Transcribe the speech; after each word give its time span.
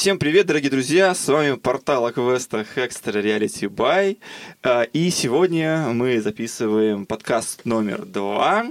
Всем 0.00 0.18
привет, 0.18 0.46
дорогие 0.46 0.70
друзья! 0.70 1.14
С 1.14 1.28
вами 1.28 1.56
портал 1.56 2.06
о 2.06 2.10
квестах 2.10 2.78
Extra 2.78 3.22
Reality 3.22 3.68
By. 3.68 4.16
А, 4.62 4.84
и 4.84 5.10
сегодня 5.10 5.90
мы 5.92 6.22
записываем 6.22 7.04
подкаст 7.04 7.66
номер 7.66 8.06
два, 8.06 8.64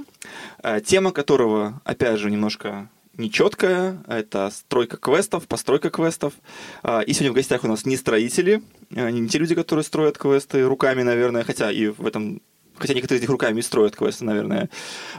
а, 0.63 0.79
тема 0.79 1.11
которого, 1.11 1.83
опять 1.83 2.17
же, 2.17 2.31
немножко 2.31 2.89
нечеткая. 3.15 4.01
Это 4.07 4.49
стройка 4.49 4.97
квестов, 4.97 5.47
постройка 5.47 5.91
квестов. 5.91 6.33
А, 6.81 7.01
и 7.01 7.13
сегодня 7.13 7.33
в 7.33 7.35
гостях 7.35 7.63
у 7.63 7.67
нас 7.67 7.85
не 7.85 7.95
строители, 7.95 8.63
не 8.89 9.29
те 9.29 9.37
люди, 9.37 9.53
которые 9.53 9.85
строят 9.85 10.17
квесты 10.17 10.63
руками, 10.63 11.03
наверное, 11.03 11.43
хотя 11.43 11.71
и 11.71 11.89
в 11.89 12.07
этом 12.07 12.41
хотя 12.79 12.93
некоторые 12.93 13.19
из 13.19 13.21
них 13.21 13.29
руками 13.29 13.61
строят 13.61 13.95
квесты, 13.95 14.25
наверное. 14.25 14.69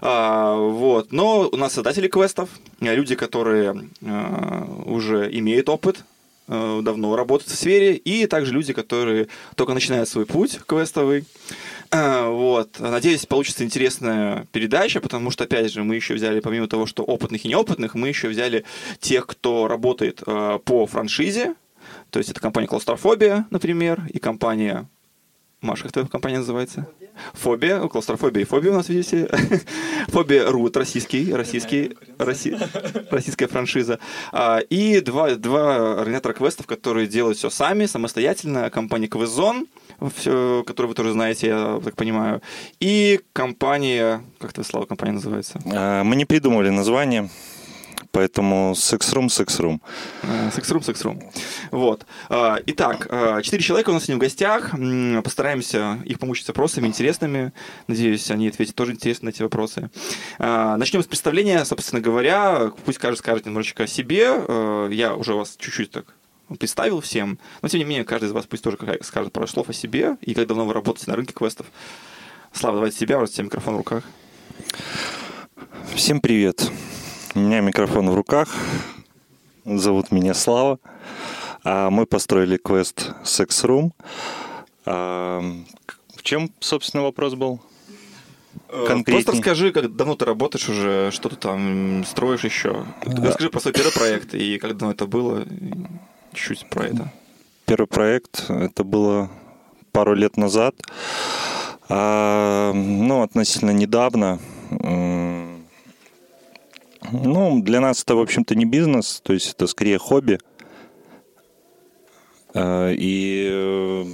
А, 0.01 0.57
вот. 0.57 1.13
Но 1.13 1.49
у 1.51 1.57
нас 1.57 1.75
создатели 1.75 2.09
квестов, 2.09 2.49
люди, 2.81 3.15
которые 3.15 3.89
а, 4.05 4.65
уже 4.87 5.29
имеют 5.33 5.69
опыт, 5.69 6.05
а, 6.49 6.83
давно 6.83 7.17
работают 7.17 7.51
в 7.51 7.57
сфере, 7.57 7.95
и 7.95 8.27
также 8.27 8.53
люди, 8.53 8.73
которые 8.73 9.29
только 9.55 9.75
начинают 9.75 10.09
свой 10.09 10.27
путь 10.27 10.59
квестовый. 10.67 11.25
Вот. 11.93 12.79
Надеюсь, 12.79 13.27
получится 13.27 13.65
интересная 13.65 14.47
передача, 14.53 15.01
потому 15.01 15.33
что, 15.33 15.43
опять 15.43 15.73
же, 15.73 15.83
мы 15.83 15.97
еще 15.97 16.15
взяли, 16.15 16.39
помимо 16.39 16.69
того, 16.69 16.87
что 16.87 17.03
опытных 17.03 17.45
и 17.45 17.49
неопытных, 17.49 17.97
мы 17.97 18.07
еще 18.07 18.29
взяли 18.29 18.65
тех, 19.01 19.27
кто 19.27 19.67
работает 19.67 20.23
а, 20.25 20.59
по 20.59 20.87
франшизе, 20.87 21.57
то 22.11 22.19
есть 22.19 22.31
это 22.31 22.41
компания 22.41 22.67
Клаустрофобия, 22.67 23.47
например, 23.51 24.03
и 24.13 24.19
компания 24.19 24.89
Маша, 25.61 25.83
как 25.85 25.93
твоя 25.93 26.09
компания 26.09 26.39
называется? 26.39 26.87
Фобия, 27.35 27.81
клаустрофобия 27.81 28.43
и 28.43 28.45
фобия 28.47 28.73
у 28.73 28.77
нас, 28.77 28.89
видите. 28.89 29.29
Фобия 30.09 30.51
Рут, 30.51 30.75
российский, 30.77 31.35
российский, 31.35 31.97
россий, 32.19 32.57
российская 33.11 33.47
франшиза. 33.47 33.99
А, 34.33 34.61
и 34.61 35.01
два, 35.01 35.35
два 35.35 36.01
организатора 36.01 36.33
квестов, 36.33 36.67
которые 36.67 37.07
делают 37.07 37.37
все 37.37 37.51
сами, 37.51 37.85
самостоятельно. 37.85 38.71
Компания 38.71 39.07
Квизон, 39.07 39.67
которую 39.99 40.89
вы 40.89 40.95
тоже 40.95 41.13
знаете, 41.13 41.49
я 41.49 41.81
так 41.85 41.95
понимаю. 41.95 42.41
И 42.81 43.21
компания, 43.35 44.25
как 44.39 44.55
твоя 44.55 44.65
слава 44.65 44.87
компания 44.87 45.13
называется? 45.13 45.61
А, 45.67 46.05
мы 46.05 46.17
не 46.17 46.25
придумывали 46.25 46.71
название. 46.71 47.29
Поэтому 48.13 48.75
секс-рум, 48.75 49.31
секс-рум. 49.31 49.81
Секс-рум, 50.53 50.83
секс-рум. 50.83 51.23
Вот. 51.71 52.07
А, 52.29 52.59
итак, 52.67 53.07
а, 53.09 53.41
четыре 53.41 53.63
человека 53.63 53.91
у 53.91 53.93
нас 53.93 54.05
сегодня 54.05 54.17
в 54.17 54.21
гостях. 54.21 54.73
Постараемся 55.23 55.99
их 56.05 56.19
помучить 56.19 56.49
вопросами 56.49 56.89
интересными. 56.89 57.53
Надеюсь, 57.87 58.31
они 58.31 58.49
ответят 58.49 58.75
тоже 58.75 58.93
интересно 58.93 59.27
на 59.27 59.31
эти 59.31 59.43
вопросы. 59.43 59.91
А, 60.39 60.77
начнем 60.77 61.03
с 61.03 61.07
представления, 61.07 61.65
собственно 61.65 62.01
говоря. 62.01 62.73
Пусть 62.85 62.99
каждый 62.99 63.19
скажет 63.19 63.47
немножечко 63.47 63.85
о 63.85 63.87
себе. 63.87 64.35
Я 64.91 65.15
уже 65.15 65.35
вас 65.35 65.55
чуть-чуть 65.57 65.93
так 65.93 66.07
представил 66.59 67.01
всем. 67.01 67.39
Но, 67.63 67.69
тем 67.69 67.79
не 67.79 67.85
менее, 67.85 68.05
каждый 68.05 68.27
из 68.27 68.33
вас 68.33 68.45
пусть 68.47 68.65
тоже 68.65 68.77
скажет 69.03 69.33
пару 69.33 69.47
слов 69.47 69.69
о 69.69 69.73
себе 69.73 70.17
и 70.21 70.35
как 70.35 70.49
давно 70.49 70.67
вы 70.67 70.75
работаете 70.75 71.09
на 71.11 71.17
рынке 71.17 71.33
квестов. 71.33 71.67
Слава, 72.53 72.79
давайте 72.79 72.99
себя, 72.99 73.19
у 73.19 73.21
вас 73.21 73.39
микрофон 73.39 73.75
в 73.75 73.79
руках. 73.79 74.03
Всем 75.95 76.21
привет. 76.21 76.69
У 77.33 77.39
меня 77.39 77.61
микрофон 77.61 78.11
в 78.11 78.15
руках. 78.15 78.49
Зовут 79.65 80.11
меня 80.11 80.35
Слава. 80.35 80.81
А 81.63 81.89
мы 81.89 82.05
построили 82.05 82.57
квест 82.57 83.13
Sex 83.23 83.49
Room. 83.65 83.93
В 84.85 86.23
чем, 86.23 86.51
собственно, 86.59 87.05
вопрос 87.05 87.35
был? 87.35 87.61
Э, 88.69 88.85
Конкретней. 88.85 89.25
Просто 89.25 89.33
расскажи, 89.33 89.71
как 89.71 89.95
давно 89.95 90.17
ты 90.17 90.25
работаешь 90.25 90.69
уже, 90.69 91.11
что 91.13 91.29
ты 91.29 91.37
там 91.37 92.05
строишь 92.05 92.43
еще. 92.43 92.85
Да. 93.07 93.29
Расскажи 93.29 93.49
про 93.49 93.61
свой 93.61 93.75
первый 93.75 93.93
проект 93.93 94.35
и 94.35 94.59
как 94.59 94.77
давно 94.77 94.93
это 94.93 95.07
было. 95.07 95.47
Чуть-чуть 96.33 96.69
про 96.69 96.87
это. 96.87 97.13
Первый 97.65 97.87
проект, 97.87 98.51
это 98.51 98.83
было 98.83 99.31
пару 99.93 100.15
лет 100.15 100.37
назад. 100.37 100.75
А, 101.89 102.73
ну, 102.73 103.23
относительно 103.23 103.71
недавно 103.71 104.41
ну, 107.13 107.63
для 107.63 107.81
нас 107.81 108.03
это, 108.03 108.15
в 108.15 108.21
общем-то, 108.21 108.55
не 108.55 108.65
бизнес, 108.65 109.21
то 109.23 109.33
есть 109.33 109.53
это 109.55 109.67
скорее 109.67 109.99
хобби. 109.99 110.39
А, 112.55 112.91
и 112.91 113.49
э, 113.51 114.05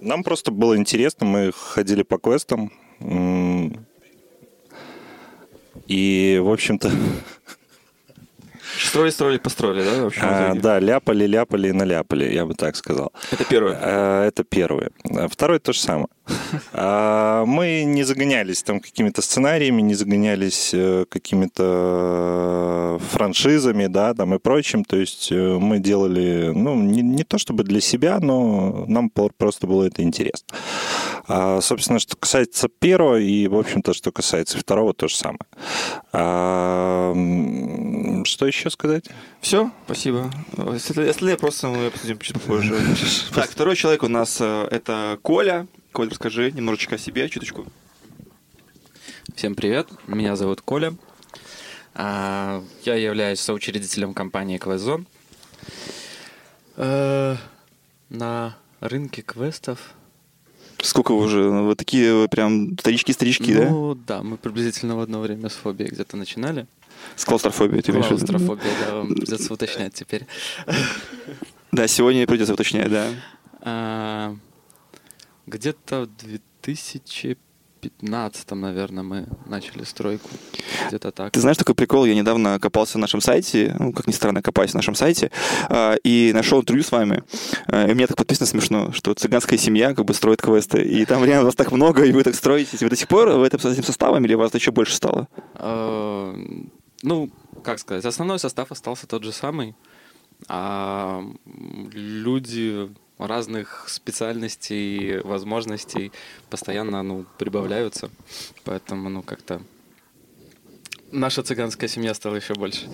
нам 0.00 0.22
просто 0.22 0.50
было 0.50 0.76
интересно, 0.76 1.26
мы 1.26 1.52
ходили 1.52 2.02
по 2.02 2.18
квестам. 2.18 2.72
И, 5.86 6.40
в 6.42 6.50
общем-то, 6.50 6.90
Строили, 8.78 9.10
строили, 9.10 9.38
построили, 9.38 9.82
да? 9.82 10.02
В 10.02 10.06
общем, 10.06 10.22
а, 10.24 10.54
да, 10.54 10.78
ляпали, 10.78 11.26
ляпали 11.26 11.68
и 11.68 11.72
наляпали, 11.72 12.32
я 12.32 12.44
бы 12.46 12.54
так 12.54 12.76
сказал. 12.76 13.12
Это 13.32 13.44
первое? 13.44 13.78
А, 13.80 14.26
это 14.26 14.44
первое. 14.44 14.90
Второе 15.30 15.58
то 15.58 15.72
же 15.72 15.80
самое. 15.80 16.08
А, 16.72 17.44
мы 17.44 17.84
не 17.84 18.02
загонялись 18.04 18.62
там 18.62 18.80
какими-то 18.80 19.22
сценариями, 19.22 19.82
не 19.82 19.94
загонялись 19.94 20.70
э, 20.72 21.04
какими-то 21.08 22.98
франшизами, 23.10 23.86
да, 23.86 24.14
там 24.14 24.34
и 24.34 24.38
прочим. 24.38 24.84
То 24.84 24.96
есть 24.96 25.30
э, 25.32 25.58
мы 25.58 25.78
делали, 25.78 26.52
ну, 26.54 26.74
не, 26.74 27.02
не 27.02 27.24
то 27.24 27.38
чтобы 27.38 27.64
для 27.64 27.80
себя, 27.80 28.18
но 28.20 28.84
нам 28.86 29.10
просто 29.10 29.66
было 29.66 29.84
это 29.84 30.02
интересно. 30.02 30.56
А, 31.26 31.60
собственно, 31.60 31.98
что 31.98 32.16
касается 32.16 32.68
первого 32.68 33.18
и, 33.18 33.48
в 33.48 33.56
общем-то, 33.56 33.92
что 33.92 34.12
касается 34.12 34.58
второго, 34.58 34.94
то 34.94 35.08
же 35.08 35.16
самое. 35.16 35.40
А, 36.12 37.12
что 38.24 38.46
еще 38.46 38.70
сказать? 38.70 39.04
Все, 39.40 39.70
спасибо. 39.84 40.30
Остальные 40.56 41.34
вопросы 41.34 41.68
мы 41.68 41.86
обсудим 41.86 42.18
чуть 42.18 42.34
попозже. 42.34 42.74
Так, 43.34 43.50
второй 43.50 43.76
человек 43.76 44.02
у 44.02 44.08
нас 44.08 44.38
э, 44.40 44.68
это 44.70 45.18
Коля. 45.22 45.66
Коля, 45.98 46.10
расскажи 46.10 46.52
немножечко 46.52 46.94
о 46.94 46.98
себе, 46.98 47.28
чуточку. 47.28 47.66
Всем 49.34 49.56
привет, 49.56 49.88
меня 50.06 50.36
зовут 50.36 50.60
Коля. 50.60 50.94
А, 51.92 52.62
я 52.84 52.94
являюсь 52.94 53.40
соучредителем 53.40 54.14
компании 54.14 54.58
Квестзон. 54.58 55.08
Э, 56.76 57.34
на 58.10 58.56
рынке 58.78 59.22
квестов 59.22 59.96
Сколько 60.80 61.14
вы 61.14 61.24
уже? 61.24 61.42
Ну, 61.42 61.66
вы 61.66 61.74
такие 61.74 62.28
прям 62.28 62.78
старички-старички, 62.78 63.52
да? 63.52 63.68
Ну, 63.68 63.96
да, 63.96 64.22
мы 64.22 64.36
приблизительно 64.36 64.94
в 64.94 65.00
одно 65.00 65.18
время 65.18 65.48
с 65.48 65.54
фобией 65.54 65.90
где-то 65.90 66.16
начинали. 66.16 66.68
С 67.16 67.24
клаустрофобией, 67.24 67.82
ты 67.82 67.90
имеешь 67.90 68.06
в 68.06 68.12
виду? 68.12 68.24
Клаустрофобия, 68.24 68.72
да, 68.86 68.94
вам 68.94 69.14
придется 69.16 69.52
уточнять 69.52 69.94
теперь. 69.94 70.28
Да, 71.72 71.88
сегодня 71.88 72.24
придется 72.28 72.54
уточнять, 72.54 72.88
да. 72.88 74.36
А, 75.48 75.50
где-то 75.50 76.02
в 76.02 76.16
2000 76.16 77.38
15 77.80 78.50
наверное, 78.52 79.04
мы 79.04 79.28
начали 79.46 79.84
стройку. 79.84 80.28
Где-то 80.88 81.12
так. 81.12 81.32
Ты 81.32 81.40
знаешь 81.40 81.56
такой 81.56 81.76
прикол? 81.76 82.06
Я 82.06 82.16
недавно 82.16 82.58
копался 82.58 82.98
на 82.98 83.02
нашем 83.02 83.20
сайте, 83.20 83.76
ну, 83.78 83.92
как 83.92 84.08
ни 84.08 84.12
странно, 84.12 84.42
копаюсь 84.42 84.74
на 84.74 84.78
нашем 84.78 84.96
сайте, 84.96 85.30
э, 85.68 85.96
и 86.02 86.32
нашел 86.34 86.60
интервью 86.60 86.82
с 86.82 86.90
вами. 86.90 87.22
Э, 87.68 87.88
и 87.88 87.94
мне 87.94 88.08
так 88.08 88.16
подписано 88.16 88.48
смешно, 88.48 88.90
что 88.90 89.14
цыганская 89.14 89.60
семья 89.60 89.94
как 89.94 90.06
бы 90.06 90.12
строит 90.12 90.42
квесты, 90.42 90.82
и 90.82 91.04
там 91.04 91.24
реально 91.24 91.44
вас 91.44 91.54
так 91.54 91.70
много, 91.70 92.04
и 92.04 92.10
вы 92.10 92.24
так 92.24 92.34
строите. 92.34 92.76
Вы 92.80 92.90
до 92.90 92.96
сих 92.96 93.06
пор 93.06 93.28
в 93.28 93.44
этом, 93.44 93.60
с 93.60 93.64
этим 93.64 93.84
составом, 93.84 94.24
или 94.24 94.34
у 94.34 94.38
вас 94.38 94.52
еще 94.52 94.72
больше 94.72 94.96
стало? 94.96 95.28
Э, 95.54 96.34
ну, 97.02 97.30
как 97.62 97.78
сказать, 97.78 98.04
основной 98.04 98.40
состав 98.40 98.72
остался 98.72 99.06
тот 99.06 99.22
же 99.22 99.30
самый, 99.30 99.76
а 100.48 101.22
люди 101.92 102.88
разных 103.18 103.88
специальностей, 103.88 105.20
возможностей 105.20 106.12
постоянно 106.50 107.02
ну, 107.02 107.26
прибавляются. 107.38 108.10
Поэтому, 108.64 109.08
ну, 109.08 109.22
как-то 109.22 109.60
наша 111.10 111.42
цыганская 111.42 111.88
семья 111.88 112.14
стала 112.14 112.36
еще 112.36 112.54
больше. 112.54 112.88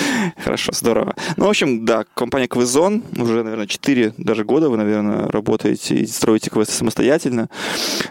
Хорошо, 0.44 0.72
здорово. 0.72 1.14
Ну, 1.36 1.46
в 1.46 1.48
общем, 1.48 1.84
да, 1.84 2.04
компания 2.14 2.48
Квизон, 2.48 3.02
уже, 3.16 3.42
наверное, 3.42 3.66
4 3.66 4.14
даже 4.18 4.44
года 4.44 4.68
вы, 4.68 4.76
наверное, 4.76 5.28
работаете 5.28 5.96
и 5.96 6.06
строите 6.06 6.50
квесты 6.50 6.74
самостоятельно. 6.74 7.48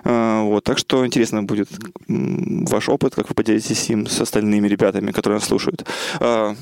А, 0.03 0.43
вот, 0.43 0.63
так 0.63 0.77
что 0.77 1.05
интересно 1.05 1.43
будет 1.43 1.69
ваш 2.07 2.89
опыт, 2.89 3.15
как 3.15 3.29
вы 3.29 3.35
поделитесь 3.35 3.89
им 3.89 4.07
с 4.07 4.19
остальными 4.21 4.67
ребятами, 4.67 5.11
которые 5.11 5.39
нас 5.39 5.47
слушают. 5.47 5.85
А, 6.19 6.55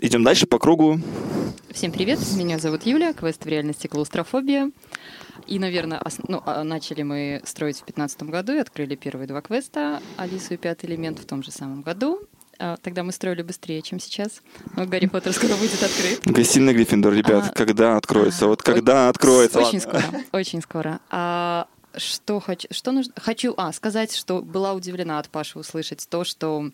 идем 0.00 0.24
дальше 0.24 0.46
по 0.46 0.58
кругу. 0.58 1.00
Всем 1.70 1.92
привет, 1.92 2.18
меня 2.36 2.58
зовут 2.58 2.86
Юля, 2.86 3.12
квест 3.12 3.44
в 3.44 3.48
реальности 3.48 3.86
клаустрофобия. 3.86 4.70
И, 5.46 5.58
наверное, 5.58 6.00
ос- 6.04 6.18
ну, 6.26 6.42
а, 6.44 6.64
начали 6.64 7.02
мы 7.02 7.40
строить 7.44 7.76
в 7.76 7.84
2015 7.84 8.22
году 8.24 8.52
и 8.54 8.58
открыли 8.58 8.96
первые 8.96 9.26
два 9.28 9.40
квеста 9.40 10.00
«Алису 10.16 10.54
и 10.54 10.56
пятый 10.56 10.86
элемент» 10.86 11.18
в 11.18 11.24
том 11.24 11.42
же 11.42 11.50
самом 11.52 11.82
году. 11.82 12.20
А, 12.58 12.76
тогда 12.82 13.02
мы 13.04 13.12
строили 13.12 13.42
быстрее, 13.42 13.82
чем 13.82 14.00
сейчас. 14.00 14.42
Но 14.76 14.86
Гарри 14.86 15.06
Поттер 15.06 15.32
скоро 15.32 15.54
будет 15.56 15.82
открыт. 15.82 16.20
Гостиная 16.24 16.74
Гриффиндор, 16.74 17.12
ребят, 17.12 17.50
а, 17.50 17.52
когда 17.52 17.96
откроется? 17.96 18.46
А, 18.46 18.48
вот 18.48 18.62
когда 18.62 19.08
откроется? 19.08 19.60
Очень 19.60 19.80
ладно. 19.84 20.00
скоро, 20.00 20.24
очень 20.32 20.62
скоро. 20.62 21.00
А, 21.10 21.68
что 21.96 22.40
хочу, 22.40 22.68
что 22.70 22.92
нужно? 22.92 23.12
Хочу, 23.16 23.54
а, 23.56 23.72
сказать, 23.72 24.14
что 24.14 24.42
была 24.42 24.72
удивлена 24.72 25.18
от 25.18 25.28
Паши 25.28 25.58
услышать 25.58 26.06
то, 26.08 26.24
что 26.24 26.70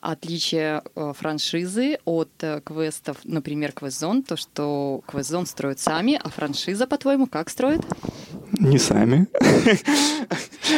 Отличие 0.00 0.82
э, 0.96 1.12
франшизы 1.14 1.98
от 2.06 2.30
э, 2.40 2.62
квестов, 2.64 3.18
например, 3.24 3.72
квест-зон, 3.72 4.22
то, 4.22 4.38
что 4.38 5.02
квест-зон 5.06 5.44
строят 5.44 5.78
сами, 5.78 6.18
а 6.22 6.30
франшиза, 6.30 6.86
по-твоему, 6.86 7.26
как 7.26 7.50
строит? 7.50 7.82
Не 8.60 8.78
сами. 8.78 9.26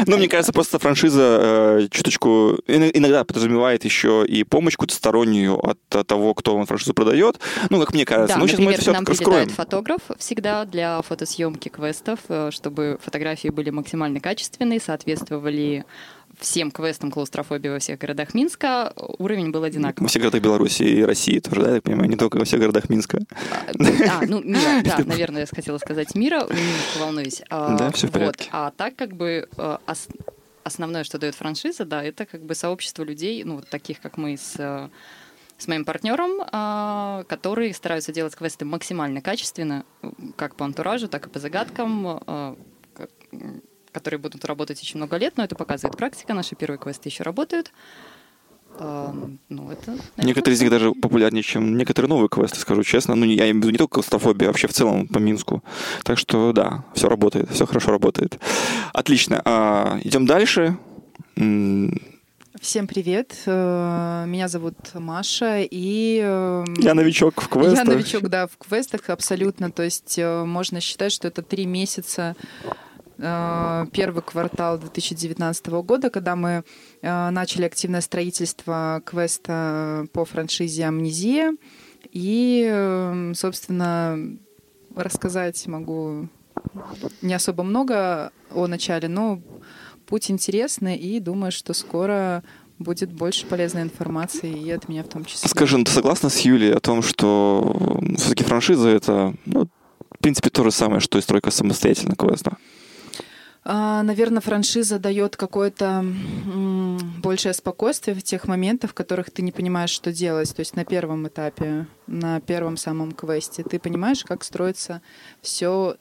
Ну, 0.07 0.17
мне 0.17 0.27
кажется, 0.27 0.55
просто 0.55 0.79
франшиза 0.79 1.39
э, 1.41 1.89
чуточку 1.91 2.57
иногда 2.67 3.25
подразумевает 3.25 3.85
еще 3.85 4.25
и 4.27 4.43
помощь 4.43 4.73
какую-то 4.73 4.95
стороннюю 4.95 5.59
от 5.59 5.79
того, 6.07 6.33
кто 6.33 6.57
вам 6.57 6.65
франшизу 6.65 6.95
продает. 6.95 7.39
Ну, 7.69 7.79
как 7.79 7.93
мне 7.93 8.07
кажется. 8.07 8.37
Да, 8.37 8.41
ну, 8.41 8.47
сейчас 8.47 8.59
например, 8.59 8.71
мы 8.71 8.73
это 8.73 8.83
все 8.83 8.91
к 8.91 8.95
нам 8.95 9.05
раскроем. 9.05 9.49
фотограф 9.51 10.01
всегда 10.19 10.65
для 10.65 11.03
фотосъемки 11.03 11.69
квестов, 11.69 12.21
э, 12.29 12.51
чтобы 12.53 12.99
фотографии 13.03 13.49
были 13.49 13.69
максимально 13.69 14.21
качественные, 14.21 14.81
соответствовали 14.81 15.85
всем 16.43 16.71
квестам 16.71 17.11
клаустрофобии 17.11 17.69
во 17.69 17.79
всех 17.79 17.99
городах 17.99 18.35
Минска, 18.35 18.93
уровень 19.19 19.51
был 19.51 19.61
Во 19.61 19.67
одинаковый. 19.67 20.09
всех 20.09 20.23
городах 20.23 20.43
Беларуси 20.43 20.83
и 20.83 21.03
России 21.03 21.39
тоже, 21.39 21.63
да, 21.63 21.69
я 21.69 21.75
так 21.77 21.85
понимаю, 21.85 22.09
не 22.11 22.17
только 22.17 22.37
во 22.37 22.45
всех 22.45 22.61
городах 22.61 22.89
Минска. 22.91 23.19
А, 23.49 24.23
ну, 24.27 24.43
мира, 24.43 24.83
да, 24.85 24.99
наверное, 25.05 25.41
я 25.43 25.47
хотела 25.47 25.79
сказать 25.79 26.15
мира, 26.15 26.41
немножко 26.41 26.99
волнуюсь. 27.01 27.43
А, 27.49 27.77
Да, 27.79 27.91
всё 27.93 28.09
в 28.09 28.11
порядке. 28.11 28.49
А 28.53 28.71
так 28.77 28.97
как 28.97 29.15
бы 29.17 29.49
э, 29.57 29.79
ос- 29.87 30.09
основное, 30.65 31.05
что 31.05 31.19
дает 31.19 31.35
франшиза, 31.35 31.85
да, 31.85 32.03
это 32.05 32.27
как 32.27 32.43
бы 32.43 32.55
сообщество 32.55 33.03
людей, 33.05 33.43
ну, 33.45 33.57
вот 33.57 33.69
таких, 33.69 34.01
как 34.01 34.17
мы 34.19 34.37
с 34.37 34.55
э, 34.59 34.89
с 35.59 35.69
моим 35.69 35.85
партнером, 35.85 36.41
а, 36.51 37.23
которые 37.29 37.73
стараются 37.73 38.13
делать 38.13 38.35
квесты 38.35 38.65
максимально 38.65 39.21
качественно, 39.23 39.85
как 40.35 40.57
по 40.57 40.65
антуражу, 40.65 41.07
так 41.07 41.27
и 41.27 41.31
по 41.31 41.39
загадкам, 41.39 42.07
а, 42.27 42.57
которые 43.93 44.19
будут 44.19 44.45
работать 44.45 44.81
еще 44.83 44.97
много 44.99 45.17
лет, 45.19 45.35
но 45.37 45.45
это 45.45 45.55
показывает 45.55 45.97
практика. 45.97 46.35
Наши 46.35 46.55
первые 46.57 46.79
квесты 46.79 47.09
еще 47.09 47.23
работают. 47.23 47.73
А, 48.79 49.15
Ну, 49.49 49.71
это... 49.71 49.91
наверное, 49.91 50.03
Некоторые 50.17 50.57
из 50.57 50.61
них 50.63 50.71
даже 50.71 50.93
популярнее, 50.93 51.43
чем 51.43 51.77
некоторые 51.77 52.09
новые 52.09 52.29
квесты, 52.29 52.59
скажу 52.59 52.83
честно. 52.83 53.15
Ну, 53.15 53.27
я 53.27 53.45
имею 53.51 53.55
в 53.55 53.59
виду 53.59 53.71
не 53.71 53.79
только 53.79 53.95
клаустрофобия, 53.95 54.49
а 54.49 54.51
вообще 54.51 54.67
в 54.67 54.73
целом 54.73 55.07
по 55.07 55.19
Минску. 55.19 55.63
Так 56.05 56.19
что, 56.19 56.53
да, 56.53 56.85
все 56.95 57.09
работает, 57.09 57.51
все 57.51 57.67
хорошо 57.67 57.91
работает. 57.91 58.39
Отлично. 58.95 59.43
А, 59.45 59.99
идем 60.03 60.27
дальше. 60.27 60.79
Всем 62.61 62.87
привет. 62.87 63.35
Э, 63.47 64.25
Меня 64.27 64.47
зовут 64.47 64.77
Маша, 64.95 65.61
и... 65.69 66.21
э, 66.23 66.65
Я 66.79 66.95
новичок 66.95 67.43
в 67.43 67.49
квестах. 67.49 67.79
Я 67.79 67.85
новичок, 67.85 68.29
да, 68.29 68.47
в 68.47 68.57
квестах 68.57 69.11
абсолютно. 69.11 69.73
То 69.73 69.83
есть 69.83 70.17
э, 70.19 70.45
можно 70.45 70.81
считать, 70.81 71.11
что 71.13 71.27
это 71.27 71.43
три 71.43 71.67
месяца 71.67 72.37
первый 73.23 74.23
квартал 74.23 74.79
2019 74.79 75.67
года, 75.69 76.11
когда 76.11 76.35
мы 76.35 76.65
э, 77.03 77.31
начали 77.31 77.65
активное 77.65 78.01
строительство 78.01 79.01
квеста 79.05 80.07
по 80.13 80.25
франшизе 80.25 80.87
«Амнезия». 80.87 81.57
И, 82.11 82.69
э, 82.69 83.33
собственно, 83.37 84.19
рассказать 84.97 85.67
могу 85.69 86.29
не 87.23 87.35
особо 87.35 87.63
много 87.63 88.33
о 88.51 88.67
начале, 88.67 89.09
но 89.09 89.41
путь 90.07 90.31
интересный, 90.31 90.97
и 90.97 91.21
думаю, 91.21 91.53
что 91.53 91.75
скоро 91.75 92.43
будет 92.79 93.13
больше 93.13 93.47
полезной 93.47 93.83
информации, 93.83 94.51
и 94.51 94.71
от 94.71 94.89
меня 94.89 95.05
в 95.05 95.09
том 95.09 95.25
числе. 95.25 95.49
Скажи, 95.49 95.79
ну 95.79 95.85
ты 95.85 95.93
согласна 95.93 96.29
с 96.29 96.41
Юлей 96.41 96.75
о 96.75 96.81
том, 96.81 97.03
что 97.03 98.01
все-таки 98.17 98.45
франшиза 98.45 98.89
это, 98.89 99.35
ну, 99.47 99.69
в 100.11 100.19
принципе, 100.19 100.51
то 100.51 100.65
же 100.65 100.71
самое, 100.71 101.01
что 101.01 101.19
и 101.19 101.23
стройка 101.23 101.51
самостоятельно 101.51 102.17
квеста? 102.17 102.57
Наверное, 103.65 104.41
франшиза 104.41 104.99
дает 104.99 105.37
какое-то 105.37 106.05
большее 107.19 107.53
спокойствие 107.55 108.17
в 108.17 108.23
тех 108.23 108.49
моментах, 108.49 108.91
в 108.91 108.95
которых 108.95 109.31
ты 109.31 109.43
не 109.43 109.53
понимаешь, 109.53 109.91
что 109.91 110.13
делать. 110.13 110.55
То 110.55 110.61
есть 110.61 110.75
на 110.75 110.85
первом 110.85 111.29
этапе, 111.29 111.87
на 112.07 112.41
первом 112.41 112.77
самом 112.77 113.13
квесте, 113.13 113.63
ты 113.63 113.79
понимаешь, 113.79 114.25
как 114.25 114.43
строится 114.43 115.01
все 115.41 115.97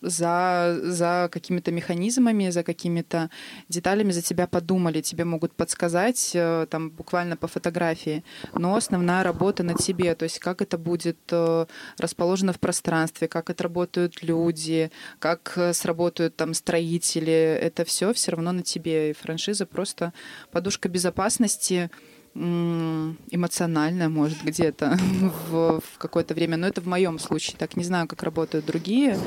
за, 0.00 0.78
за 0.82 1.28
какими-то 1.30 1.72
механизмами, 1.72 2.50
за 2.50 2.62
какими-то 2.62 3.30
деталями 3.68 4.12
за 4.12 4.22
тебя 4.22 4.46
подумали, 4.46 5.00
тебе 5.00 5.24
могут 5.24 5.52
подсказать 5.52 6.32
э, 6.34 6.66
там 6.70 6.90
буквально 6.90 7.36
по 7.36 7.46
фотографии, 7.46 8.24
но 8.54 8.74
основная 8.74 9.22
работа 9.22 9.62
на 9.62 9.74
тебе, 9.74 10.14
то 10.14 10.24
есть 10.24 10.38
как 10.38 10.62
это 10.62 10.78
будет 10.78 11.18
э, 11.30 11.66
расположено 11.98 12.52
в 12.52 12.60
пространстве, 12.60 13.28
как 13.28 13.50
отработают 13.50 14.22
люди, 14.22 14.90
как 15.18 15.52
э, 15.56 15.72
сработают 15.72 16.36
там 16.36 16.54
строители, 16.54 17.32
это 17.32 17.84
все 17.84 18.12
все 18.12 18.32
равно 18.32 18.52
на 18.52 18.62
тебе. 18.62 19.10
И 19.10 19.14
франшиза 19.14 19.66
просто 19.66 20.12
подушка 20.50 20.88
безопасности, 20.88 21.90
эмоциональная, 22.34 24.08
может, 24.08 24.42
где-то 24.42 24.96
в, 25.50 25.80
в 25.80 25.98
какое-то 25.98 26.34
время. 26.34 26.56
Но 26.56 26.66
это 26.66 26.80
в 26.80 26.86
моем 26.86 27.18
случае 27.18 27.56
так. 27.58 27.76
Не 27.76 27.84
знаю, 27.84 28.06
как 28.06 28.22
работают 28.22 28.66
другие 28.66 29.18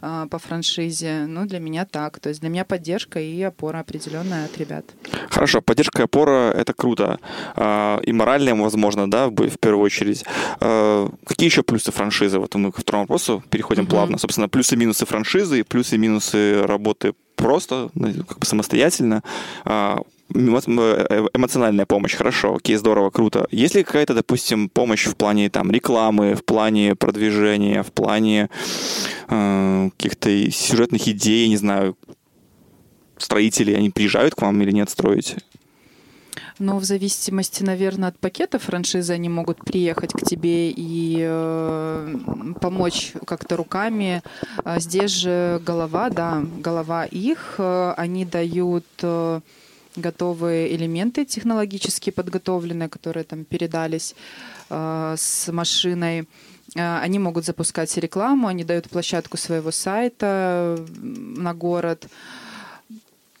а, 0.00 0.26
по 0.26 0.38
франшизе, 0.38 1.26
но 1.26 1.44
для 1.44 1.58
меня 1.58 1.84
так. 1.84 2.18
То 2.20 2.28
есть 2.28 2.40
для 2.40 2.48
меня 2.50 2.64
поддержка 2.64 3.20
и 3.20 3.40
опора 3.42 3.80
определенная 3.80 4.46
от 4.46 4.56
ребят. 4.58 4.84
Хорошо, 5.30 5.60
поддержка 5.60 6.02
и 6.02 6.04
опора— 6.04 6.50
это 6.56 6.72
круто. 6.72 7.18
А, 7.56 8.00
И 8.02 8.12
моральная, 8.12 8.54
возможно, 8.54 9.10
да, 9.10 9.28
в 9.28 9.58
первую 9.58 9.84
очередь. 9.84 10.24
А, 10.60 11.08
Какие 11.26 11.48
еще 11.48 11.62
плюсы 11.62 11.92
франшизы? 11.92 12.38
Вот 12.38 12.54
мы 12.54 12.72
ко 12.72 12.80
второму 12.80 13.04
вопросу 13.04 13.42
переходим 13.50 13.82
Мгм. 13.84 13.90
плавно. 13.90 14.18
Собственно, 14.18 14.48
плюсы 14.48 14.74
и 14.74 14.78
минусы 14.78 15.04
франшизы, 15.06 15.60
и 15.60 15.62
плюсы 15.62 15.96
и 15.96 15.98
минусы 15.98 16.62
работы 16.66 17.14
просто, 17.36 17.90
ну, 17.94 18.12
как 18.24 18.38
бы 18.38 18.46
самостоятельно. 18.46 19.22
А, 19.64 20.00
э, 20.34 20.38
Эмоциональная 21.34 21.86
помощь, 21.86 22.14
хорошо, 22.14 22.56
окей, 22.56 22.76
здорово, 22.76 23.10
круто. 23.10 23.46
Есть 23.50 23.74
ли 23.74 23.84
какая-то, 23.84 24.14
допустим, 24.14 24.68
помощь 24.68 25.06
в 25.06 25.14
плане 25.14 25.48
там 25.50 25.70
рекламы, 25.70 26.34
в 26.34 26.44
плане 26.44 26.94
продвижения, 26.96 27.82
в 27.82 27.92
плане 27.92 28.48
э, 29.28 29.90
каких-то 29.96 30.50
сюжетных 30.50 31.06
идей, 31.06 31.48
не 31.48 31.56
знаю, 31.56 31.96
строители, 33.18 33.72
они 33.72 33.90
приезжают 33.90 34.34
к 34.34 34.42
вам 34.42 34.60
или 34.62 34.72
нет 34.72 34.90
строить? 34.90 35.36
Но 36.58 36.78
в 36.78 36.84
зависимости, 36.84 37.62
наверное, 37.62 38.08
от 38.08 38.18
пакета 38.18 38.58
франшизы 38.58 39.12
они 39.12 39.28
могут 39.28 39.58
приехать 39.64 40.12
к 40.12 40.22
тебе 40.22 40.70
и 40.70 41.18
э, 41.20 42.16
помочь 42.60 43.12
как-то 43.26 43.56
руками. 43.56 44.22
А 44.64 44.80
здесь 44.80 45.10
же 45.10 45.60
голова, 45.64 46.10
да, 46.10 46.42
голова 46.62 47.04
их. 47.04 47.56
э, 47.58 47.94
Они 47.96 48.24
дают 48.24 48.84
э, 49.02 49.40
готовые 49.96 50.74
элементы 50.74 51.24
технологически 51.24 52.10
подготовленные, 52.10 52.88
которые 52.88 53.24
там 53.24 53.44
передались 53.44 54.14
э, 54.70 55.14
с 55.18 55.52
машиной. 55.52 56.28
Э, 56.74 56.98
Они 56.98 57.18
могут 57.18 57.44
запускать 57.44 57.96
рекламу, 57.96 58.48
они 58.48 58.64
дают 58.64 58.88
площадку 58.90 59.36
своего 59.36 59.70
сайта 59.70 60.78
на 61.02 61.54
город 61.54 62.06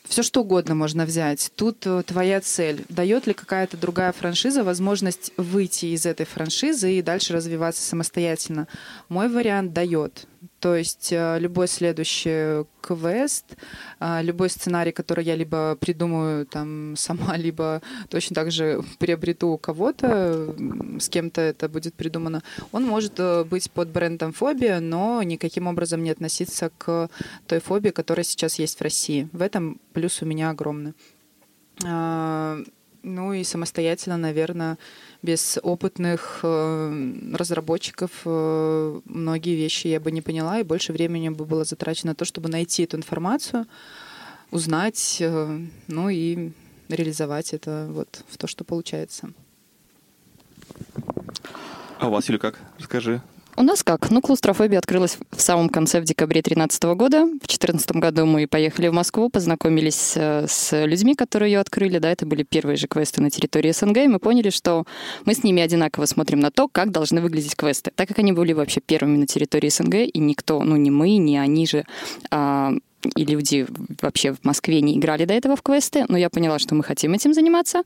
все 0.08 0.22
что 0.22 0.42
угодно 0.42 0.74
можно 0.74 1.04
взять. 1.04 1.50
Тут 1.56 1.86
э, 1.86 2.02
твоя 2.04 2.40
цель. 2.40 2.84
Дает 2.88 3.26
ли 3.26 3.34
какая-то 3.34 3.76
другая 3.76 4.12
франшиза 4.12 4.64
возможность 4.64 5.32
выйти 5.36 5.86
из 5.86 6.06
этой 6.06 6.26
франшизы 6.26 6.92
и 6.92 7.02
дальше 7.02 7.32
развиваться 7.32 7.82
самостоятельно? 7.82 8.68
Мой 9.08 9.28
вариант 9.28 9.72
дает. 9.72 10.26
То 10.60 10.74
есть 10.74 11.12
э, 11.12 11.38
любой 11.38 11.68
следующий 11.68 12.64
квест, 12.80 13.56
э, 14.00 14.22
любой 14.22 14.48
сценарий, 14.48 14.92
который 14.92 15.24
я 15.24 15.36
либо 15.36 15.76
придумаю 15.76 16.46
там 16.46 16.94
сама, 16.96 17.36
либо 17.36 17.82
точно 18.08 18.34
так 18.34 18.50
же 18.50 18.82
приобрету 18.98 19.48
у 19.48 19.58
кого-то, 19.58 20.54
с 20.98 21.08
кем-то 21.08 21.42
это 21.42 21.68
будет 21.68 21.94
придумано, 21.94 22.42
он 22.72 22.84
может 22.84 23.20
э, 23.20 23.44
быть 23.44 23.70
под 23.70 23.88
брендом 23.88 24.32
фобия, 24.32 24.80
но 24.80 25.22
никаким 25.22 25.66
образом 25.66 26.02
не 26.02 26.10
относиться 26.10 26.70
к 26.78 27.10
той 27.46 27.60
фобии, 27.60 27.90
которая 27.90 28.24
сейчас 28.24 28.58
есть 28.58 28.78
в 28.78 28.82
России. 28.82 29.28
В 29.32 29.42
этом 29.42 29.78
плюс 29.92 30.22
у 30.22 30.26
меня 30.26 30.50
огромный. 30.50 30.94
Ну 31.82 33.32
и 33.32 33.44
самостоятельно, 33.44 34.16
наверное, 34.16 34.78
без 35.22 35.58
опытных 35.62 36.40
э, 36.42 37.12
разработчиков 37.32 38.10
э, 38.24 39.00
многие 39.04 39.54
вещи 39.56 39.88
я 39.88 40.00
бы 40.00 40.10
не 40.10 40.22
поняла, 40.22 40.60
и 40.60 40.62
больше 40.62 40.92
времени 40.92 41.28
бы 41.30 41.44
было 41.44 41.64
затрачено 41.64 42.12
на 42.12 42.14
то, 42.14 42.24
чтобы 42.24 42.48
найти 42.48 42.84
эту 42.84 42.96
информацию, 42.96 43.66
узнать, 44.50 45.18
э, 45.20 45.60
ну 45.88 46.08
и 46.08 46.52
реализовать 46.88 47.52
это 47.52 47.88
вот 47.90 48.24
в 48.28 48.38
то, 48.38 48.46
что 48.46 48.64
получается. 48.64 49.30
А 51.98 52.08
у 52.08 52.10
вас, 52.10 52.28
Юля, 52.28 52.38
как? 52.38 52.60
Расскажи. 52.78 53.22
У 53.58 53.62
нас 53.62 53.82
как? 53.82 54.10
Ну, 54.10 54.20
клаустрофобия 54.20 54.78
открылась 54.78 55.16
в 55.30 55.40
самом 55.40 55.70
конце, 55.70 56.00
в 56.00 56.04
декабре 56.04 56.42
2013 56.42 56.82
года. 56.94 57.24
В 57.24 57.38
2014 57.38 57.90
году 57.92 58.26
мы 58.26 58.46
поехали 58.46 58.88
в 58.88 58.92
Москву, 58.92 59.30
познакомились 59.30 60.12
э, 60.14 60.44
с 60.46 60.84
людьми, 60.84 61.14
которые 61.14 61.52
ее 61.52 61.60
открыли. 61.60 61.98
Да, 61.98 62.10
это 62.10 62.26
были 62.26 62.42
первые 62.42 62.76
же 62.76 62.86
квесты 62.86 63.22
на 63.22 63.30
территории 63.30 63.70
СНГ, 63.70 63.96
и 63.96 64.08
мы 64.08 64.18
поняли, 64.18 64.50
что 64.50 64.84
мы 65.24 65.32
с 65.32 65.42
ними 65.42 65.62
одинаково 65.62 66.04
смотрим 66.04 66.40
на 66.40 66.50
то, 66.50 66.68
как 66.68 66.90
должны 66.90 67.22
выглядеть 67.22 67.56
квесты. 67.56 67.92
Так 67.94 68.08
как 68.08 68.18
они 68.18 68.32
были 68.32 68.52
вообще 68.52 68.80
первыми 68.80 69.16
на 69.16 69.26
территории 69.26 69.70
СНГ, 69.70 69.94
и 69.94 70.18
никто, 70.18 70.62
ну, 70.62 70.76
не 70.76 70.90
мы, 70.90 71.16
не 71.16 71.38
они 71.38 71.66
же, 71.66 71.86
а, 72.30 72.74
и 73.14 73.24
люди 73.24 73.66
вообще 74.00 74.32
в 74.32 74.44
Москве 74.44 74.80
не 74.80 74.98
играли 74.98 75.24
до 75.24 75.34
этого 75.34 75.56
в 75.56 75.62
квесты, 75.62 76.04
но 76.08 76.16
я 76.16 76.30
поняла, 76.30 76.58
что 76.58 76.74
мы 76.74 76.82
хотим 76.82 77.14
этим 77.14 77.34
заниматься. 77.34 77.82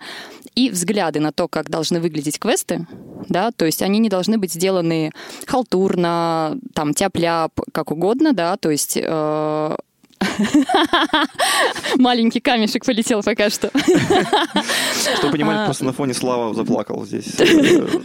И 0.54 0.70
взгляды 0.70 1.20
на 1.20 1.32
то, 1.32 1.48
как 1.48 1.68
должны 1.68 2.00
выглядеть 2.00 2.38
квесты, 2.38 2.86
да, 3.28 3.50
то 3.52 3.64
есть 3.64 3.82
они 3.82 3.98
не 3.98 4.08
должны 4.08 4.38
быть 4.38 4.52
сделаны 4.52 5.12
халтурно, 5.46 6.58
там, 6.74 6.94
тяп-ляп, 6.94 7.52
как 7.72 7.90
угодно, 7.90 8.32
да, 8.32 8.56
то 8.56 8.70
есть 8.70 8.98
э, 9.00 9.76
Маленький 11.96 12.40
камешек 12.40 12.84
полетел 12.84 13.22
пока 13.22 13.50
что. 13.50 13.70
Чтобы 15.18 15.32
понимали, 15.32 15.64
просто 15.64 15.84
на 15.84 15.92
фоне 15.92 16.14
Слава 16.14 16.54
заплакал 16.54 17.04
здесь. 17.06 17.26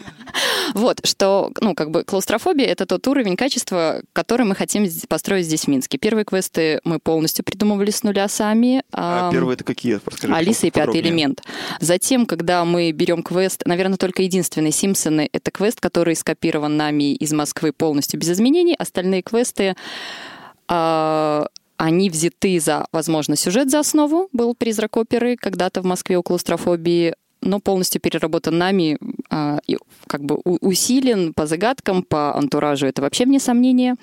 Вот, 0.74 1.06
что, 1.06 1.52
ну, 1.62 1.74
как 1.74 1.92
бы 1.92 2.04
клаустрофобия— 2.04 2.66
это 2.68 2.86
тот 2.86 3.08
уровень 3.08 3.38
качества, 3.38 4.02
который 4.12 4.46
мы 4.46 4.54
хотим 4.54 4.86
построить 5.08 5.46
здесь 5.46 5.64
в 5.64 5.68
Минске. 5.70 5.98
Первые 5.98 6.26
квесты 6.26 6.82
мы 6.84 7.00
полностью 7.00 7.46
придумывали 7.46 7.92
с 7.92 8.04
нуля 8.04 8.28
сами. 8.28 8.84
А 8.92 9.32
первые 9.32 9.54
это 9.54 9.64
какие? 9.64 10.02
Расскажи, 10.06 10.34
Алиса 10.34 10.68
и 10.68 10.72
пятый 10.72 11.00
элемент. 11.00 11.42
Затем, 11.80 12.26
когда 12.26 12.66
мы 12.66 12.92
берем 12.92 13.24
квест, 13.24 13.64
наверное, 13.66 13.98
только 13.98 14.24
единственный 14.24 14.72
Симпсоны— 14.72 15.30
это 15.32 15.52
квест, 15.52 15.80
который 15.80 16.16
скопирован 16.18 16.76
нами 16.76 17.14
из 17.14 17.32
Москвы 17.32 17.72
полностью 17.72 18.20
без 18.20 18.32
изменений. 18.32 18.76
Остальные 18.78 19.22
квесты 19.22 19.76
а, 20.68 21.46
они 21.78 22.10
взяты 22.10 22.60
за, 22.60 22.86
возможно, 22.92 23.36
сюжет 23.36 23.70
за 23.70 23.80
основу, 23.80 24.30
был 24.32 24.56
«Призрак 24.56 24.98
оперы» 24.98 25.36
когда-то 25.36 25.82
в 25.82 25.86
Москве 25.86 26.18
у 26.18 26.24
клаустрофобии, 26.24 27.16
но 27.42 27.60
полностью 27.60 28.02
переработан 28.02 28.58
нами, 28.58 28.98
а, 29.30 29.60
и 29.68 29.78
как 30.08 30.24
бы 30.24 30.36
усилен 30.38 31.34
по 31.34 31.46
загадкам, 31.46 32.04
по 32.04 32.36
антуражу, 32.36 32.88
это 32.88 33.02
вообще 33.02 33.26
вне 33.26 33.40
сомнения. 33.40 33.96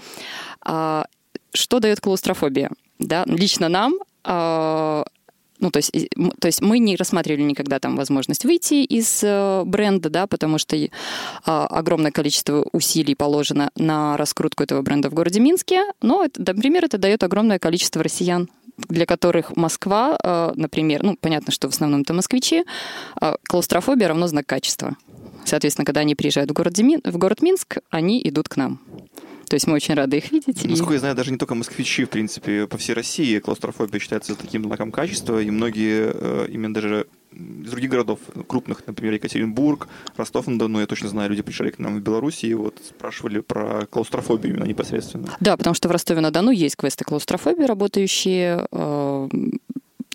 А, 0.61 1.07
что 1.53 1.81
дает 1.81 2.01
клаустрофобия? 2.01 2.71
Да, 2.99 3.25
лично 3.27 3.69
нам 3.69 3.95
а, 4.25 5.05
ну, 5.63 5.71
то 5.71 5.79
есть, 5.79 5.93
то 6.41 6.47
есть 6.47 6.61
мы 6.61 6.81
не 6.81 6.97
рассматривали 6.97 7.43
никогда 7.43 7.79
там 7.79 7.95
возможность 7.97 8.45
выйти 8.45 8.85
из 8.85 9.21
э, 9.23 9.63
бренда, 9.65 10.11
да, 10.11 10.27
потому 10.27 10.59
что 10.59 10.77
э, 10.77 10.89
огромное 11.47 12.11
количество 12.11 12.67
усилий 12.73 13.15
положено 13.15 13.71
на 13.77 14.17
раскрутку 14.17 14.65
этого 14.65 14.83
бренда 14.83 15.09
в 15.09 15.15
городе 15.15 15.39
Минске, 15.39 15.85
но, 16.03 16.27
например, 16.37 16.85
это 16.85 16.99
дает 16.99 17.23
огромное 17.23 17.61
количество 17.61 18.03
россиян, 18.03 18.49
для 18.77 19.07
которых 19.07 19.57
Москва, 19.57 20.19
э, 20.21 20.53
например, 20.57 21.05
ну, 21.05 21.17
понятно, 21.21 21.53
что 21.53 21.71
в 21.71 21.75
основном 21.75 22.01
это 22.01 22.13
москвичи, 22.13 22.65
э, 23.21 23.35
клаустрофобия 23.45 24.09
равно 24.09 24.27
знак 24.27 24.47
качества. 24.47 24.97
Соответственно, 25.45 25.85
когда 25.85 26.01
они 26.01 26.17
приезжают 26.17 26.51
в 26.51 26.55
город 26.55 27.43
Минск, 27.43 27.79
они 27.91 28.21
идут 28.25 28.49
к 28.49 28.57
нам. 28.57 28.81
То 29.53 29.57
есть 29.57 29.67
мы 29.67 29.75
очень 29.75 29.93
рады 29.93 30.17
их 30.17 30.33
видеть. 30.33 30.65
Насколько 30.65 30.93
и... 30.93 30.95
я 30.95 31.01
знаю, 31.01 31.15
даже 31.15 31.31
не 31.31 31.37
только 31.37 31.55
москвичи, 31.55 32.07
в 32.07 32.09
принципе, 32.09 32.67
по 32.67 32.79
всей 32.79 32.95
России 32.95 33.39
клаустрофобия 33.39 34.01
считается 34.01 34.35
таким 34.35 34.65
знаком 34.65 34.91
качества, 34.91 35.43
и 35.43 35.51
многие 35.51 36.11
э, 36.15 36.47
именно 36.49 36.73
даже 36.73 37.07
из 37.33 37.69
других 37.69 37.91
городов 37.91 38.19
крупных, 38.47 38.87
например, 38.87 39.13
Екатеринбург, 39.13 39.89
Ростов-на-Дону, 40.17 40.81
я 40.81 40.87
точно 40.87 41.11
знаю, 41.11 41.29
люди 41.29 41.43
приезжали 41.43 41.69
к 41.69 41.79
нам 41.79 41.99
в 41.99 42.01
Беларуси 42.01 42.47
и 42.47 42.55
вот 42.55 42.81
спрашивали 42.83 43.41
про 43.41 43.85
клаустрофобию 43.91 44.55
именно 44.55 44.65
непосредственно. 44.65 45.29
Да, 45.41 45.59
потому 45.59 45.75
что 45.75 45.87
в 45.89 45.91
Ростове-на-Дону 45.91 46.51
есть 46.51 46.77
квесты 46.77 47.05
клаустрофобии, 47.05 47.65
работающие 47.65 48.67
э, 48.73 49.29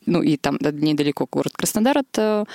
ну 0.08 0.24
и 0.24 0.38
там 0.38 0.58
недалеко 0.62 1.28
город 1.30 1.54
Краснодар 1.54 2.00
от 2.00 2.18
э, 2.18 2.46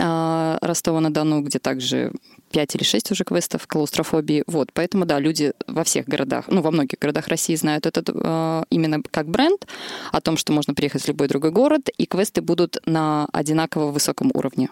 а, 0.00 0.58
Ростова-на-Дону, 0.60 1.42
где 1.42 1.60
также 1.60 2.10
5 2.50 2.74
или 2.76 2.84
6 2.84 3.10
уже 3.12 3.24
квестов 3.24 3.66
клаустрофобии. 3.66 4.44
Вот, 4.46 4.72
поэтому, 4.72 5.04
да, 5.04 5.18
люди 5.18 5.52
во 5.66 5.84
всех 5.84 6.06
городах, 6.06 6.44
ну, 6.48 6.62
во 6.62 6.70
многих 6.70 6.98
городах 6.98 7.28
России 7.28 7.54
знают 7.54 7.86
этот 7.86 8.10
э, 8.12 8.64
именно 8.70 9.02
как 9.10 9.28
бренд, 9.28 9.66
о 10.12 10.20
том, 10.20 10.36
что 10.36 10.52
можно 10.52 10.74
приехать 10.74 11.02
в 11.02 11.08
любой 11.08 11.28
другой 11.28 11.50
город, 11.50 11.88
и 11.96 12.06
квесты 12.06 12.42
будут 12.42 12.78
на 12.86 13.26
одинаково 13.32 13.90
высоком 13.90 14.30
уровне. 14.34 14.68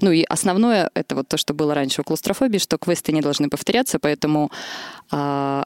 Ну 0.00 0.12
и 0.12 0.22
основное 0.24 0.90
это 0.94 1.14
вот 1.14 1.28
то, 1.28 1.36
что 1.36 1.54
было 1.54 1.74
раньше 1.74 2.02
у 2.02 2.04
клаустрофобии, 2.04 2.58
что 2.58 2.78
квесты 2.78 3.12
не 3.12 3.20
должны 3.20 3.48
повторяться, 3.48 3.98
поэтому 3.98 4.50
э, 5.10 5.62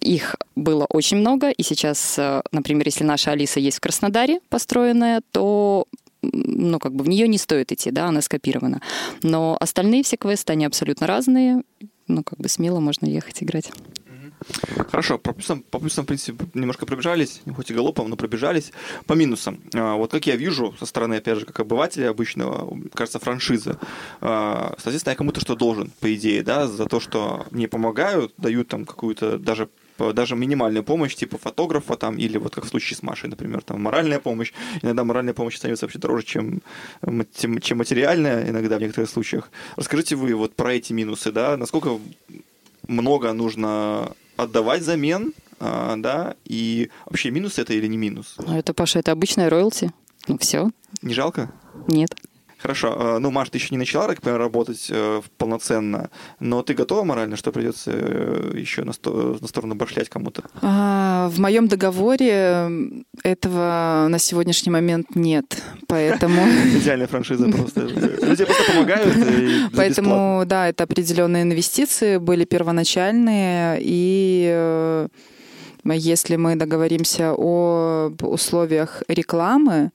их 0.00 0.36
было 0.56 0.86
очень 0.86 1.18
много, 1.18 1.50
и 1.50 1.62
сейчас, 1.62 2.18
э, 2.18 2.42
например, 2.52 2.86
если 2.86 3.04
наша 3.04 3.32
Алиса 3.32 3.60
есть 3.60 3.78
в 3.78 3.80
Краснодаре 3.80 4.40
построенная, 4.48 5.22
то 5.32 5.86
ну, 6.22 6.78
как 6.78 6.94
бы 6.94 7.04
в 7.04 7.08
нее 7.08 7.28
не 7.28 7.38
стоит 7.38 7.72
идти, 7.72 7.90
да, 7.90 8.06
она 8.06 8.20
скопирована. 8.20 8.80
Но 9.22 9.56
остальные 9.60 10.02
все 10.02 10.16
квесты, 10.16 10.52
они 10.52 10.64
абсолютно 10.64 11.06
разные, 11.06 11.62
ну, 12.08 12.22
как 12.24 12.38
бы 12.38 12.48
смело 12.48 12.80
можно 12.80 13.06
ехать 13.06 13.42
играть. 13.42 13.70
Хорошо, 14.90 15.18
по 15.18 15.32
плюсам, 15.32 15.62
по 15.62 15.78
плюсам, 15.78 16.04
в 16.04 16.08
принципе, 16.08 16.46
немножко 16.54 16.86
пробежались, 16.86 17.42
хоть 17.54 17.70
и 17.70 17.74
галопом, 17.74 18.08
но 18.08 18.16
пробежались. 18.16 18.72
По 19.06 19.12
минусам. 19.12 19.60
А, 19.74 19.96
вот 19.96 20.10
как 20.10 20.26
я 20.26 20.36
вижу 20.36 20.74
со 20.78 20.86
стороны, 20.86 21.16
опять 21.16 21.38
же, 21.38 21.46
как 21.46 21.60
обывателя 21.60 22.08
обычного, 22.08 22.78
кажется, 22.94 23.18
франшиза. 23.18 23.78
А, 24.20 24.74
соответственно, 24.78 25.12
я 25.12 25.16
кому-то 25.16 25.40
что 25.40 25.56
должен, 25.56 25.92
по 26.00 26.12
идее, 26.14 26.42
да, 26.42 26.66
за 26.66 26.86
то, 26.86 27.00
что 27.00 27.46
мне 27.50 27.68
помогают, 27.68 28.32
дают 28.38 28.68
там 28.68 28.86
какую-то 28.86 29.38
даже 29.38 29.68
даже 30.14 30.36
минимальную 30.36 30.84
помощь, 30.84 31.14
типа 31.14 31.38
фотографа 31.38 31.96
там, 31.96 32.16
или 32.16 32.38
вот 32.38 32.54
как 32.54 32.64
в 32.64 32.68
случае 32.68 32.96
с 32.96 33.02
Машей, 33.02 33.30
например, 33.30 33.62
там 33.62 33.82
моральная 33.82 34.18
помощь. 34.18 34.52
Иногда 34.82 35.04
моральная 35.04 35.34
помощь 35.34 35.56
становится 35.56 35.86
вообще 35.86 35.98
дороже, 35.98 36.24
чем, 36.24 36.62
чем 37.34 37.78
материальная, 37.78 38.48
иногда 38.48 38.78
в 38.78 38.80
некоторых 38.80 39.10
случаях. 39.10 39.50
Расскажите 39.76 40.16
вы 40.16 40.34
вот 40.34 40.54
про 40.54 40.74
эти 40.74 40.92
минусы, 40.92 41.32
да, 41.32 41.56
насколько 41.56 41.98
много 42.88 43.32
нужно 43.32 44.12
отдавать 44.36 44.82
замен, 44.82 45.32
а, 45.58 45.96
да, 45.96 46.34
и 46.44 46.90
вообще 47.04 47.30
минус 47.30 47.58
это 47.58 47.74
или 47.74 47.86
не 47.86 47.98
минус? 47.98 48.36
Ну, 48.38 48.56
это, 48.56 48.72
Паша, 48.72 48.98
это 48.98 49.12
обычная 49.12 49.50
роялти. 49.50 49.92
Ну, 50.28 50.38
все. 50.38 50.70
Не 51.02 51.14
жалко? 51.14 51.52
Нет. 51.86 52.14
Хорошо. 52.62 52.94
А, 52.96 53.18
ну, 53.18 53.30
Маш, 53.30 53.48
ты 53.50 53.58
еще 53.58 53.68
не 53.70 53.78
начала, 53.78 54.08
так 54.08 54.20
понимаю, 54.20 54.40
работать 54.40 54.86
э, 54.90 55.22
полноценно, 55.38 56.10
но 56.40 56.62
ты 56.62 56.74
готова 56.74 57.04
морально, 57.04 57.36
что 57.36 57.52
придется 57.52 57.90
э, 57.94 58.52
еще 58.54 58.84
на, 58.84 58.92
сто, 58.92 59.38
на 59.40 59.48
сторону 59.48 59.74
башлять 59.74 60.08
кому-то? 60.10 60.42
А, 60.60 61.28
в 61.30 61.38
моем 61.40 61.68
договоре 61.68 63.04
этого 63.22 64.06
на 64.08 64.18
сегодняшний 64.18 64.70
момент 64.70 65.14
нет, 65.14 65.62
поэтому... 65.86 66.42
Идеальная 66.76 67.06
франшиза 67.06 67.48
просто. 67.48 67.80
Люди 67.80 68.44
просто 68.44 68.72
помогают. 68.72 69.16
Поэтому, 69.74 70.44
да, 70.44 70.68
это 70.68 70.84
определенные 70.84 71.44
инвестиции 71.44 72.18
были 72.18 72.44
первоначальные, 72.44 73.78
и 73.80 74.50
э, 74.52 75.08
если 75.84 76.36
мы 76.36 76.56
договоримся 76.56 77.32
о 77.34 78.12
условиях 78.20 79.02
рекламы, 79.08 79.92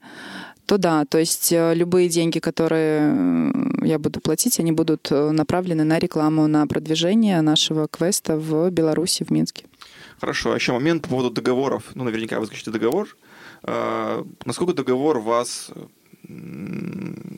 то 0.66 0.78
да, 0.78 1.04
то 1.04 1.18
есть 1.18 1.52
э, 1.52 1.74
любые 1.74 2.08
деньги, 2.08 2.40
которые 2.40 3.12
э, 3.82 3.86
я 3.86 3.98
буду 3.98 4.20
платить, 4.20 4.58
они 4.60 4.72
будут 4.72 5.12
э, 5.12 5.30
направлены 5.30 5.84
на 5.84 5.98
рекламу, 5.98 6.48
на 6.48 6.66
продвижение 6.66 7.40
нашего 7.40 7.86
квеста 7.86 8.36
в 8.36 8.70
Беларуси, 8.70 9.24
в 9.24 9.30
Минске. 9.30 9.64
Хорошо, 10.20 10.52
а 10.52 10.54
еще 10.56 10.72
момент 10.72 11.02
по 11.02 11.10
поводу 11.10 11.30
договоров. 11.30 11.84
Ну, 11.94 12.04
наверняка 12.04 12.40
вы 12.40 12.46
скажете 12.46 12.70
договор. 12.70 13.16
А, 13.62 14.24
насколько 14.44 14.72
договор 14.72 15.20
вас 15.20 15.70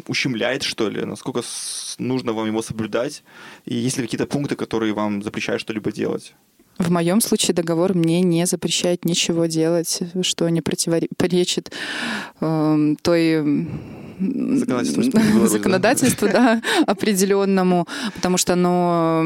ущемляет, 0.06 0.62
что 0.62 0.88
ли? 0.88 1.04
Насколько 1.04 1.42
нужно 1.98 2.32
вам 2.32 2.46
его 2.46 2.62
соблюдать? 2.62 3.24
И 3.66 3.74
есть 3.74 3.98
ли 3.98 4.04
какие-то 4.04 4.26
пункты, 4.26 4.56
которые 4.56 4.94
вам 4.94 5.22
запрещают 5.22 5.60
что-либо 5.60 5.92
делать? 5.92 6.34
В 6.78 6.90
моем 6.90 7.20
случае 7.20 7.54
договор 7.54 7.94
мне 7.94 8.20
не 8.22 8.46
запрещает 8.46 9.04
ничего 9.04 9.46
делать, 9.46 10.00
что 10.22 10.48
не 10.48 10.60
противоречит 10.60 11.72
э, 12.40 12.94
той 13.02 13.66
законодательству, 14.20 15.46
законодательству 15.46 16.28
да, 16.28 16.62
определенному, 16.86 17.86
потому 18.14 18.36
что 18.36 18.54
оно, 18.54 19.22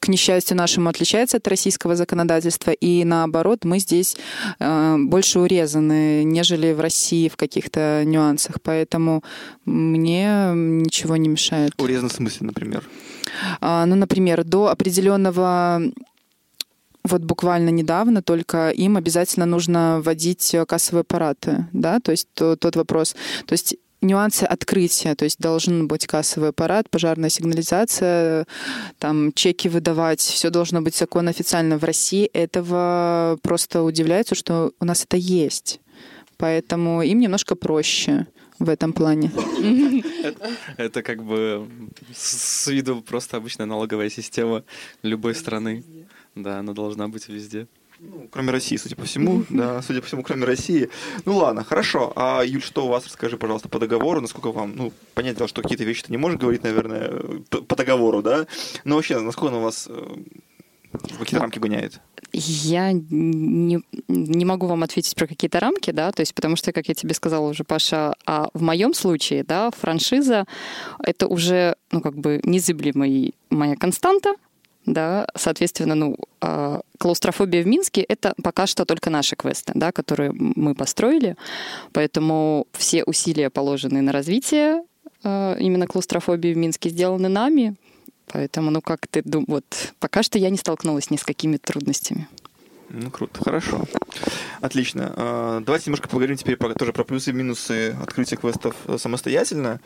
к 0.00 0.08
несчастью 0.08 0.56
нашему, 0.56 0.88
отличается 0.88 1.36
от 1.36 1.48
российского 1.48 1.96
законодательства, 1.96 2.70
и 2.70 3.04
наоборот, 3.04 3.64
мы 3.64 3.78
здесь 3.78 4.16
э, 4.58 4.96
больше 4.98 5.40
урезаны, 5.40 6.24
нежели 6.24 6.72
в 6.72 6.80
России 6.80 7.28
в 7.28 7.36
каких-то 7.36 8.02
нюансах, 8.04 8.60
поэтому 8.62 9.22
мне 9.64 10.52
ничего 10.54 11.16
не 11.16 11.28
мешает. 11.28 11.72
Урезан 11.78 12.08
в 12.08 12.12
смысле, 12.12 12.46
например? 12.46 12.84
А, 13.60 13.86
ну, 13.86 13.96
например, 13.96 14.44
до 14.44 14.68
определенного 14.68 15.82
вот 17.04 17.22
буквально 17.22 17.68
недавно 17.68 18.22
только 18.22 18.70
им 18.70 18.96
обязательно 18.96 19.46
нужно 19.46 20.00
вводить 20.02 20.56
кассовые 20.66 21.02
аппараты, 21.02 21.66
да, 21.72 22.00
то 22.00 22.10
есть 22.10 22.28
то, 22.34 22.56
тот 22.56 22.76
вопрос, 22.76 23.14
то 23.46 23.52
есть 23.52 23.76
нюансы 24.00 24.44
открытия, 24.44 25.14
то 25.14 25.24
есть 25.24 25.38
должен 25.38 25.88
быть 25.88 26.06
кассовый 26.06 26.50
аппарат, 26.50 26.90
пожарная 26.90 27.30
сигнализация, 27.30 28.46
там 28.98 29.32
чеки 29.32 29.68
выдавать, 29.68 30.20
все 30.20 30.50
должно 30.50 30.82
быть 30.82 30.96
закон 30.96 31.28
официально. 31.28 31.78
В 31.78 31.84
России 31.84 32.26
этого 32.26 33.38
просто 33.42 33.82
удивляется, 33.82 34.34
что 34.34 34.72
у 34.78 34.84
нас 34.84 35.04
это 35.04 35.16
есть. 35.16 35.80
Поэтому 36.36 37.02
им 37.02 37.20
немножко 37.20 37.54
проще 37.54 38.26
в 38.58 38.68
этом 38.68 38.92
плане. 38.92 39.32
Это 40.76 41.02
как 41.02 41.24
бы 41.24 41.68
с 42.14 42.66
виду 42.66 43.00
просто 43.02 43.36
обычная 43.36 43.66
налоговая 43.66 44.10
система 44.10 44.64
любой 45.02 45.34
страны. 45.34 45.82
Да, 46.34 46.58
она 46.58 46.72
должна 46.72 47.08
быть 47.08 47.28
везде. 47.28 47.66
Ну, 48.00 48.28
кроме 48.30 48.50
России, 48.50 48.76
судя 48.76 48.96
по 48.96 49.04
всему, 49.04 49.44
да, 49.50 49.80
судя 49.82 50.00
по 50.00 50.06
всему, 50.06 50.22
кроме 50.22 50.44
России. 50.44 50.90
Ну 51.24 51.36
ладно, 51.36 51.64
хорошо. 51.64 52.12
А 52.16 52.42
Юль, 52.44 52.62
что 52.62 52.86
у 52.86 52.88
вас, 52.88 53.06
расскажи, 53.06 53.36
пожалуйста, 53.36 53.68
по 53.68 53.78
договору, 53.78 54.20
насколько 54.20 54.50
вам, 54.52 54.74
ну, 54.76 54.92
понятно, 55.14 55.46
что 55.46 55.62
какие-то 55.62 55.84
вещи 55.84 56.04
ты 56.04 56.12
не 56.12 56.18
можешь 56.18 56.38
говорить, 56.38 56.64
наверное, 56.64 57.20
по, 57.50 57.58
по 57.62 57.76
договору, 57.76 58.22
да? 58.22 58.46
Но 58.84 58.96
вообще, 58.96 59.18
насколько 59.20 59.52
он 59.52 59.60
у 59.60 59.62
вас 59.62 59.86
э, 59.88 60.06
в 60.92 61.18
какие 61.18 61.38
рамки 61.38 61.58
гоняет? 61.58 62.00
Я 62.32 62.92
не, 62.92 63.80
не 64.08 64.44
могу 64.44 64.66
вам 64.66 64.82
ответить 64.82 65.14
про 65.14 65.26
какие-то 65.26 65.60
рамки, 65.60 65.90
да, 65.90 66.10
то 66.10 66.20
есть 66.20 66.34
потому 66.34 66.56
что, 66.56 66.72
как 66.72 66.88
я 66.88 66.94
тебе 66.94 67.14
сказала 67.14 67.48
уже, 67.48 67.64
Паша, 67.64 68.14
а 68.26 68.48
в 68.54 68.62
моем 68.62 68.92
случае, 68.92 69.44
да, 69.44 69.70
франшиза— 69.70 70.46
это 70.98 71.26
уже, 71.26 71.76
ну, 71.92 72.00
как 72.00 72.16
бы 72.16 72.40
незыблемый 72.42 73.34
моя 73.50 73.76
константа, 73.76 74.34
да, 74.86 75.26
соответственно, 75.34 75.94
ну, 75.94 76.16
э, 76.40 76.80
клаустрофобия 76.98 77.62
в 77.62 77.66
Минске— 77.66 78.02
это 78.08 78.34
пока 78.42 78.66
что 78.66 78.84
только 78.84 79.10
наши 79.10 79.36
квесты, 79.36 79.72
да, 79.74 79.92
которые 79.92 80.32
мы 80.32 80.74
построили, 80.74 81.36
поэтому 81.92 82.66
все 82.72 83.04
усилия, 83.04 83.50
положенные 83.50 84.02
на 84.02 84.12
развитие 84.12 84.82
э, 85.22 85.56
именно 85.58 85.86
клаустрофобии 85.86 86.52
в 86.52 86.56
Минске, 86.56 86.90
сделаны 86.90 87.28
нами, 87.28 87.76
поэтому, 88.26 88.70
ну, 88.70 88.80
как 88.80 89.06
ты 89.06 89.22
думаешь, 89.22 89.48
вот, 89.48 89.94
пока 89.98 90.22
что 90.22 90.38
я 90.38 90.50
не 90.50 90.58
столкнулась 90.58 91.10
ни 91.10 91.16
с 91.16 91.24
какими 91.24 91.56
трудностями. 91.56 92.28
Ну, 92.90 93.10
круто, 93.10 93.42
хорошо. 93.42 93.84
Отлично. 94.60 95.12
А, 95.16 95.60
давайте 95.60 95.86
немножко 95.86 96.08
поговорим 96.08 96.36
теперь 96.36 96.56
про, 96.56 96.72
тоже 96.74 96.92
про 96.92 97.04
плюсы 97.04 97.30
и 97.30 97.32
минусы 97.32 97.96
открытия 98.00 98.36
квестов 98.36 98.76
самостоятельно. 98.98 99.80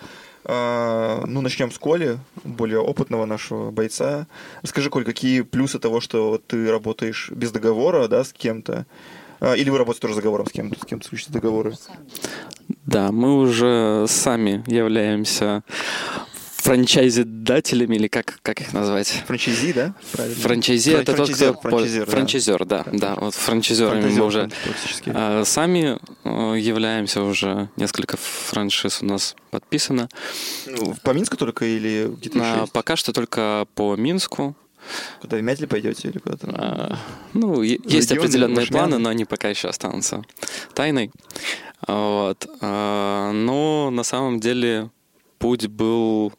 А, 0.45 1.25
ну, 1.27 1.41
начнем 1.41 1.71
с 1.71 1.79
Коли, 1.79 2.19
более 2.45 2.81
опытного 2.81 3.25
нашего 3.25 3.71
бойца. 3.71 4.27
Расскажи, 4.63 4.91
Коль, 4.91 5.05
какие 5.05 5.43
плюсы 5.43 5.79
того, 5.79 6.01
что 6.01 6.41
ты 6.47 6.71
работаешь 6.71 7.31
без 7.31 7.53
договора, 7.53 8.09
да, 8.09 8.25
с 8.25 8.33
кем-то? 8.33 8.87
А, 9.41 9.55
или 9.55 9.71
вы 9.71 9.79
работаете 9.79 10.03
тоже 10.03 10.15
с 10.15 10.17
договором 10.17 10.47
с 10.47 10.53
кем-то, 10.53 10.79
с 10.81 10.85
кем-то 10.85 11.05
заключите 11.05 11.33
договоры? 11.33 11.75
Да, 12.87 13.13
мы 13.13 13.39
уже 13.39 14.07
сами 14.09 14.65
являемся 14.67 15.63
франчайзи-дателями, 16.69 17.97
или 17.97 18.09
как, 18.09 18.41
как 18.43 18.61
их 18.61 18.75
назвать? 18.75 19.09
Франчайзи, 19.27 19.73
да? 19.73 19.95
Правильно. 20.13 20.37
Франчайзи 20.37 20.91
это 20.91 21.15
тот, 21.15 21.31
кто... 21.31 21.55
Франчайзер, 21.55 22.05
да. 22.05 22.13
франчайзер 22.13 22.65
да, 22.67 22.85
да, 22.85 22.93
да. 22.93 23.15
Вот 23.15 23.35
франчайзерами 23.35 24.11
мы 24.11 24.25
уже 24.25 24.51
а, 25.07 25.45
сами 25.45 25.99
э, 26.25 26.59
являемся 26.59 27.23
уже, 27.23 27.71
несколько 27.77 28.19
франшиз 28.19 29.03
у 29.03 29.07
нас 29.07 29.35
подписано. 29.51 30.11
Ну, 30.67 30.95
по 31.03 31.13
Минску 31.13 31.39
только 31.39 31.65
или 31.65 32.11
где-то 32.15 32.39
а, 32.43 32.67
Пока 32.67 32.97
что 32.97 33.13
только 33.13 33.67
по 33.75 33.97
Минску. 33.97 34.55
Куда 35.21 35.39
в 35.39 35.43
Мятле 35.43 35.67
пойдете 35.67 36.09
или 36.09 36.19
куда-то? 36.19 36.49
А, 36.53 36.99
ну, 37.33 37.63
есть 37.63 38.13
определенные 38.13 38.67
планы, 38.67 38.99
но 38.99 39.09
они 39.09 39.25
пока 39.25 39.49
еще 39.49 39.69
останутся 39.69 40.23
тайной. 40.75 41.11
Вот. 41.87 42.47
А, 42.61 43.33
но 43.33 43.89
на 43.91 44.03
самом 44.03 44.39
деле 44.39 44.91
путь 45.39 45.67
был 45.67 46.35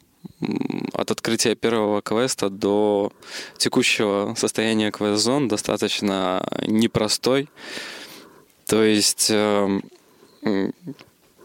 от 0.92 1.10
открытия 1.10 1.54
первого 1.54 2.02
квеста 2.02 2.48
до 2.50 3.12
текущего 3.56 4.34
состояния 4.36 4.90
квест-зон 4.90 5.48
достаточно 5.48 6.46
непростой. 6.66 7.48
То 8.66 8.82
есть 8.82 9.30
э, 9.30 9.80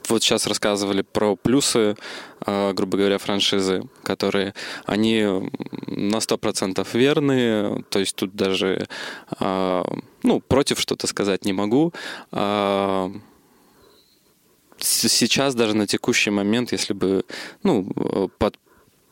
вот 0.07 0.23
сейчас 0.23 0.47
рассказывали 0.47 1.01
про 1.01 1.35
плюсы, 1.35 1.95
э, 2.45 2.73
грубо 2.73 2.97
говоря, 2.97 3.17
франшизы, 3.17 3.83
которые 4.03 4.53
они 4.85 5.23
на 5.87 6.17
100% 6.17 6.87
верны, 6.93 7.83
то 7.89 7.99
есть 7.99 8.15
тут 8.15 8.35
даже 8.35 8.87
э, 9.39 9.83
ну, 10.23 10.39
против 10.41 10.79
что-то 10.79 11.07
сказать 11.07 11.45
не 11.45 11.53
могу 11.53 11.93
сейчас 14.77 15.55
даже 15.55 15.75
на 15.75 15.87
текущий 15.87 16.31
момент, 16.31 16.71
если 16.73 16.93
бы 16.93 17.23
ну, 17.63 18.29
под 18.37 18.59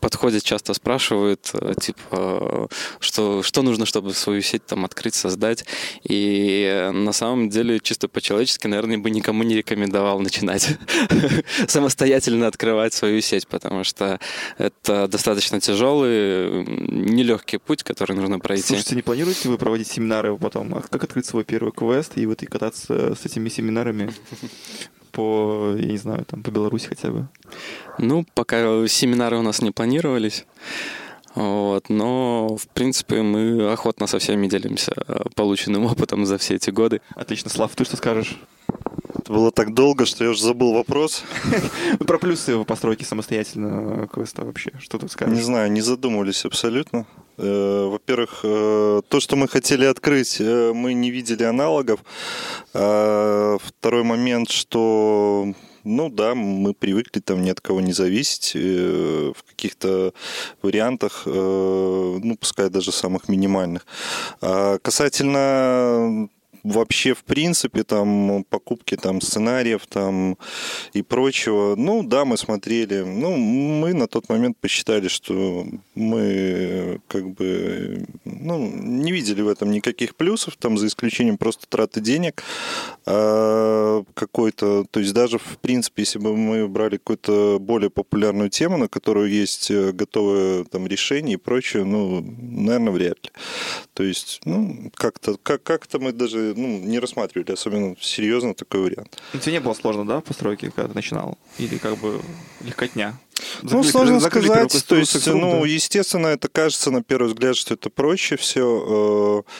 подходят, 0.04 0.44
часто 0.44 0.74
спрашивают, 0.74 1.50
э, 1.54 1.72
типа, 1.80 2.68
что, 3.00 3.42
что 3.42 3.62
нужно, 3.62 3.86
чтобы 3.86 4.12
свою 4.12 4.42
сеть 4.42 4.66
там 4.66 4.84
открыть, 4.84 5.14
создать. 5.14 5.64
И 6.02 6.90
на 6.92 7.14
самом 7.14 7.48
деле, 7.48 7.80
чисто 7.80 8.06
по-человечески, 8.06 8.66
наверное, 8.66 8.98
бы 8.98 9.08
никому 9.08 9.44
не 9.44 9.56
рекомендовал 9.56 10.20
начинать 10.20 10.76
самостоятельно 11.68 12.46
открывать 12.46 12.92
свою 12.92 13.22
сеть, 13.22 13.48
потому 13.48 13.82
что 13.82 14.20
это 14.58 15.08
достаточно 15.08 15.58
тяжелый, 15.58 16.66
нелегкий 16.66 17.56
путь, 17.56 17.82
который 17.82 18.14
нужно 18.14 18.38
пройти. 18.38 18.66
Слушайте, 18.66 18.96
не 18.96 19.02
планируете 19.02 19.48
вы 19.48 19.56
проводить 19.56 19.88
семинары 19.88 20.36
потом? 20.36 20.74
А 20.74 20.82
как 20.82 21.04
открыть 21.04 21.24
свой 21.24 21.44
первый 21.44 21.72
квест 21.72 22.12
и 22.16 22.26
вот 22.26 22.42
и 22.42 22.46
кататься 22.46 23.14
с 23.14 23.24
этими 23.24 23.48
семинарами 23.48 24.12
по, 25.14 25.74
я 25.78 25.86
не 25.86 25.96
знаю, 25.96 26.24
там, 26.24 26.42
по 26.42 26.50
Беларуси 26.50 26.88
хотя 26.88 27.10
бы? 27.10 27.28
Ну, 27.98 28.26
пока 28.34 28.86
семинары 28.88 29.38
у 29.38 29.42
нас 29.42 29.62
не 29.62 29.70
планировались. 29.70 30.44
Вот, 31.34 31.88
но, 31.88 32.56
в 32.56 32.68
принципе, 32.68 33.22
мы 33.22 33.72
охотно 33.72 34.06
со 34.06 34.18
всеми 34.18 34.46
делимся 34.46 34.92
полученным 35.34 35.86
опытом 35.92 36.26
за 36.26 36.38
все 36.38 36.54
эти 36.54 36.70
годы. 36.70 37.00
Отлично. 37.14 37.50
Слав, 37.50 37.74
ты 37.74 37.84
что 37.84 37.96
скажешь? 37.96 38.38
Это 39.18 39.32
было 39.32 39.50
так 39.50 39.74
долго, 39.74 40.06
что 40.06 40.24
я 40.24 40.30
уже 40.30 40.42
забыл 40.42 40.74
вопрос. 40.74 41.24
Про 42.06 42.18
плюсы 42.18 42.62
постройки 42.64 43.04
самостоятельно 43.04 44.06
квеста 44.08 44.44
вообще. 44.44 44.72
Что 44.78 44.98
тут 44.98 45.10
скажешь? 45.10 45.36
Не 45.36 45.42
знаю, 45.42 45.72
не 45.72 45.80
задумывались 45.80 46.44
абсолютно. 46.44 47.06
Э, 47.36 47.88
во-первых, 47.90 48.40
э, 48.44 49.02
то, 49.08 49.20
что 49.20 49.36
мы 49.36 49.48
хотели 49.48 49.84
открыть, 49.84 50.40
э, 50.40 50.72
мы 50.72 50.94
не 50.94 51.10
видели 51.10 51.42
аналогов. 51.42 52.00
А 52.72 53.56
второй 53.62 54.04
момент, 54.04 54.50
что 54.50 55.52
ну 55.84 56.08
да, 56.08 56.34
мы 56.34 56.72
привыкли 56.72 57.20
там 57.20 57.42
ни 57.42 57.50
от 57.50 57.60
кого 57.60 57.80
не 57.80 57.92
зависеть 57.92 58.54
в 58.54 59.42
каких-то 59.46 60.14
вариантах, 60.62 61.24
ну, 61.26 62.36
пускай 62.40 62.70
даже 62.70 62.90
самых 62.90 63.28
минимальных. 63.28 63.86
А 64.40 64.78
касательно 64.78 66.30
вообще, 66.64 67.14
в 67.14 67.22
принципе, 67.24 67.84
там 67.84 68.44
покупки 68.48 68.96
там 68.96 69.20
сценариев 69.20 69.86
там 69.86 70.36
и 70.94 71.02
прочего, 71.02 71.76
ну 71.76 72.02
да, 72.02 72.24
мы 72.24 72.36
смотрели, 72.36 73.02
ну 73.02 73.36
мы 73.36 73.92
на 73.92 74.08
тот 74.08 74.28
момент 74.28 74.56
посчитали, 74.58 75.08
что 75.08 75.66
мы 75.94 77.00
как 77.08 77.30
бы 77.30 78.06
ну, 78.24 78.58
не 78.58 79.12
видели 79.12 79.42
в 79.42 79.48
этом 79.48 79.70
никаких 79.70 80.16
плюсов, 80.16 80.56
там 80.58 80.78
за 80.78 80.86
исключением 80.86 81.36
просто 81.36 81.66
траты 81.68 82.00
денег 82.00 82.42
а 83.06 84.02
какой-то, 84.14 84.84
то 84.90 85.00
есть 85.00 85.12
даже 85.12 85.38
в 85.38 85.58
принципе, 85.58 86.02
если 86.02 86.18
бы 86.18 86.34
мы 86.36 86.66
брали 86.66 86.96
какую-то 86.96 87.58
более 87.60 87.90
популярную 87.90 88.48
тему, 88.48 88.78
на 88.78 88.88
которую 88.88 89.28
есть 89.28 89.70
готовое 89.70 90.64
там 90.64 90.86
решение 90.86 91.34
и 91.34 91.36
прочее, 91.36 91.84
ну, 91.84 92.24
наверное, 92.40 92.92
вряд 92.92 93.22
ли. 93.24 93.30
То 93.92 94.02
есть, 94.02 94.40
ну, 94.44 94.90
как-то 94.94 95.36
как, 95.42 95.62
как-то 95.62 95.98
мы 95.98 96.12
даже 96.12 96.53
ну, 96.56 96.78
не 96.78 96.98
рассматривали 96.98 97.52
особенно 97.52 97.96
серьезно 98.00 98.54
такой 98.54 98.80
вариант. 98.80 99.18
Но 99.32 99.40
тебе 99.40 99.52
не 99.52 99.60
было 99.60 99.74
сложно, 99.74 100.06
да, 100.06 100.20
в 100.20 100.24
постройке, 100.24 100.70
когда 100.70 100.88
ты 100.88 100.94
начинал? 100.94 101.38
Или 101.58 101.78
как 101.78 101.96
бы 101.98 102.20
легкотня? 102.60 103.18
Ну, 103.62 103.82
сложно 103.82 104.20
сказать. 104.20 104.84
То 104.86 104.96
есть, 104.96 105.26
ну, 105.26 105.64
естественно, 105.64 106.28
это 106.28 106.48
кажется 106.48 106.90
на 106.90 107.02
первый 107.02 107.28
взгляд, 107.28 107.56
что 107.56 107.74
это 107.74 107.90
проще 107.90 108.36
все. 108.36 109.42
Э, 109.46 109.50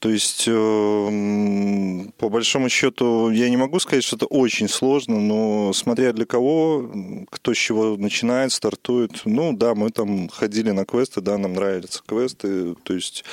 то 0.00 0.08
есть, 0.08 0.44
э, 0.46 2.10
по 2.16 2.30
большому 2.30 2.70
счету, 2.70 3.30
я 3.30 3.50
не 3.50 3.58
могу 3.58 3.78
сказать, 3.80 4.02
что 4.02 4.16
это 4.16 4.24
очень 4.24 4.66
сложно, 4.66 5.20
но 5.20 5.74
смотря 5.74 6.14
для 6.14 6.24
кого, 6.24 6.90
кто 7.28 7.52
с 7.52 7.58
чего 7.58 7.96
начинает, 7.98 8.52
стартует. 8.52 9.22
Ну, 9.26 9.52
да, 9.52 9.74
мы 9.74 9.90
там 9.90 10.30
ходили 10.30 10.70
на 10.70 10.86
квесты, 10.86 11.20
да, 11.20 11.36
нам 11.36 11.52
нравятся 11.52 12.02
квесты. 12.06 12.74
То 12.82 12.94
есть 12.94 13.24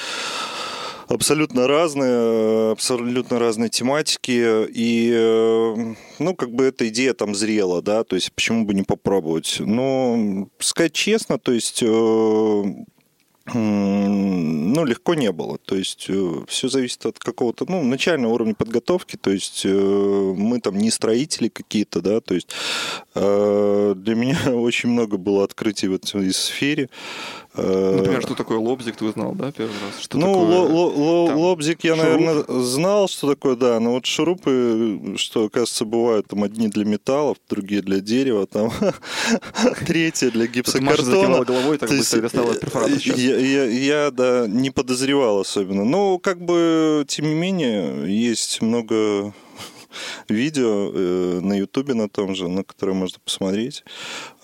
абсолютно 1.07 1.67
разные, 1.67 2.71
абсолютно 2.71 3.39
разные 3.39 3.69
тематики, 3.69 4.65
и, 4.69 5.11
э, 5.13 5.95
ну, 6.19 6.35
как 6.35 6.51
бы 6.51 6.65
эта 6.65 6.87
идея 6.89 7.13
там 7.13 7.35
зрела, 7.35 7.81
да, 7.81 8.03
то 8.03 8.15
есть 8.15 8.31
почему 8.33 8.65
бы 8.65 8.73
не 8.73 8.83
попробовать. 8.83 9.57
Но, 9.59 10.49
сказать 10.59 10.93
честно, 10.93 11.37
то 11.39 11.51
есть 11.51 11.81
э, 11.81 11.85
ну, 13.53 14.85
легко 14.85 15.15
не 15.15 15.31
было. 15.31 15.57
То 15.57 15.75
есть 15.75 16.07
э, 16.09 16.33
все 16.47 16.67
зависит 16.67 17.05
от 17.05 17.17
какого-то, 17.19 17.65
ну, 17.69 17.83
начального 17.83 18.33
уровня 18.33 18.55
подготовки. 18.55 19.15
То 19.15 19.31
есть 19.31 19.63
мы 19.65 20.59
там 20.59 20.77
не 20.77 20.91
строители 20.91 21.47
какие-то, 21.47 22.01
да, 22.01 22.19
то 22.19 22.35
есть 22.35 22.49
Э, 23.19 23.93
Для 23.95 24.15
меня 24.15 24.37
очень 24.53 24.89
много 24.89 25.17
было 25.17 25.43
открытий 25.43 25.87
в 25.87 25.93
этой 25.93 26.31
сфере. 26.33 26.89
Э, 27.57 27.95
Например, 27.97 28.21
что 28.21 28.35
такое 28.35 28.57
лобзик, 28.59 28.95
ты 28.95 29.05
узнал, 29.05 29.33
да, 29.33 29.51
первый 29.51 29.73
раз? 29.85 29.99
Что 30.01 30.17
ну, 30.17 30.27
такое, 30.27 30.45
ло- 30.45 30.87
ло- 30.93 31.27
там, 31.27 31.37
лобзик 31.37 31.83
я, 31.83 31.95
шуруп? 31.95 32.11
наверное, 32.19 32.61
знал, 32.61 33.07
что 33.07 33.27
такое, 33.27 33.55
да. 33.55 33.79
Но 33.79 33.91
вот 33.93 34.05
шурупы, 34.05 35.15
что, 35.17 35.45
оказывается, 35.45 35.85
бывают 35.85 36.27
там 36.27 36.43
одни 36.43 36.67
для 36.67 36.85
металлов, 36.85 37.37
другие 37.49 37.81
для 37.81 37.99
дерева, 37.99 38.45
там 38.47 38.71
третьи 39.85 40.29
для 40.29 40.47
Тут 40.47 40.55
Маша 40.81 40.97
гипсокартона. 41.03 41.43
головой, 41.45 41.77
так 41.77 41.89
быстро 41.89 42.21
достала 42.21 42.53
э, 42.53 42.59
перфоратор 42.59 42.99
сейчас. 42.99 43.17
Я, 43.17 44.11
да, 44.11 44.45
не 44.47 44.69
подозревал 44.69 45.39
особенно. 45.39 45.83
Но, 45.83 46.17
как 46.19 46.39
бы, 46.41 47.05
тем 47.07 47.25
не 47.27 47.33
менее, 47.35 48.05
есть 48.07 48.61
много 48.61 49.33
видео 50.29 50.91
э, 50.93 51.39
на 51.41 51.53
Ютубе 51.53 51.93
на 51.93 52.10
том 52.10 52.36
же, 52.36 52.47
на 52.47 52.63
которое 52.63 52.93
можно 52.93 53.19
посмотреть, 53.23 53.83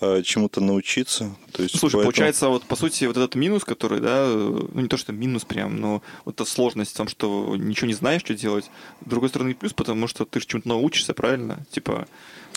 э, 0.00 0.22
чему-то 0.22 0.60
научиться. 0.60 1.34
То 1.52 1.62
есть, 1.62 1.78
Слушай, 1.78 1.94
поэтому- 1.94 2.04
получается, 2.12 2.48
вот 2.48 2.64
по 2.64 2.76
сути, 2.76 3.04
вот 3.04 3.16
этот 3.16 3.34
минус, 3.34 3.64
который, 3.64 4.00
да, 4.00 4.26
ну 4.28 4.80
не 4.80 4.88
то, 4.88 4.96
что 4.96 5.12
минус 5.12 5.44
прям, 5.44 5.80
но 5.80 6.02
вот 6.24 6.34
эта 6.36 6.44
сложность 6.44 6.92
в 6.92 6.96
том, 6.96 7.08
что 7.08 7.54
ничего 7.56 7.86
не 7.86 7.94
знаешь, 7.94 8.22
что 8.22 8.34
делать. 8.34 8.70
С 9.04 9.08
другой 9.08 9.28
стороны, 9.28 9.54
плюс, 9.54 9.72
потому 9.72 10.06
что 10.08 10.24
ты 10.24 10.40
же 10.40 10.46
чему-то 10.46 10.68
научишься, 10.68 11.14
правильно? 11.14 11.64
Типа, 11.70 12.06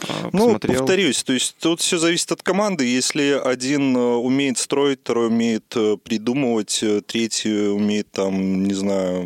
а, 0.07 0.29
Ну, 0.33 0.45
посмотрел. 0.45 0.79
повторюсь, 0.79 1.23
то 1.23 1.33
есть 1.33 1.55
тут 1.59 1.81
все 1.81 1.97
зависит 1.97 2.31
от 2.31 2.43
команды. 2.43 2.85
Если 2.85 3.31
один 3.31 3.95
э, 3.95 3.99
умеет 3.99 4.57
строить, 4.57 4.99
второй 5.01 5.27
умеет 5.27 5.65
э, 5.75 5.97
придумывать, 5.97 6.79
э, 6.81 7.01
третий 7.01 7.69
умеет 7.69 8.11
там, 8.11 8.63
не 8.63 8.73
знаю, 8.73 9.21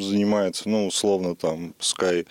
занимается, 0.00 0.68
ну, 0.68 0.86
условно, 0.86 1.34
там, 1.36 1.74
пускай 1.78 2.26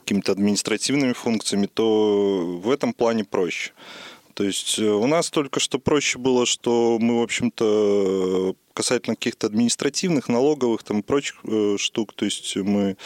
какими-то 0.00 0.32
административными 0.32 1.12
функциями, 1.12 1.66
то 1.66 2.60
в 2.62 2.70
этом 2.70 2.92
плане 2.92 3.24
проще. 3.24 3.72
То 4.34 4.42
есть 4.42 4.80
у 4.80 5.06
нас 5.06 5.30
только 5.30 5.60
что 5.60 5.78
проще 5.78 6.18
было, 6.18 6.44
что 6.44 6.98
мы, 7.00 7.20
в 7.20 7.22
общем-то, 7.22 8.56
касательно 8.72 9.14
каких-то 9.14 9.46
административных, 9.46 10.28
налоговых 10.28 10.82
там 10.82 11.00
и 11.00 11.02
прочих 11.02 11.36
штук, 11.76 12.12
то 12.14 12.24
есть 12.24 12.56
мы 12.56 12.96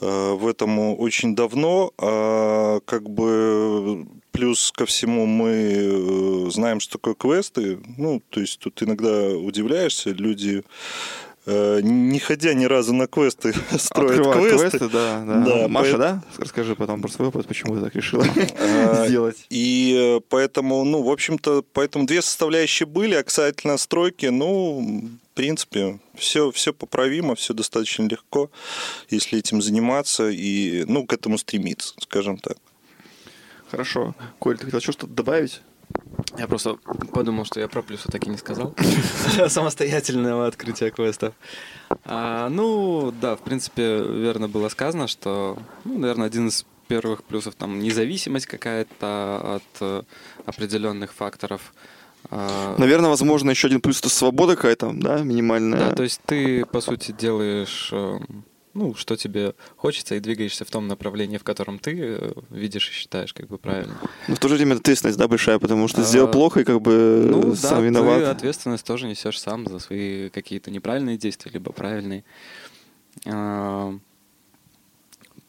в 0.00 0.46
этом 0.46 0.78
очень 1.00 1.34
давно, 1.34 1.92
а 1.98 2.80
как 2.84 3.08
бы 3.08 4.06
плюс 4.36 4.70
ко 4.72 4.84
всему 4.84 5.24
мы 5.24 5.48
э, 5.48 6.50
знаем, 6.50 6.78
что 6.80 6.98
такое 6.98 7.14
квесты, 7.14 7.78
ну, 7.96 8.20
то 8.28 8.40
есть 8.40 8.58
тут 8.58 8.82
иногда 8.82 9.30
удивляешься, 9.30 10.10
люди 10.10 10.62
э, 11.46 11.80
не 11.82 12.18
ходя 12.18 12.52
ни 12.52 12.66
разу 12.66 12.92
на 12.92 13.06
квесты, 13.06 13.54
строят 13.78 14.18
Открывают 14.20 14.60
квесты. 14.60 14.88
да, 14.90 15.24
да. 15.26 15.40
Да, 15.40 15.68
Маша, 15.68 15.92
поэт- 15.92 15.98
да? 15.98 16.22
Расскажи 16.36 16.76
потом 16.76 17.00
про 17.00 17.08
свой 17.08 17.28
опыт, 17.28 17.46
почему 17.46 17.76
ты 17.76 17.80
так 17.80 17.94
решила 17.94 18.26
А, 18.58 19.06
сделать. 19.08 19.46
И 19.48 20.18
э, 20.18 20.20
поэтому, 20.28 20.84
ну, 20.84 21.02
в 21.02 21.10
общем-то, 21.10 21.64
поэтому 21.72 22.04
две 22.04 22.20
составляющие 22.20 22.86
были, 22.86 23.14
а 23.14 23.22
касательно 23.22 23.78
стройки, 23.78 24.26
ну, 24.26 25.00
принципе, 25.36 26.00
все, 26.14 26.50
все 26.50 26.72
поправимо, 26.72 27.34
все 27.34 27.54
достаточно 27.54 28.08
легко, 28.08 28.50
если 29.10 29.38
этим 29.38 29.62
заниматься 29.62 30.28
и, 30.28 30.84
ну, 30.88 31.06
к 31.06 31.12
этому 31.12 31.38
стремиться, 31.38 31.94
скажем 32.00 32.38
так. 32.38 32.56
Хорошо. 33.70 34.14
Коль, 34.38 34.58
ты 34.58 34.64
хотел 34.64 34.80
что-то 34.80 35.06
добавить? 35.06 35.60
Я 36.38 36.48
просто 36.48 36.78
подумал, 37.12 37.44
что 37.44 37.60
я 37.60 37.68
про 37.68 37.82
плюсы 37.82 38.10
так 38.10 38.26
и 38.26 38.30
не 38.30 38.36
сказал. 38.36 38.74
Самостоятельного 39.48 40.46
открытия 40.46 40.90
квестов. 40.90 41.34
А, 42.04 42.48
ну, 42.48 43.12
да, 43.20 43.36
в 43.36 43.40
принципе, 43.40 43.98
верно 43.98 44.48
было 44.48 44.68
сказано, 44.68 45.06
что, 45.06 45.58
ну, 45.84 45.98
наверное, 45.98 46.26
один 46.26 46.48
из 46.48 46.64
первых 46.88 47.24
плюсов 47.24 47.54
там 47.54 47.78
независимость 47.80 48.46
какая-то 48.46 49.56
от 49.56 49.80
э, 49.80 50.02
определенных 50.44 51.12
факторов. 51.12 51.74
А, 52.30 52.74
Наверное, 52.78 53.10
возможно, 53.10 53.50
еще 53.50 53.68
один 53.68 53.80
плюс 53.80 54.00
это 54.00 54.08
свобода 54.08 54.56
какая-то, 54.56 54.92
да, 54.94 55.20
минимальная. 55.22 55.90
Да, 55.90 55.94
то 55.94 56.02
есть 56.02 56.20
ты, 56.26 56.64
по 56.66 56.80
сути, 56.80 57.12
делаешь, 57.12 57.90
э, 57.92 58.18
ну, 58.74 58.94
что 58.94 59.16
тебе 59.16 59.54
хочется, 59.76 60.14
и 60.16 60.20
двигаешься 60.20 60.64
в 60.64 60.70
том 60.70 60.86
направлении, 60.88 61.38
в 61.38 61.44
котором 61.44 61.78
ты 61.78 61.96
э, 61.98 62.32
видишь 62.50 62.88
и 62.90 62.92
считаешь 62.92 63.32
как 63.32 63.46
бы 63.48 63.58
правильно. 63.58 63.94
Но 64.28 64.34
в 64.34 64.38
то 64.38 64.48
же 64.48 64.56
время 64.56 64.74
ответственность, 64.74 65.18
да, 65.18 65.28
большая, 65.28 65.58
потому 65.58 65.88
что 65.88 66.00
А, 66.02 66.04
сделал 66.04 66.30
плохо 66.30 66.60
и 66.60 66.64
как 66.64 66.80
бы 66.82 67.26
Ну, 67.30 67.52
Э, 67.52 67.56
сам 67.56 67.78
да, 67.78 67.84
виноват. 67.86 68.18
ты 68.18 68.24
ответственность 68.24 68.84
тоже 68.86 69.06
несешь 69.08 69.40
сам 69.40 69.66
за 69.66 69.78
свои 69.78 70.28
какие-то 70.30 70.70
неправильные 70.70 71.16
действия, 71.16 71.50
либо 71.52 71.72
правильные. 71.72 72.24
А, 73.26 73.94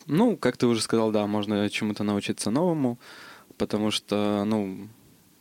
Ну, 0.06 0.38
как 0.38 0.56
ты 0.56 0.68
уже 0.68 0.82
сказал, 0.82 1.12
да, 1.12 1.28
можно 1.28 1.70
чему-то 1.70 2.04
научиться 2.04 2.50
новому, 2.50 2.98
потому 3.58 3.92
что, 3.92 4.44
ну, 4.46 4.88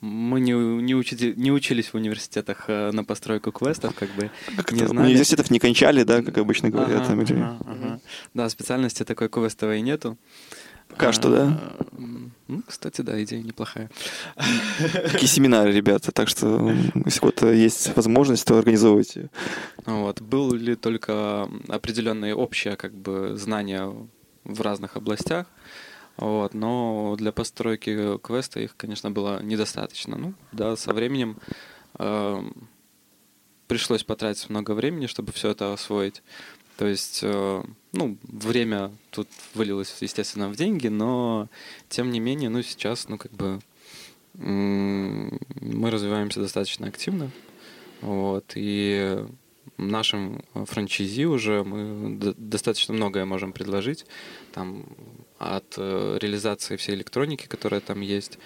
мы 0.01 0.41
не, 0.41 0.53
не, 0.53 0.95
учите- 0.95 1.35
не 1.37 1.51
учились 1.53 1.89
в 1.89 1.95
университетах 1.95 2.65
э, 2.69 2.91
на 2.93 3.03
постройку 3.05 3.51
квестов, 3.53 3.95
как 3.95 4.11
бы 4.15 4.31
Как 4.57 4.73
не 4.73 4.87
знали. 4.87 5.07
Университетов 5.09 5.51
не 5.51 5.59
кончали, 5.59 6.03
да, 6.05 6.23
как 6.23 6.39
обычно 6.39 6.71
говорят. 6.71 7.01
Ага, 7.03 7.07
там, 7.09 7.21
или- 7.23 7.33
ага, 7.41 7.59
ага. 7.67 8.01
Да, 8.35 8.49
специальности 8.49 9.05
такой 9.05 9.29
квестовой 9.29 9.81
нету. 9.81 10.17
Пока 10.89 11.13
что, 11.13 11.31
да? 11.31 11.47
А, 11.49 11.87
Ну, 12.49 12.63
кстати, 12.65 13.01
да, 13.01 13.21
идея 13.25 13.43
неплохая. 13.43 13.91
Такие 15.13 15.27
семинары, 15.27 15.73
ребята. 15.73 16.13
Так 16.13 16.29
что, 16.29 16.71
если 17.05 17.19
у 17.19 17.21
кого-то 17.23 17.51
есть 17.53 17.97
возможность, 17.97 18.45
то 18.47 18.57
организовывайте. 18.59 19.31
Вот. 19.85 20.21
Был 20.21 20.53
ли 20.55 20.77
только 20.77 21.49
определенные 21.69 22.35
общие 22.37 22.77
как 22.77 22.95
бы, 22.95 23.33
знания 23.37 23.93
в 24.45 24.61
разных 24.61 24.97
областях, 24.97 25.47
вот, 26.17 26.55
но 26.55 27.15
для 27.19 27.33
постройки 27.33 28.19
квеста 28.19 28.61
их, 28.61 28.77
конечно, 28.77 29.11
было 29.11 29.43
недостаточно. 29.43 30.17
Ну, 30.17 30.35
да, 30.53 30.77
со 30.77 30.93
временем 30.93 31.37
эм, 31.99 32.69
пришлось 33.67 34.05
потратить 34.05 34.49
много 34.49 34.73
времени, 34.73 35.07
чтобы 35.07 35.33
все 35.33 35.51
это 35.51 35.73
освоить. 35.73 36.23
То 36.79 36.87
есть, 36.87 37.21
э, 37.23 37.63
ну, 37.93 38.19
время 38.23 38.93
тут 39.11 39.29
вылилось, 39.55 39.95
естественно, 40.01 40.49
в 40.49 40.57
деньги, 40.57 40.89
но 40.89 41.49
тем 41.89 42.11
не 42.11 42.21
менее, 42.21 42.51
ну, 42.51 42.63
сейчас, 42.63 43.09
ну, 43.09 43.19
как 43.19 43.33
бы 43.33 43.61
м, 44.39 45.39
мы 45.61 45.91
развиваемся 45.91 46.41
достаточно 46.41 46.87
активно. 46.87 47.31
Вот, 48.03 48.53
и 48.55 49.25
нашим 49.79 50.43
франчайзи 50.55 51.25
уже 51.25 51.65
мы 51.65 52.17
достаточно 52.37 52.95
многое 52.95 53.25
можем 53.25 53.53
предложить. 53.53 54.07
Там 54.53 54.85
от 55.39 55.75
э, 55.77 56.19
реализации 56.21 56.77
всей 56.77 56.95
электроники, 56.95 57.47
которая 57.47 57.81
там 57.81 58.01
есть, 58.01 58.39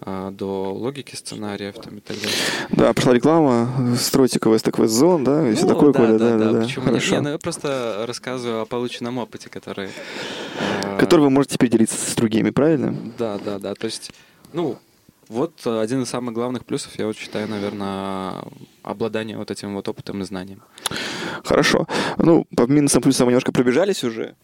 а, 0.00 0.30
до 0.30 0.72
логики 0.72 1.16
сценариев 1.16 1.74
там, 1.74 1.98
и 1.98 2.00
так 2.00 2.16
далее. 2.16 2.38
Да, 2.70 2.92
пошла 2.92 3.12
реклама. 3.12 3.96
Стройте 3.98 4.38
КВС, 4.38 4.62
квест 4.62 4.94
зон, 4.94 5.24
да, 5.24 5.48
и 5.48 5.54
все 5.54 5.66
Ну, 5.66 5.74
такое, 5.74 5.92
да, 5.92 5.98
Коля, 5.98 6.18
да, 6.18 6.30
да, 6.30 6.38
да, 6.38 6.52
да. 6.52 6.60
Почему 6.62 6.84
нет? 6.84 6.94
Хорошо. 6.94 7.14
Не, 7.16 7.20
ну, 7.22 7.28
я 7.30 7.38
просто 7.38 8.04
рассказываю 8.06 8.62
о 8.62 8.64
полученном 8.64 9.18
опыте, 9.18 9.50
который... 9.50 9.90
э, 10.84 10.98
Который 10.98 11.22
вы 11.22 11.30
можете 11.30 11.58
поделиться 11.58 11.96
с 11.96 12.14
другими, 12.14 12.50
правильно? 12.50 12.94
Да, 13.18 13.38
да, 13.44 13.58
да. 13.58 13.74
То 13.74 13.86
есть, 13.86 14.12
ну, 14.52 14.78
вот 15.28 15.66
один 15.66 16.02
из 16.02 16.08
самых 16.08 16.32
главных 16.32 16.64
плюсов, 16.64 16.96
я 16.96 17.06
вот 17.06 17.16
считаю, 17.16 17.48
наверное, 17.48 18.36
обладание 18.82 19.36
вот 19.36 19.50
этим 19.50 19.74
вот 19.74 19.88
опытом 19.88 20.22
и 20.22 20.24
знанием. 20.24 20.62
Хорошо. 21.44 21.86
Ну, 22.18 22.46
по 22.56 22.62
минусам, 22.66 23.02
плюсам 23.02 23.26
мы 23.26 23.32
немножко 23.32 23.52
пробежались 23.52 24.04
уже. 24.04 24.34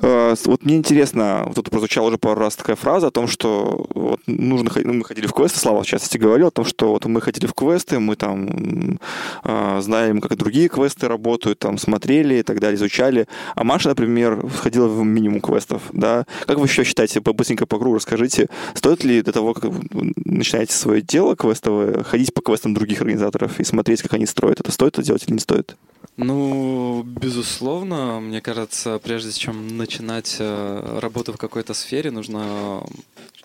Э, 0.00 0.34
Вот 0.46 0.64
мне 0.64 0.76
интересно, 0.76 1.44
вот 1.46 1.56
тут 1.56 1.70
прозвучала 1.70 2.08
уже 2.08 2.18
пару 2.18 2.40
раз 2.40 2.56
такая 2.56 2.76
фраза 2.76 3.08
о 3.08 3.10
том, 3.10 3.28
что 3.28 3.86
вот 3.94 4.20
нужно, 4.26 4.70
ну, 4.84 4.92
мы 4.92 5.04
ходили 5.04 5.26
в 5.26 5.32
квесты, 5.32 5.58
Слава 5.58 5.82
в 5.82 5.86
частности 5.86 6.18
говорил 6.18 6.48
о 6.48 6.50
том, 6.50 6.64
что 6.64 6.88
вот 6.88 7.04
мы 7.06 7.20
ходили 7.20 7.46
в 7.46 7.54
квесты, 7.54 7.98
мы 7.98 8.16
там 8.16 8.98
э, 9.44 9.80
знаем, 9.82 10.20
как 10.20 10.36
другие 10.36 10.68
квесты 10.68 11.08
работают, 11.08 11.58
там 11.58 11.78
смотрели 11.78 12.36
и 12.36 12.42
так 12.42 12.60
далее, 12.60 12.76
изучали. 12.76 13.26
А 13.54 13.64
Маша, 13.64 13.88
например, 13.88 14.46
ходила 14.48 14.88
в 14.88 15.04
минимум 15.04 15.40
квестов, 15.40 15.82
да. 15.92 16.26
Как 16.46 16.58
вы 16.58 16.66
еще 16.66 16.84
считаете, 16.84 17.20
быстренько 17.20 17.66
по 17.66 17.78
кругу 17.78 17.96
расскажите, 17.96 18.48
стоит 18.74 19.04
ли 19.04 19.22
до 19.22 19.32
того, 19.32 19.54
как 19.54 19.64
вы 19.64 20.12
начинаете 20.16 20.74
свое 20.74 21.02
дело 21.02 21.36
квестовое, 21.36 22.02
ходить 22.02 22.34
по 22.34 22.42
квестам 22.42 22.74
других 22.74 23.00
организаторов 23.00 23.60
и 23.60 23.64
смотреть, 23.64 24.02
как 24.02 24.14
они 24.14 24.26
строят? 24.26 24.60
Это 24.60 24.72
стоит 24.72 24.94
это 24.94 25.02
делать 25.02 25.24
или 25.26 25.34
не 25.34 25.40
стоит? 25.40 25.76
Ну, 26.16 27.02
безусловно, 27.04 28.20
мне 28.20 28.42
кажется, 28.42 28.98
прежде 28.98 29.32
чем 29.32 29.78
начинать 29.78 30.36
э, 30.38 30.98
работу 31.00 31.32
в 31.32 31.38
какой-то 31.38 31.72
сфере, 31.72 32.10
нужно 32.10 32.84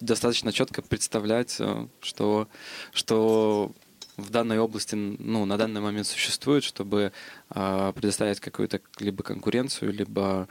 достаточно 0.02 0.52
четко 0.52 0.82
представлять, 0.82 1.56
э, 1.60 1.88
что, 2.02 2.50
что 2.92 3.72
в 4.18 4.30
данной 4.32 4.60
области, 4.60 4.96
ну, 4.96 5.46
на 5.46 5.58
данный 5.58 5.80
момент 5.80 6.08
существует, 6.08 6.66
чтобы 6.66 7.14
э, 7.52 7.94
предоставить 7.96 8.42
какую-то 8.42 8.82
либо 9.00 9.24
конкуренцию, 9.24 9.94
либо, 9.94 10.50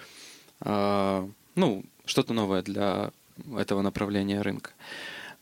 э, 0.61 1.29
ну, 1.55 1.85
что-то 2.07 2.33
новое 2.33 2.63
для 2.63 3.11
этого 3.59 3.83
направления 3.83 4.41
рынка. 4.41 4.71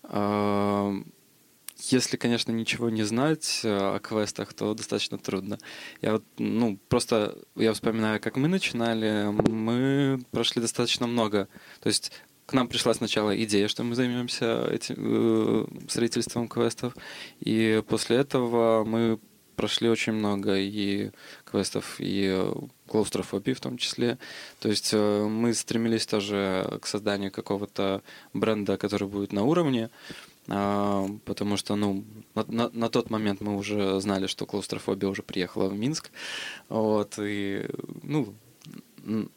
Э, 0.04 0.92
Если, 1.90 2.16
конечно, 2.16 2.52
ничего 2.52 2.88
не 2.90 3.02
знать 3.02 3.60
э, 3.64 3.68
о 3.68 3.98
квестах, 3.98 4.54
то 4.54 4.74
достаточно 4.74 5.18
трудно. 5.18 5.58
Я 6.00 6.12
вот, 6.12 6.24
ну, 6.38 6.78
просто 6.88 7.38
я 7.56 7.72
вспоминаю, 7.72 8.20
как 8.20 8.36
мы 8.36 8.48
начинали, 8.48 9.28
мы 9.48 10.24
прошли 10.30 10.62
достаточно 10.62 11.06
много. 11.06 11.48
То 11.80 11.88
есть 11.88 12.12
к 12.46 12.52
нам 12.52 12.68
пришла 12.68 12.94
сначала 12.94 13.36
идея, 13.44 13.68
что 13.68 13.82
мы 13.82 13.94
займемся 13.94 14.66
этим 14.70 14.96
э, 14.98 15.66
строительством 15.88 16.48
квестов, 16.48 16.96
и 17.40 17.82
после 17.88 18.16
этого 18.16 18.84
мы 18.84 19.18
прошли 19.56 19.88
очень 19.88 20.12
много 20.12 20.56
и 20.56 21.10
квестов, 21.44 21.96
и 21.98 22.50
клаустрофобии 22.88 23.52
в 23.52 23.60
том 23.60 23.78
числе. 23.78 24.18
То 24.60 24.68
есть 24.68 24.90
э, 24.92 25.26
мы 25.26 25.54
стремились 25.54 26.06
тоже 26.06 26.78
к 26.82 26.86
созданию 26.86 27.30
какого-то 27.30 28.02
бренда, 28.32 28.76
который 28.76 29.08
будет 29.08 29.32
на 29.32 29.44
уровне, 29.44 29.90
потому 30.46 31.56
что, 31.56 31.76
ну, 31.76 32.04
на, 32.34 32.44
на, 32.48 32.70
на 32.72 32.88
тот 32.88 33.10
момент 33.10 33.40
мы 33.40 33.56
уже 33.56 34.00
знали, 34.00 34.26
что 34.26 34.46
клаустрофобия 34.46 35.08
уже 35.08 35.22
приехала 35.22 35.68
в 35.68 35.78
Минск, 35.78 36.10
вот, 36.68 37.18
и, 37.18 37.66
ну, 38.02 38.34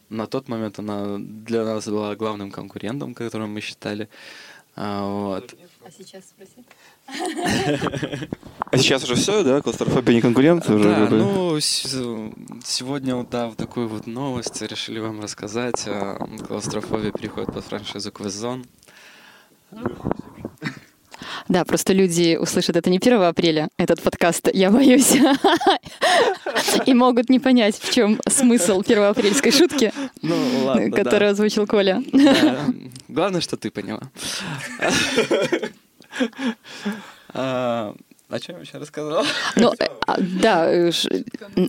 на 0.09 0.27
тот 0.27 0.47
момент 0.49 0.79
она 0.79 1.17
для 1.19 1.63
нас 1.65 1.85
была 1.87 2.15
главным 2.15 2.51
конкурентом, 2.51 3.13
которым 3.13 3.53
мы 3.53 3.61
считали. 3.61 4.07
А, 4.75 5.03
вот. 5.05 5.55
А 5.85 5.91
сейчас 5.91 6.23
спроси. 6.25 6.63
А 8.71 8.77
сейчас 8.77 9.03
уже 9.03 9.15
все, 9.15 9.43
да? 9.43 9.61
Клаустрофобия 9.61 10.15
не 10.15 10.21
конкурент? 10.21 10.69
Уже 10.69 10.83
да, 10.89 11.05
бы- 11.07 11.17
ну, 11.17 11.59
с- 11.59 12.31
сегодня, 12.63 13.15
вот, 13.15 13.29
да, 13.29 13.47
вот 13.47 13.57
такую 13.57 13.87
вот 13.87 14.05
новость 14.07 14.61
решили 14.61 14.99
вам 14.99 15.19
рассказать. 15.21 15.83
А, 15.87 16.17
Клаустрофобия 16.47 17.11
переходит 17.11 17.53
под 17.53 17.65
франшизу 17.65 18.11
Квестзон. 18.11 18.65
Да, 21.49 21.63
просто 21.65 21.93
люди 21.93 22.37
услышат 22.39 22.75
это 22.75 22.89
не 22.89 22.97
1 22.97 23.21
апреля, 23.21 23.69
этот 23.77 24.01
подкаст, 24.01 24.49
я 24.53 24.69
боюсь, 24.71 25.15
и 26.85 26.93
могут 26.93 27.29
не 27.29 27.39
понять, 27.39 27.77
в 27.79 27.93
чем 27.93 28.19
смысл 28.27 28.81
первоапрельской 28.81 29.51
шутки, 29.51 29.93
Ну, 30.21 30.35
ладно, 30.65 30.89
да. 30.91 31.03
которую 31.03 31.31
озвучил 31.31 31.65
Коля. 31.67 32.03
Да. 32.11 32.65
Главное, 33.07 33.41
что 33.41 33.55
ты 33.57 33.71
поняла. 33.71 34.01
О 38.29 38.39
чем 38.41 38.55
я 38.55 38.59
вообще 38.59 38.77
рассказал? 38.77 39.25
Ну, 39.55 39.71
э, 39.79 39.85
а, 40.05 40.17
да, 40.19 40.69
э, 40.69 40.91
ш- 40.91 41.09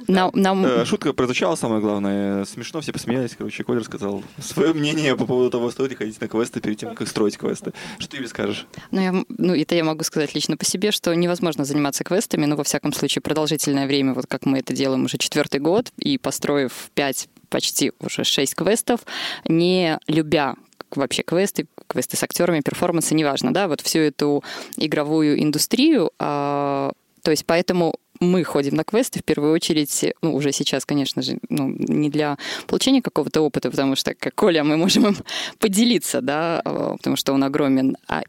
нам, 0.09 0.33
нам- 0.35 0.67
Э, 0.67 0.85
Шутка 0.85 1.13
прозвучала, 1.13 1.55
самое 1.55 1.81
главное. 1.81 2.45
Смешно, 2.47 2.81
все 2.81 2.93
посмеялись. 2.93 3.37
Короче, 3.39 3.63
Коля 3.63 3.79
рассказал 3.79 4.25
свое 4.41 4.73
мнение 4.73 5.15
по 5.17 5.25
поводу 5.25 5.51
того, 5.51 5.71
стоит 5.71 5.91
ли 5.91 5.97
ходить 5.97 6.21
на 6.21 6.27
квесты 6.27 6.61
перед 6.61 6.77
тем, 6.79 6.97
как 6.97 7.07
строить 7.07 7.37
квесты. 7.39 7.73
Что 8.01 8.11
ты 8.11 8.17
Юля, 8.17 8.29
скажешь? 8.29 8.67
Ну, 8.91 9.01
я, 9.01 9.15
ну, 9.29 9.55
это 9.55 9.77
я 9.77 9.85
могу 9.85 10.03
сказать 10.03 10.35
лично 10.35 10.57
по 10.57 10.65
себе, 10.65 10.91
что 10.91 11.15
невозможно 11.15 11.65
заниматься 11.65 12.03
квестами, 12.03 12.45
но, 12.47 12.57
во 12.57 12.65
всяком 12.65 12.93
случае, 12.93 13.23
продолжительное 13.23 13.87
время, 13.87 14.15
вот 14.15 14.27
как 14.27 14.45
мы 14.45 14.59
это 14.59 14.73
делаем 14.75 15.05
уже 15.05 15.17
четвертый 15.17 15.61
год, 15.61 15.93
и 15.97 16.19
построив 16.19 16.91
пять, 16.95 17.29
почти 17.51 17.93
уже 18.01 18.25
шесть 18.25 18.57
квестов, 18.57 19.01
не 19.47 19.99
любя 20.09 20.57
вообще 20.97 21.23
квесты, 21.23 21.67
квесты 21.87 22.17
с 22.17 22.23
актерами, 22.23 22.61
перформансы, 22.61 23.15
неважно, 23.15 23.53
да, 23.53 23.69
вот 23.69 23.81
всю 23.81 24.01
эту 24.01 24.43
игровую 24.77 25.43
индустрию, 25.43 26.11
а, 26.19 26.93
то 27.23 27.31
есть 27.31 27.45
поэтому 27.47 27.95
мы 28.21 28.43
ходим 28.45 28.75
на 28.75 28.85
квесты 28.85 29.21
в 29.21 29.25
первую 29.25 29.53
очередь, 29.53 30.15
ну, 30.23 30.35
уже 30.35 30.53
сейчас, 30.53 30.85
конечно 30.85 31.23
же, 31.23 31.39
ну, 31.49 31.69
не 31.69 32.11
для 32.11 32.37
получения 32.67 33.03
какого-то 33.03 33.41
опыта, 33.43 33.71
потому 33.71 33.97
что, 33.97 34.15
как 34.15 34.35
Коля, 34.35 34.65
мы 34.65 34.77
можем 34.77 35.07
им 35.09 35.17
поделиться, 35.59 36.21
да, 36.21 36.61
а, 36.65 36.97
потому 36.97 37.17
что 37.17 37.33
он 37.33 37.45
огромен, 37.45 37.97
а, 38.09 38.23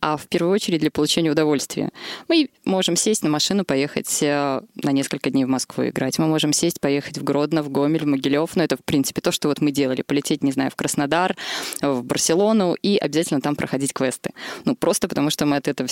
а 0.00 0.16
в 0.16 0.26
первую 0.26 0.54
очередь 0.54 0.80
для 0.80 0.90
получения 0.90 1.30
удовольствия. 1.30 1.90
Мы 2.28 2.48
можем 2.64 2.96
сесть 2.96 3.22
на 3.22 3.30
машину, 3.30 3.64
поехать 3.64 4.22
э, 4.22 4.60
на 4.82 4.92
несколько 4.92 5.30
дней 5.30 5.44
в 5.44 5.48
Москву 5.48 5.86
играть. 5.86 6.18
Мы 6.18 6.26
можем 6.26 6.52
сесть, 6.52 6.80
поехать 6.80 7.18
в 7.18 7.24
Гродно, 7.24 7.62
в 7.62 7.70
Гомель, 7.70 8.04
в 8.04 8.06
Могилев. 8.06 8.56
Ну, 8.56 8.62
это, 8.62 8.76
в 8.76 8.84
принципе, 8.84 9.20
то, 9.20 9.32
что 9.32 9.48
вот 9.48 9.60
мы 9.60 9.70
делали. 9.70 10.02
Полететь, 10.02 10.42
не 10.42 10.52
знаю, 10.52 10.70
в 10.70 10.76
Краснодар, 10.76 11.36
в 11.80 12.02
Барселону 12.02 12.74
и 12.74 12.96
обязательно 12.96 13.40
там 13.40 13.56
проходить 13.56 13.92
квесты. 13.92 14.32
Ну, 14.64 14.74
просто 14.74 15.08
потому 15.08 15.30
что 15.30 15.46
мы 15.46 15.56
от 15.56 15.68
этого 15.68 15.88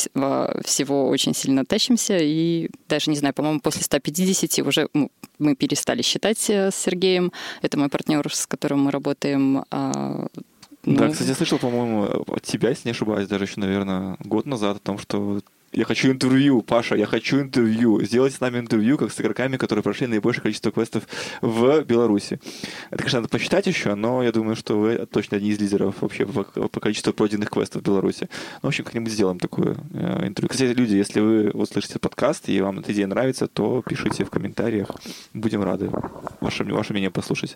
всего 0.65 1.09
очень 1.09 1.35
сильно 1.35 1.65
тащимся. 1.65 2.19
И 2.19 2.71
даже, 2.89 3.11
не 3.11 3.17
знаю, 3.17 3.35
по-моему, 3.35 3.61
после 3.61 3.83
150 3.83 4.67
уже 4.67 4.89
мы 5.39 5.55
перестали 5.55 6.03
считать 6.03 6.49
э, 6.51 6.71
с 6.71 6.77
Сергеем. 6.77 7.33
Это 7.63 7.79
мой 7.79 7.89
партнер, 7.89 8.33
с 8.33 8.47
которым 8.47 8.85
мы 8.85 8.91
работаем. 8.91 9.65
А, 10.87 10.91
Да, 10.91 11.07
ну, 11.07 11.13
кстати, 11.13 11.29
я 11.29 11.35
слышал, 11.35 11.59
по-моему, 11.59 12.05
от 12.29 12.43
тебя, 12.43 12.71
если 12.71 12.89
не 12.89 12.93
ошибаюсь, 12.93 13.29
даже 13.29 13.45
еще, 13.45 13.61
наверное, 13.61 14.17
год 14.21 14.47
назад 14.47 14.77
о 14.77 14.81
том, 14.81 14.99
что 14.99 15.41
я 15.77 15.85
хочу 15.85 16.11
интервью, 16.11 16.63
Паша, 16.63 16.97
я 16.97 17.05
хочу 17.05 17.39
интервью. 17.39 18.03
Сделайте 18.03 18.37
с 18.39 18.41
нами 18.41 18.59
интервью, 18.59 18.97
как 18.97 19.13
с 19.13 19.21
игроками, 19.21 19.59
которые 19.59 19.83
прошли 19.83 20.07
наибольшее 20.07 20.43
количество 20.43 20.73
квестов 20.73 21.07
в 21.43 21.83
Беларуси. 21.83 22.41
Это, 22.91 22.97
конечно, 22.97 23.21
надо 23.21 23.29
посчитать 23.29 23.67
еще, 23.67 23.95
но 23.95 24.23
я 24.23 24.33
думаю, 24.33 24.57
что 24.57 24.81
вы 24.81 25.05
точно 25.05 25.37
одни 25.37 25.51
из 25.51 25.61
лидеров 25.61 25.97
вообще 26.01 26.25
по, 26.25 26.45
по 26.45 26.81
количеству 26.81 27.13
пройденных 27.13 27.51
квестов 27.51 27.83
в 27.83 27.85
Беларуси. 27.85 28.31
Ну, 28.55 28.61
в 28.63 28.67
общем, 28.69 28.85
как-нибудь 28.85 29.13
сделаем 29.13 29.39
такое 29.39 29.77
э, 29.93 30.27
интервью. 30.27 30.49
Кстати, 30.49 30.73
люди, 30.73 30.95
если 30.95 31.21
вы 31.21 31.51
вот 31.53 31.69
слышите 31.69 31.99
подкаст 31.99 32.49
и 32.49 32.59
вам 32.63 32.79
эта 32.79 32.95
идея 32.95 33.07
нравится, 33.07 33.47
то 33.47 33.83
пишите 33.87 34.25
в 34.25 34.31
комментариях. 34.31 34.89
Будем 35.35 35.63
рады 35.63 35.91
ваше, 36.41 36.65
ваше 36.65 36.95
мнение 36.95 37.11
послушать. 37.11 37.55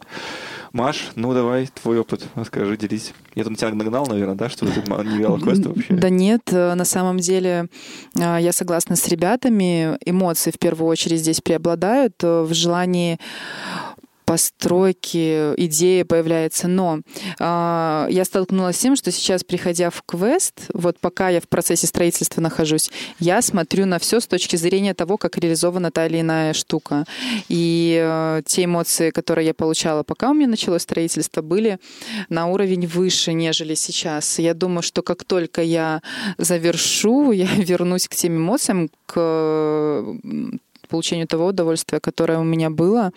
Маш, 0.74 1.12
ну 1.14 1.32
давай, 1.32 1.68
твой 1.68 1.98
опыт, 1.98 2.26
расскажи, 2.34 2.76
делись. 2.76 3.14
Я 3.34 3.44
там 3.44 3.54
тебя 3.54 3.70
нагнал, 3.70 4.06
наверное, 4.06 4.34
да, 4.34 4.50
что 4.50 4.66
ты 4.66 4.82
не 5.04 5.16
вела 5.16 5.38
квесты 5.40 5.70
вообще? 5.70 5.94
Да 5.94 6.10
нет, 6.10 6.42
э, 6.52 6.74
на 6.74 6.84
самом 6.84 7.16
деле 7.16 7.70
я 8.14 8.52
согласна 8.52 8.96
с 8.96 9.06
ребятами. 9.08 9.96
Эмоции 10.04 10.50
в 10.50 10.58
первую 10.58 10.88
очередь 10.88 11.20
здесь 11.20 11.40
преобладают 11.40 12.14
э, 12.22 12.42
в 12.42 12.52
желании 12.52 13.18
постройки, 14.30 15.54
идея 15.56 16.04
появляется. 16.04 16.68
Но 16.68 17.00
э, 17.40 18.06
я 18.10 18.24
столкнулась 18.24 18.76
с 18.76 18.78
тем, 18.78 18.94
что 18.94 19.10
сейчас, 19.10 19.42
приходя 19.42 19.90
в 19.90 20.04
квест, 20.06 20.68
вот 20.72 21.00
пока 21.00 21.30
я 21.30 21.40
в 21.40 21.48
процессе 21.48 21.88
строительства 21.88 22.40
нахожусь, 22.40 22.92
я 23.18 23.42
смотрю 23.42 23.86
на 23.86 23.98
все 23.98 24.20
с 24.20 24.28
точки 24.28 24.54
зрения 24.54 24.94
того, 24.94 25.16
как 25.16 25.36
реализована 25.36 25.90
та 25.90 26.06
или 26.06 26.20
иная 26.20 26.52
штука. 26.52 27.06
И 27.48 28.00
э, 28.00 28.42
те 28.46 28.66
эмоции, 28.66 29.10
которые 29.10 29.48
я 29.48 29.54
получала, 29.54 30.04
пока 30.04 30.30
у 30.30 30.34
меня 30.34 30.46
началось 30.46 30.82
строительство, 30.82 31.42
были 31.42 31.80
на 32.28 32.46
уровень 32.46 32.86
выше, 32.86 33.32
нежели 33.32 33.74
сейчас. 33.74 34.38
Я 34.38 34.54
думаю, 34.54 34.82
что 34.82 35.02
как 35.02 35.24
только 35.24 35.60
я 35.60 36.02
завершу, 36.38 37.32
я 37.32 37.48
вернусь 37.56 38.06
к 38.06 38.14
тем 38.14 38.36
эмоциям, 38.36 38.90
к 39.06 40.04
получению 40.90 41.26
того 41.26 41.46
удовольствия, 41.46 42.00
которое 42.00 42.38
у 42.38 42.44
меня 42.44 42.68
было, 42.68 43.12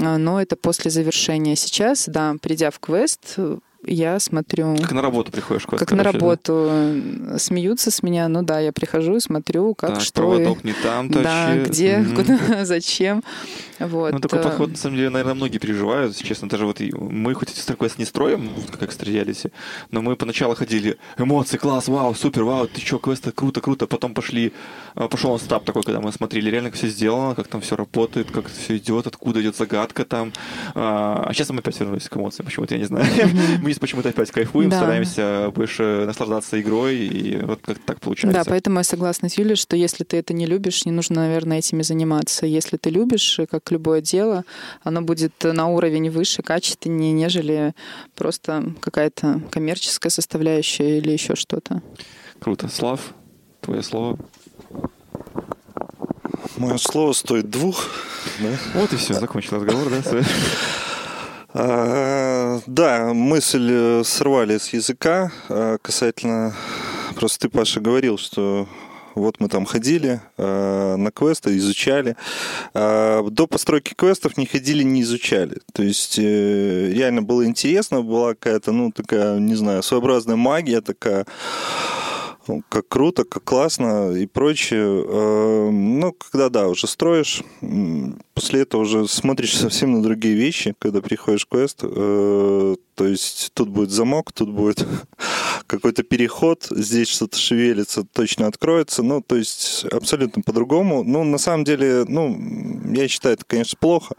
но 0.00 0.40
это 0.40 0.56
после 0.56 0.90
завершения. 0.90 1.56
Сейчас, 1.56 2.04
да, 2.06 2.34
придя 2.40 2.70
в 2.70 2.78
квест, 2.78 3.36
я 3.86 4.18
смотрю... 4.20 4.76
Как 4.76 4.92
на 4.92 5.02
работу 5.02 5.32
приходишь 5.32 5.64
Как 5.66 5.80
на 5.80 5.86
короче, 5.86 6.02
да? 6.04 6.12
работу 6.12 7.38
смеются 7.38 7.90
с 7.90 8.02
меня, 8.02 8.28
ну 8.28 8.42
да, 8.42 8.60
я 8.60 8.72
прихожу, 8.72 9.20
смотрю, 9.20 9.74
как 9.74 9.94
Так, 9.94 10.00
что, 10.02 10.22
проводок 10.22 10.64
не 10.64 10.72
там 10.72 11.08
тащи. 11.10 11.22
да, 11.24 11.56
где, 11.56 11.98
Мгм. 11.98 12.16
куда, 12.16 12.64
зачем, 12.64 13.22
вот. 13.78 14.12
Ну, 14.12 14.18
такой 14.20 14.40
э, 14.40 14.42
подход, 14.42 14.70
на 14.70 14.76
самом 14.76 14.96
деле, 14.96 15.10
наверное, 15.10 15.34
многие 15.34 15.58
переживают, 15.58 16.12
если 16.12 16.26
честно. 16.26 16.48
Даже 16.48 16.66
вот 16.66 16.80
и 16.80 16.92
мы 16.92 17.34
хоть 17.34 17.50
эти 17.50 17.72
квест 17.72 17.98
не 17.98 18.04
строим, 18.04 18.50
как 18.78 18.92
стреляли, 18.92 19.34
но 19.90 20.02
мы 20.02 20.16
поначалу 20.16 20.54
ходили, 20.54 20.98
эмоции, 21.16 21.56
класс, 21.56 21.88
вау, 21.88 22.14
супер, 22.14 22.44
вау, 22.44 22.66
ты 22.66 22.80
чё, 22.80 22.98
квесты, 22.98 23.32
круто, 23.32 23.60
круто. 23.60 23.86
Потом 23.86 24.12
пошли, 24.12 24.52
а, 24.94 25.08
пошел 25.08 25.38
стап 25.38 25.64
такой, 25.64 25.82
когда 25.82 26.00
мы 26.00 26.12
смотрели 26.12 26.50
реально, 26.50 26.70
как 26.70 26.78
все 26.78 26.88
сделано, 26.88 27.34
как 27.34 27.48
там 27.48 27.60
все 27.60 27.76
работает, 27.76 28.30
как 28.30 28.48
все 28.48 28.76
идет, 28.76 29.06
откуда 29.06 29.40
идет 29.40 29.56
загадка 29.56 30.04
там. 30.04 30.32
А 30.74 31.24
а 31.26 31.32
сейчас 31.32 31.50
мы 31.50 31.58
опять 31.60 31.78
вернулись 31.78 32.08
к 32.08 32.16
эмоциям, 32.16 32.46
почему-то, 32.46 32.74
я 32.74 32.80
не 32.80 32.86
знаю. 32.86 33.06
Мы 33.70 33.74
здесь 33.74 33.78
почему-то 33.82 34.08
опять 34.08 34.32
кайфуем, 34.32 34.68
Да. 34.68 34.78
стараемся 34.78 35.52
больше 35.54 36.02
наслаждаться 36.04 36.60
игрой, 36.60 36.96
и 36.96 37.36
вот 37.36 37.60
как 37.62 37.78
так 37.78 38.00
получается. 38.00 38.36
Да, 38.36 38.44
поэтому 38.44 38.78
я 38.78 38.82
согласна 38.82 39.28
с 39.28 39.38
Юлей, 39.38 39.54
что 39.54 39.76
если 39.76 40.02
ты 40.02 40.16
это 40.16 40.32
не 40.32 40.44
любишь, 40.44 40.86
не 40.86 40.90
нужно, 40.90 41.20
наверное, 41.20 41.58
этими 41.58 41.82
заниматься. 41.82 42.46
Если 42.46 42.78
ты 42.78 42.90
любишь, 42.90 43.38
как 43.48 43.70
любое 43.70 44.00
дело, 44.00 44.44
оно 44.82 45.02
будет 45.02 45.34
на 45.44 45.68
уровень 45.68 46.10
выше, 46.10 46.42
качественнее, 46.42 47.12
нежели 47.12 47.72
просто 48.16 48.74
какая-то 48.80 49.40
коммерческая 49.52 50.10
составляющая 50.10 50.98
или 50.98 51.12
еще 51.12 51.36
что-то. 51.36 51.80
Круто. 52.40 52.66
Слав, 52.66 53.14
твое 53.60 53.84
слово. 53.84 54.18
Мое 56.56 56.76
слово 56.78 57.12
стоит 57.12 57.50
двух. 57.50 57.86
Да? 58.40 58.48
Вот 58.74 58.92
и 58.92 58.96
все, 58.96 59.14
закончил 59.14 59.58
разговор, 59.58 59.88
да? 59.90 60.24
А, 61.52 62.60
да, 62.66 63.12
мысль 63.12 63.68
э, 63.72 64.02
сорвали 64.04 64.58
с 64.58 64.72
языка 64.72 65.32
а, 65.48 65.78
касательно... 65.78 66.54
Просто 67.16 67.40
ты, 67.40 67.48
Паша, 67.48 67.80
говорил, 67.80 68.18
что 68.18 68.68
вот 69.16 69.40
мы 69.40 69.48
там 69.48 69.64
ходили 69.64 70.20
а, 70.38 70.96
на 70.96 71.10
квесты, 71.10 71.56
изучали. 71.56 72.16
А, 72.72 73.22
До 73.28 73.46
постройки 73.46 73.94
квестов 73.94 74.36
не 74.36 74.46
ходили, 74.46 74.84
не 74.84 75.02
изучали. 75.02 75.58
То 75.72 75.82
есть 75.82 76.18
э, 76.18 76.92
реально 76.92 77.22
было 77.22 77.44
интересно, 77.44 78.02
была 78.02 78.34
какая-то, 78.34 78.70
ну, 78.72 78.92
такая, 78.92 79.38
не 79.38 79.56
знаю, 79.56 79.82
своеобразная 79.82 80.36
магия 80.36 80.80
такая. 80.80 81.26
Ну, 82.46 82.62
как 82.68 82.88
круто, 82.88 83.24
как 83.24 83.44
классно 83.44 84.12
и 84.12 84.26
прочее. 84.26 85.04
Э, 85.06 85.70
ну, 85.70 86.12
когда, 86.12 86.48
да, 86.48 86.68
уже 86.68 86.86
строишь, 86.86 87.42
после 88.34 88.62
этого 88.62 88.82
уже 88.82 89.06
смотришь 89.08 89.56
совсем 89.58 89.92
на 89.92 90.02
другие 90.02 90.34
вещи, 90.34 90.74
когда 90.78 91.00
приходишь 91.00 91.44
в 91.44 91.48
квест. 91.48 91.80
Э, 91.82 92.76
то 92.94 93.06
есть 93.06 93.50
тут 93.54 93.68
будет 93.68 93.90
замок, 93.90 94.32
тут 94.32 94.50
будет 94.50 94.86
какой-то 95.66 96.02
переход, 96.02 96.66
здесь 96.70 97.08
что-то 97.08 97.38
шевелится, 97.38 98.04
точно 98.04 98.46
откроется. 98.46 99.02
Ну, 99.02 99.20
то 99.20 99.36
есть 99.36 99.84
абсолютно 99.92 100.42
по-другому. 100.42 101.04
Ну, 101.04 101.24
на 101.24 101.38
самом 101.38 101.64
деле, 101.64 102.04
ну, 102.08 102.38
я 102.92 103.06
считаю, 103.08 103.34
это, 103.34 103.44
конечно, 103.46 103.76
плохо. 103.78 104.14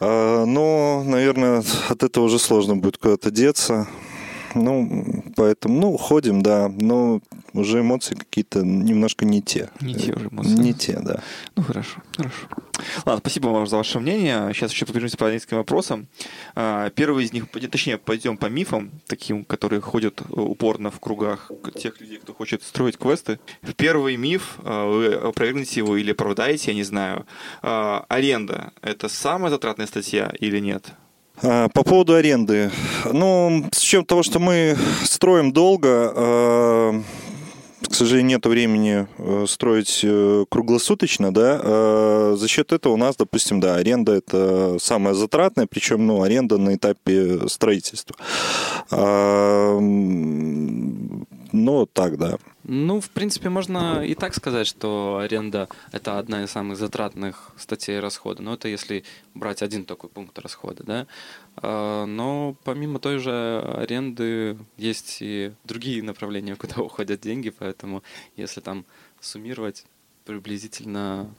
А, 0.00 0.44
но, 0.44 1.02
наверное, 1.04 1.62
от 1.88 2.02
этого 2.02 2.24
уже 2.24 2.38
сложно 2.38 2.76
будет 2.76 2.98
куда-то 2.98 3.30
деться. 3.30 3.86
Ну, 4.56 5.22
поэтому, 5.36 5.80
ну, 5.80 5.96
ходим, 5.98 6.40
да, 6.40 6.68
но 6.68 7.20
уже 7.52 7.80
эмоции 7.80 8.14
какие-то 8.14 8.62
немножко 8.64 9.26
не 9.26 9.42
те. 9.42 9.68
Не 9.80 9.94
те 9.94 10.14
уже 10.14 10.28
эмоции. 10.28 10.56
Не 10.56 10.72
те, 10.72 10.98
да. 11.00 11.22
Ну, 11.56 11.62
хорошо, 11.62 12.00
хорошо. 12.16 12.46
Ладно, 13.04 13.20
спасибо 13.20 13.48
вам 13.48 13.66
за 13.66 13.76
ваше 13.76 14.00
мнение. 14.00 14.52
Сейчас 14.54 14.72
еще 14.72 14.86
пробежимся 14.86 15.18
по 15.18 15.30
нескольким 15.30 15.58
вопросам. 15.58 16.08
А, 16.54 16.88
первый 16.90 17.26
из 17.26 17.32
них, 17.34 17.50
точнее, 17.50 17.98
пойдем 17.98 18.38
по 18.38 18.46
мифам, 18.46 18.90
таким, 19.06 19.44
которые 19.44 19.80
ходят 19.82 20.22
упорно 20.30 20.90
в 20.90 21.00
кругах 21.00 21.50
тех 21.74 22.00
людей, 22.00 22.18
кто 22.18 22.32
хочет 22.32 22.62
строить 22.62 22.96
квесты. 22.96 23.38
Первый 23.76 24.16
миф, 24.16 24.56
а, 24.64 24.90
вы 24.90 25.12
опровергнете 25.14 25.80
его 25.80 25.98
или 25.98 26.12
оправдаете, 26.12 26.70
я 26.70 26.74
не 26.74 26.82
знаю. 26.82 27.26
А, 27.60 28.06
аренда– 28.08 28.72
это 28.80 29.08
самая 29.08 29.50
затратная 29.50 29.86
статья 29.86 30.32
или 30.40 30.60
нет? 30.60 30.94
По 31.40 31.68
поводу 31.84 32.14
аренды. 32.14 32.70
Ну, 33.12 33.66
с 33.72 33.82
учетом 33.82 34.06
того, 34.06 34.22
что 34.22 34.38
мы 34.38 34.76
строим 35.04 35.52
долго, 35.52 37.02
к 37.88 37.94
сожалению, 37.94 38.36
нет 38.36 38.46
времени 38.46 39.06
э, 39.18 39.44
строить 39.48 40.00
э, 40.02 40.44
круглосуточно, 40.48 41.32
да, 41.32 41.60
э, 41.62 42.36
за 42.36 42.48
счет 42.48 42.72
этого 42.72 42.94
у 42.94 42.96
нас, 42.96 43.16
допустим, 43.16 43.60
да, 43.60 43.76
аренда 43.76 44.12
это 44.12 44.76
самая 44.80 45.14
затратная, 45.14 45.66
причем, 45.66 46.06
ну, 46.06 46.22
аренда 46.22 46.58
на 46.58 46.74
этапе 46.74 47.48
строительства. 47.48 48.16
Ну, 51.52 51.86
так, 51.86 52.18
да. 52.18 52.38
Ну, 52.64 53.00
в 53.00 53.10
принципе, 53.10 53.48
можно 53.48 54.04
и 54.04 54.14
так 54.14 54.34
сказать, 54.34 54.66
что 54.66 55.18
аренда— 55.22 55.68
это 55.92 56.18
одна 56.18 56.44
из 56.44 56.50
самых 56.50 56.76
затратных 56.76 57.52
статей 57.56 58.00
расхода. 58.00 58.42
Но 58.42 58.54
это 58.54 58.68
если 58.68 59.04
брать 59.34 59.62
один 59.62 59.84
такой 59.84 60.10
пункт 60.10 60.38
расхода, 60.38 60.82
да. 60.82 61.06
А, 61.56 62.06
но 62.06 62.56
помимо 62.64 62.98
той 62.98 63.18
же 63.18 63.60
аренды 63.76 64.58
есть 64.76 65.18
и 65.20 65.52
другие 65.64 66.02
направления, 66.02 66.56
куда 66.56 66.82
уходят 66.82 67.20
деньги, 67.20 67.50
поэтому 67.50 68.02
если 68.36 68.60
там 68.60 68.84
суммировать, 69.20 69.86
приблизительно 70.24 71.30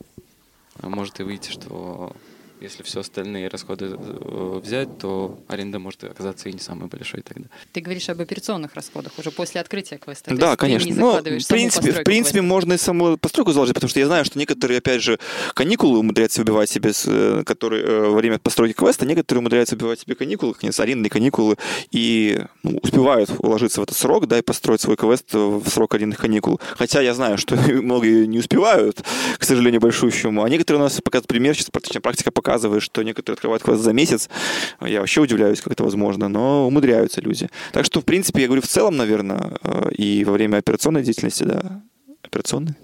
может 0.81 1.19
и 1.19 1.23
выйти, 1.23 1.51
что 1.51 2.15
если 2.59 2.83
все 2.83 3.01
остальные 3.01 3.47
расходы 3.49 3.95
э, 3.97 4.59
взять, 4.63 4.97
то 4.97 5.39
аренда 5.47 5.79
может 5.79 6.03
оказаться 6.03 6.49
и 6.49 6.53
не 6.53 6.59
самой 6.59 6.87
большой 6.87 7.21
тогда. 7.21 7.47
Ты 7.71 7.81
говоришь 7.81 8.09
об 8.09 8.19
операционных 8.21 8.73
расходах 8.75 9.13
уже 9.17 9.31
после 9.31 9.61
открытия 9.61 9.97
квеста. 9.97 10.35
Да, 10.35 10.55
конечно. 10.55 10.93
Но, 10.95 11.21
ну, 11.23 11.39
в 11.39 11.47
принципе, 11.47 11.91
в 11.91 12.03
принципе 12.03 12.41
можно 12.41 12.73
и 12.73 12.77
саму 12.77 13.17
постройку 13.17 13.51
заложить, 13.51 13.75
потому 13.75 13.89
что 13.89 13.99
я 13.99 14.07
знаю, 14.07 14.25
что 14.25 14.39
некоторые, 14.39 14.79
опять 14.79 15.01
же, 15.01 15.19
каникулы 15.53 15.99
умудряются 15.99 16.41
выбивать 16.41 16.69
себе, 16.69 16.91
э, 17.05 17.43
которые 17.45 17.83
э, 17.83 18.09
во 18.09 18.15
время 18.15 18.39
постройки 18.39 18.73
квеста, 18.73 19.05
некоторые 19.05 19.39
умудряются 19.41 19.75
выбивать 19.75 19.99
себе 19.99 20.15
каникулы, 20.15 20.53
конец 20.53 20.79
арендные 20.79 21.09
каникулы, 21.09 21.57
и 21.91 22.41
ну, 22.63 22.79
успевают 22.81 23.31
уложиться 23.39 23.81
в 23.81 23.83
этот 23.83 23.97
срок, 23.97 24.27
да, 24.27 24.39
и 24.39 24.41
построить 24.41 24.81
свой 24.81 24.95
квест 24.95 25.33
в 25.33 25.67
срок 25.69 25.93
арендных 25.93 26.19
каникул. 26.19 26.59
Хотя 26.75 27.01
я 27.01 27.13
знаю, 27.13 27.37
что 27.37 27.55
многие 27.67 28.25
не 28.25 28.39
успевают, 28.39 29.03
к 29.37 29.43
сожалению, 29.43 29.79
большущему. 29.79 30.43
А 30.43 30.49
некоторые 30.49 30.81
у 30.81 30.83
нас 30.83 30.99
показывают 31.01 31.27
пример, 31.27 31.55
сейчас 31.55 31.69
практика 31.69 32.31
показывает, 32.31 32.46
показывает, 32.47 32.81
что 32.81 33.03
некоторые 33.03 33.35
открывают 33.35 33.61
квест 33.61 33.81
за 33.81 33.91
месяц. 33.91 34.29
Я 34.79 35.01
вообще 35.01 35.19
удивляюсь, 35.19 35.59
как 35.59 35.73
это 35.73 35.83
возможно, 35.83 36.29
но 36.29 36.65
умудряются 36.67 37.19
люди. 37.19 37.49
Так 37.73 37.83
что, 37.85 37.99
в 37.99 38.05
принципе, 38.05 38.41
я 38.41 38.47
говорю, 38.47 38.61
в 38.61 38.67
целом, 38.67 38.95
наверное, 38.95 39.57
э, 39.63 39.91
и 39.91 40.23
во 40.23 40.31
время 40.31 40.57
операционной 40.57 41.03
деятельности, 41.03 41.43
да. 41.43 41.81
Операционной? 42.23 42.75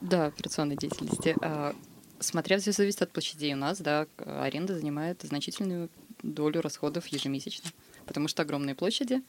Да, 0.00 0.26
операционной 0.26 0.76
деятельности. 0.76 1.34
А, 1.42 1.74
смотря 2.20 2.58
все 2.58 2.70
зависит 2.70 3.02
от 3.02 3.10
площадей 3.10 3.52
у 3.54 3.56
нас, 3.56 3.80
да, 3.80 4.06
аренда 4.16 4.74
занимает 4.74 5.22
значительную 5.22 5.88
долю 6.22 6.60
расходов 6.60 7.08
ежемесячно, 7.08 7.70
потому 8.06 8.28
что 8.28 8.42
огромные 8.42 8.76
площади, 8.76 9.22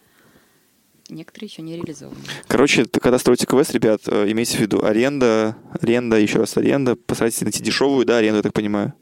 некоторые 1.10 1.48
еще 1.50 1.62
не 1.62 1.76
реализованы. 1.76 2.20
Короче, 2.48 2.86
когда 2.86 3.18
строите 3.20 3.46
квест, 3.46 3.74
ребят, 3.74 4.02
э, 4.08 4.32
имейте 4.32 4.58
в 4.58 4.60
виду 4.62 4.84
аренда, 4.84 5.56
аренда, 5.80 6.18
еще 6.18 6.40
раз 6.40 6.58
аренда, 6.58 6.96
постарайтесь 6.96 7.42
найти 7.42 7.64
дешевую, 7.64 8.06
да, 8.06 8.18
аренду, 8.18 8.38
я 8.38 8.44
так 8.44 8.54
понимаю. 8.54 8.94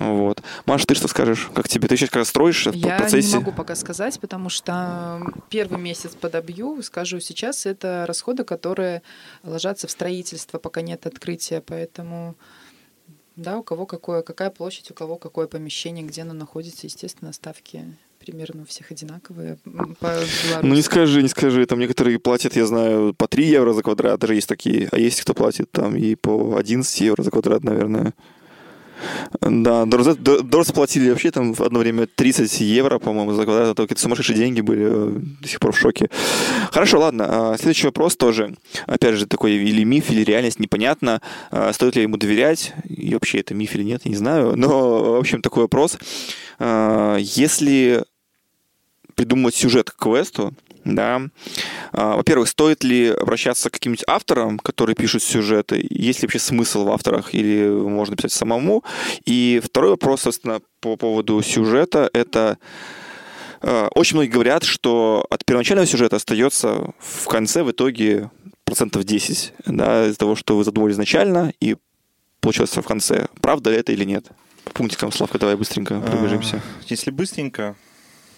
Вот. 0.00 0.42
Маша, 0.64 0.86
ты 0.86 0.94
что 0.94 1.08
скажешь? 1.08 1.50
Как 1.54 1.68
тебе? 1.68 1.86
Ты 1.86 1.94
сейчас 1.98 2.08
как 2.08 2.16
раз 2.20 2.28
строишь 2.28 2.66
Я 2.72 2.94
в 2.94 2.98
процессе? 3.00 3.28
не 3.28 3.34
могу 3.34 3.52
пока 3.52 3.74
сказать, 3.74 4.18
потому 4.18 4.48
что 4.48 5.20
первый 5.50 5.78
месяц 5.78 6.14
подобью, 6.14 6.82
скажу 6.82 7.20
сейчас, 7.20 7.66
это 7.66 8.06
расходы, 8.08 8.44
которые 8.44 9.02
ложатся 9.42 9.88
в 9.88 9.90
строительство, 9.90 10.58
пока 10.58 10.80
нет 10.80 11.06
открытия, 11.06 11.60
поэтому 11.60 12.34
да, 13.36 13.58
у 13.58 13.62
кого 13.62 13.84
какое, 13.84 14.22
какая 14.22 14.48
площадь, 14.48 14.90
у 14.90 14.94
кого 14.94 15.16
какое 15.16 15.46
помещение, 15.46 16.04
где 16.04 16.22
оно 16.22 16.32
находится, 16.32 16.86
естественно, 16.86 17.34
ставки 17.34 17.84
примерно 18.20 18.62
у 18.62 18.66
всех 18.66 18.90
одинаковые 18.90 19.58
Ну 20.62 20.74
не 20.74 20.82
скажи, 20.82 21.22
не 21.22 21.28
скажи. 21.28 21.66
Там 21.66 21.78
некоторые 21.78 22.18
платят, 22.18 22.56
я 22.56 22.66
знаю, 22.66 23.14
по 23.14 23.26
3 23.26 23.46
евро 23.46 23.72
за 23.72 23.82
квадрат, 23.82 24.20
даже 24.20 24.34
есть 24.34 24.48
такие. 24.48 24.88
А 24.92 24.98
есть 24.98 25.20
кто 25.22 25.34
платит 25.34 25.70
там 25.72 25.96
и 25.96 26.14
по 26.14 26.56
11 26.56 27.00
евро 27.00 27.22
за 27.22 27.30
квадрат, 27.30 27.64
наверное. 27.64 28.12
Да, 29.40 29.84
Дорс 29.86 30.72
платили 30.72 31.10
вообще 31.10 31.30
там 31.30 31.54
в 31.54 31.60
одно 31.62 31.78
время 31.78 32.06
30 32.06 32.60
евро, 32.60 32.98
по-моему, 32.98 33.32
за 33.32 33.44
квадрат. 33.44 33.68
Это 33.70 33.82
какие-то 33.82 34.02
сумасшедшие 34.02 34.36
деньги 34.36 34.60
были, 34.60 34.86
э, 34.86 35.20
до 35.40 35.48
сих 35.48 35.60
пор 35.60 35.72
в 35.72 35.78
шоке. 35.78 36.10
Хорошо, 36.70 37.00
ладно. 37.00 37.52
А, 37.52 37.56
следующий 37.56 37.86
вопрос 37.86 38.16
тоже. 38.16 38.54
Опять 38.86 39.14
же, 39.14 39.26
такой 39.26 39.52
или 39.54 39.84
миф, 39.84 40.10
или 40.10 40.22
реальность, 40.22 40.60
непонятно. 40.60 41.20
А, 41.50 41.72
стоит 41.72 41.96
ли 41.96 42.02
ему 42.02 42.16
доверять? 42.16 42.74
И 42.84 43.14
вообще, 43.14 43.40
это 43.40 43.54
миф 43.54 43.74
или 43.74 43.84
нет, 43.84 44.02
я 44.04 44.10
не 44.10 44.16
знаю. 44.16 44.54
Но, 44.56 45.14
в 45.14 45.18
общем, 45.18 45.42
такой 45.42 45.62
вопрос. 45.62 45.98
А, 46.58 47.16
если 47.18 48.04
придумать 49.20 49.54
сюжет 49.54 49.90
к 49.90 49.96
квесту, 49.96 50.54
да. 50.86 51.20
А, 51.92 52.16
во-первых, 52.16 52.48
стоит 52.48 52.82
ли 52.82 53.10
обращаться 53.10 53.68
к 53.68 53.74
каким-нибудь 53.74 54.04
авторам, 54.06 54.58
которые 54.58 54.96
пишут 54.96 55.22
сюжеты? 55.22 55.86
Есть 55.90 56.22
ли 56.22 56.26
вообще 56.26 56.38
смысл 56.38 56.84
в 56.84 56.90
авторах 56.90 57.34
или 57.34 57.68
можно 57.68 58.16
писать 58.16 58.32
самому? 58.32 58.82
И 59.26 59.60
второй 59.62 59.90
вопрос, 59.90 60.22
собственно, 60.22 60.62
по 60.80 60.96
поводу 60.96 61.42
сюжета, 61.42 62.08
это 62.14 62.56
а, 63.60 63.88
очень 63.94 64.16
многие 64.16 64.30
говорят, 64.30 64.64
что 64.64 65.26
от 65.28 65.44
первоначального 65.44 65.86
сюжета 65.86 66.16
остается 66.16 66.94
в 66.98 67.26
конце 67.26 67.62
в 67.62 67.72
итоге 67.72 68.30
процентов 68.64 69.04
10, 69.04 69.52
да, 69.66 70.06
из-за 70.06 70.16
того, 70.16 70.34
что 70.34 70.56
вы 70.56 70.64
задумали 70.64 70.92
изначально 70.92 71.52
и 71.60 71.76
получилось 72.40 72.74
в 72.74 72.82
конце. 72.82 73.26
Правда 73.42 73.70
это 73.70 73.92
или 73.92 74.04
нет? 74.04 74.28
По 74.64 74.70
пунктикам, 74.70 75.12
Славка, 75.12 75.38
давай 75.38 75.56
быстренько 75.56 76.00
пробежимся. 76.00 76.56
А, 76.56 76.84
если 76.88 77.10
быстренько, 77.10 77.76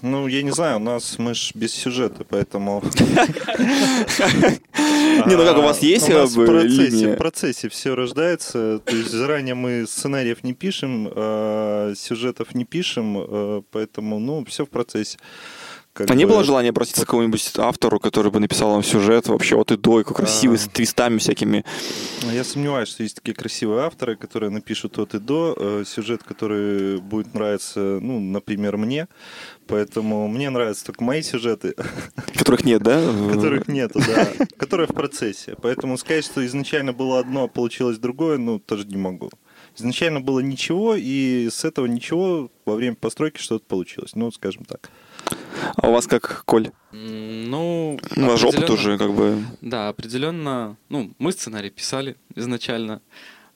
ну, 0.03 0.27
я 0.27 0.43
не 0.43 0.51
знаю, 0.51 0.77
у 0.77 0.81
нас 0.81 1.19
мы 1.19 1.35
ж 1.35 1.53
без 1.55 1.73
сюжета, 1.73 2.25
поэтому... 2.29 2.83
Не, 5.27 5.37
ну 5.37 5.45
как 5.45 5.59
у 5.59 5.63
вас 5.63 5.81
есть 5.83 6.09
в 6.09 6.47
процессе, 6.47 7.15
в 7.15 7.17
процессе 7.17 7.69
все 7.69 7.95
рождается. 7.95 8.81
То 8.85 8.97
есть 8.97 9.11
заранее 9.11 9.55
мы 9.55 9.87
сценариев 9.87 10.43
не 10.43 10.55
пишем, 10.55 11.09
а 11.15 11.93
сюжетов 11.95 12.55
не 12.55 12.65
пишем, 12.65 13.17
а, 13.19 13.63
поэтому, 13.71 14.19
ну, 14.19 14.45
все 14.45 14.65
в 14.65 14.71
процессе. 14.71 15.19
Как 15.95 16.09
а 16.09 16.15
бы... 16.15 16.19
не 16.19 16.25
было 16.25 16.43
желания 16.43 16.71
обратиться 16.71 17.03
к 17.03 17.05
какому-нибудь 17.05 17.53
автору, 17.59 18.01
который 18.01 18.33
бы 18.33 18.41
написал 18.41 18.71
вам 18.71 18.83
сюжет 18.83 19.29
вообще 19.29 19.57
от 19.57 19.73
и 19.73 19.77
до, 19.77 20.01
и 20.01 20.05
красивый, 20.05 20.57
а... 20.57 20.61
с 20.61 20.69
твистами 20.69 21.19
всякими? 21.19 21.67
Я 22.33 22.45
сомневаюсь, 22.45 22.89
что 22.89 23.03
есть 23.03 23.17
такие 23.17 23.35
красивые 23.35 23.83
авторы, 23.83 24.17
которые 24.17 24.49
напишут 24.49 24.99
от 24.99 25.15
и 25.15 25.19
до 25.19 25.55
э, 25.55 25.85
сюжет, 25.87 26.23
который 26.23 26.99
будет 26.99 27.35
нравиться, 27.35 27.99
ну, 28.01 28.21
например, 28.21 28.79
мне. 28.79 29.07
Поэтому 29.67 30.29
мне 30.29 30.49
нравятся 30.49 30.87
только 30.87 31.05
мои 31.05 31.21
сюжеты. 31.21 31.75
Которых 32.35 32.65
нет, 32.65 32.83
да? 32.83 32.99
Которых 33.31 33.69
нету, 33.69 34.01
да. 34.07 34.29
Которые 34.57 34.87
в 34.87 34.95
процессе. 34.95 35.57
Поэтому 35.61 35.99
сказать, 35.99 36.25
что 36.25 36.45
изначально 36.47 36.95
было 36.95 37.19
одно, 37.19 37.45
а 37.45 37.49
получилось 37.49 37.99
другое, 37.99 38.39
ну, 38.39 38.59
тоже 38.59 38.87
не 38.87 38.97
могу. 38.97 39.31
Изначально 39.77 40.21
было 40.21 40.41
ничего, 40.41 40.95
и 40.97 41.49
с 41.51 41.67
этого 41.67 41.85
ничего 41.85 42.51
во 42.65 42.77
время 42.77 42.97
постройки 42.97 43.41
что-то 43.41 43.67
получилось. 43.67 44.15
Ну, 44.15 44.31
скажем 44.33 44.65
так. 44.65 44.91
А 45.77 45.89
у 45.89 45.93
вас 45.93 46.07
как, 46.07 46.45
Коль? 46.45 46.71
Ну, 46.93 47.99
же 48.37 48.47
опыт 48.47 48.71
уже 48.71 48.99
как 48.99 49.13
бы... 49.13 49.43
Да, 49.61 49.89
определенно. 49.89 50.77
Ну, 50.89 51.13
мы 51.19 51.33
сценарий 51.33 51.71
писали 51.71 52.17
изначально. 52.35 53.01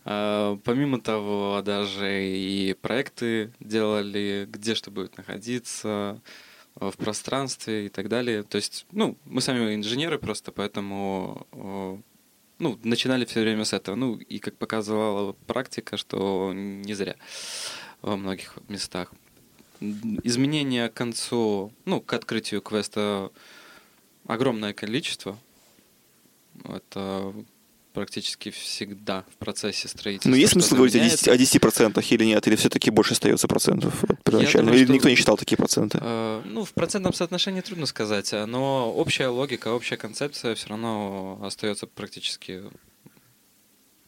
А, 0.04 0.58
помимо 0.64 1.00
того, 1.00 1.62
даже 1.64 2.24
и 2.24 2.74
проекты 2.74 3.52
делали, 3.60 4.46
где 4.48 4.74
что 4.74 4.90
будет 4.90 5.16
находиться. 5.16 6.20
в 6.76 6.92
пространстве 6.96 7.86
и 7.86 7.88
так 7.88 8.08
далее. 8.08 8.42
То 8.42 8.56
есть, 8.56 8.86
ну, 8.92 9.16
мы 9.24 9.40
сами 9.40 9.74
инженеры 9.74 10.18
просто, 10.18 10.52
поэтому 10.52 11.46
э, 11.52 11.96
ну, 12.58 12.78
начинали 12.84 13.24
все 13.24 13.40
время 13.40 13.64
с 13.64 13.72
этого. 13.72 13.96
Ну, 13.96 14.16
и 14.16 14.38
как 14.38 14.56
показывала 14.56 15.32
практика, 15.32 15.96
что 15.96 16.52
не 16.54 16.94
зря 16.94 17.16
во 18.02 18.16
многих 18.16 18.58
местах. 18.68 19.12
Изменения 19.80 20.88
к 20.88 20.94
концу, 20.94 21.72
ну, 21.84 22.00
к 22.00 22.12
открытию 22.12 22.60
квеста 22.62 23.30
огромное 24.26 24.72
количество. 24.72 25.38
Это 26.64 27.32
практически 27.92 28.50
всегда 28.50 29.24
в 29.32 29.36
процессе 29.36 29.88
строительства. 29.88 30.28
Ну, 30.28 30.36
есть 30.36 30.52
смысл 30.52 30.74
говорить 30.76 30.94
о 30.96 30.98
меняется. 30.98 31.30
10%, 31.30 31.32
о 31.32 31.36
10% 31.98 32.02
или 32.10 32.24
нет? 32.26 32.46
Или 32.46 32.56
все-таки 32.56 32.90
больше 32.90 33.14
остается 33.14 33.48
процентов 33.48 34.04
первоначально? 34.22 34.66
думаю, 34.70 34.78
Или 34.78 34.84
что- 34.84 34.92
никто 34.94 35.08
не 35.08 35.14
считал 35.16 35.36
такие 35.38 35.56
проценты? 35.56 35.98
Э, 36.02 36.42
Ну, 36.44 36.64
в 36.64 36.72
процентном 36.74 37.14
соотношении 37.14 37.62
трудно 37.62 37.86
сказать, 37.86 38.32
но 38.32 38.92
общая 38.92 39.28
логика, 39.28 39.68
общая 39.68 39.96
концепция 39.96 40.54
все 40.54 40.68
равно 40.68 41.40
остается 41.42 41.86
практически 41.86 42.64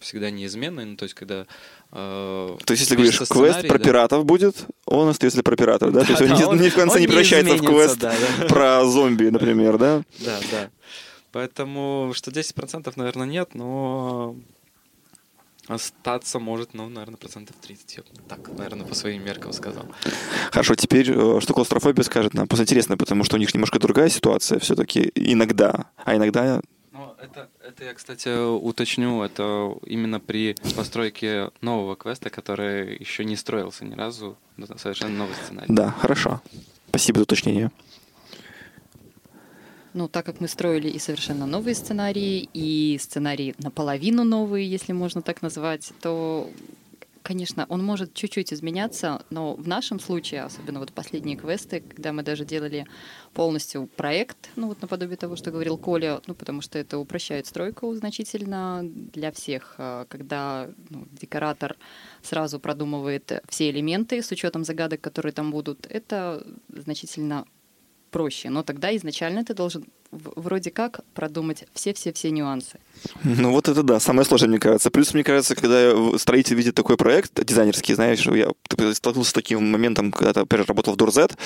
всегда 0.00 0.30
неизменной. 0.30 0.84
Ну, 0.84 0.96
то 0.96 1.04
есть, 1.04 1.14
когда... 1.14 1.46
э, 1.92 2.56
То 2.64 2.70
есть, 2.72 2.82
если 2.82 2.94
говоришь, 2.94 3.18
квест 3.18 3.66
про 3.68 3.78
да. 3.78 3.84
пиратов 3.84 4.24
будет, 4.24 4.56
он 4.86 5.08
остается 5.08 5.42
про 5.42 5.56
пиратов, 5.56 5.92
да? 5.92 6.04
То 6.04 6.12
есть 6.12 6.18
Да, 6.20 6.24
он, 6.26 6.30
да, 6.30 6.36
не- 6.38 6.44
он- 6.44 6.60
не 6.60 6.68
в 6.70 6.74
конце 6.74 6.94
он 6.96 7.00
не 7.00 7.06
превращается 7.06 7.54
в 7.56 7.60
квест 7.64 7.98
да, 7.98 8.14
да. 8.38 8.46
про 8.48 8.84
зомби, 8.86 9.28
например, 9.28 9.78
да? 9.78 10.02
Да, 10.20 10.38
да. 10.50 10.70
Поэтому, 11.32 12.12
что 12.14 12.30
10%, 12.30 12.92
наверное, 12.96 13.26
нет, 13.26 13.54
но 13.54 14.34
остаться 15.66 16.38
может, 16.38 16.72
ну, 16.72 16.88
наверное, 16.88 17.18
процентов 17.18 17.54
30. 17.60 17.96
Я 17.98 18.02
так, 18.28 18.48
наверное, 18.56 18.86
по 18.86 18.94
своим 18.94 19.22
меркам 19.24 19.52
сказал. 19.52 19.84
Хорошо, 20.50 20.74
теперь 20.74 21.10
э, 21.10 21.40
что 21.42 21.52
клаустрофобия 21.52 22.02
скажет 22.04 22.32
нам? 22.32 22.48
Просто 22.48 22.64
интересно, 22.64 22.96
потому 22.96 23.22
что 23.24 23.36
у 23.36 23.38
них 23.38 23.52
немножко 23.52 23.78
другая 23.78 24.08
ситуация 24.08 24.58
все-таки 24.60 25.12
иногда, 25.14 25.90
а 26.04 26.16
иногда 26.16 26.62
это, 27.20 27.48
это 27.66 27.84
я, 27.84 27.94
кстати, 27.94 28.28
уточню, 28.28 29.22
это 29.22 29.76
именно 29.84 30.20
при 30.20 30.54
постройке 30.76 31.50
нового 31.60 31.96
квеста, 31.96 32.30
который 32.30 32.96
еще 32.96 33.24
не 33.24 33.36
строился 33.36 33.84
ни 33.84 33.94
разу, 33.94 34.36
совершенно 34.76 35.18
новый 35.18 35.34
сценарий. 35.34 35.66
Да, 35.68 35.90
хорошо. 35.90 36.40
Спасибо 36.88 37.18
за 37.18 37.22
уточнение. 37.24 37.70
Ну, 39.94 40.06
так 40.06 40.26
как 40.26 40.40
мы 40.40 40.48
строили 40.48 40.88
и 40.88 40.98
совершенно 40.98 41.46
новые 41.46 41.74
сценарии, 41.74 42.48
и 42.52 42.98
сценарии 43.00 43.54
наполовину 43.58 44.22
новые, 44.22 44.70
если 44.70 44.92
можно 44.92 45.22
так 45.22 45.42
назвать, 45.42 45.92
то, 46.00 46.50
конечно, 47.28 47.66
он 47.68 47.84
может 47.84 48.14
чуть-чуть 48.14 48.54
изменяться, 48.54 49.22
но 49.28 49.54
в 49.54 49.68
нашем 49.68 50.00
случае, 50.00 50.44
особенно 50.44 50.80
вот 50.80 50.92
последние 50.92 51.36
квесты, 51.36 51.80
когда 51.80 52.10
мы 52.14 52.22
даже 52.22 52.46
делали 52.46 52.86
полностью 53.34 53.86
проект, 53.86 54.48
ну 54.56 54.68
вот 54.68 54.80
наподобие 54.80 55.18
того, 55.18 55.36
что 55.36 55.50
говорил 55.50 55.76
Коля, 55.76 56.22
ну 56.26 56.34
потому 56.34 56.62
что 56.62 56.78
это 56.78 56.96
упрощает 56.96 57.46
стройку 57.46 57.94
значительно 57.94 58.80
для 58.82 59.30
всех, 59.30 59.74
а, 59.76 60.06
когда 60.06 60.70
ну, 60.88 61.06
декоратор 61.20 61.76
сразу 62.22 62.58
продумывает 62.58 63.42
все 63.46 63.68
элементы 63.68 64.22
с 64.22 64.30
учетом 64.30 64.64
загадок, 64.64 65.02
которые 65.02 65.32
там 65.32 65.50
будут, 65.50 65.86
это 65.90 66.42
значительно 66.68 67.44
проще. 68.08 68.50
Но 68.50 68.62
тогда 68.62 68.96
изначально 68.96 69.44
ты 69.44 69.54
должен 69.54 69.84
вроде 70.10 70.70
как 70.70 71.00
продумать 71.14 71.64
все-все-все 71.74 72.30
нюансы. 72.30 72.78
Ну 73.24 73.52
вот 73.52 73.68
это 73.68 73.82
да, 73.82 74.00
самое 74.00 74.24
сложное, 74.24 74.48
мне 74.48 74.58
кажется. 74.58 74.90
Плюс, 74.90 75.12
мне 75.14 75.22
кажется, 75.22 75.54
когда 75.54 75.92
строитель 76.18 76.56
видит 76.56 76.74
такой 76.74 76.96
проект 76.96 77.44
дизайнерский, 77.44 77.94
знаешь, 77.94 78.26
я 78.26 78.50
столкнулся 78.94 79.30
с 79.30 79.34
таким 79.34 79.70
моментом, 79.70 80.12
когда 80.12 80.44
же, 80.50 80.64
работал 80.64 80.94
в 80.94 80.96
Дурзет, 80.96 81.36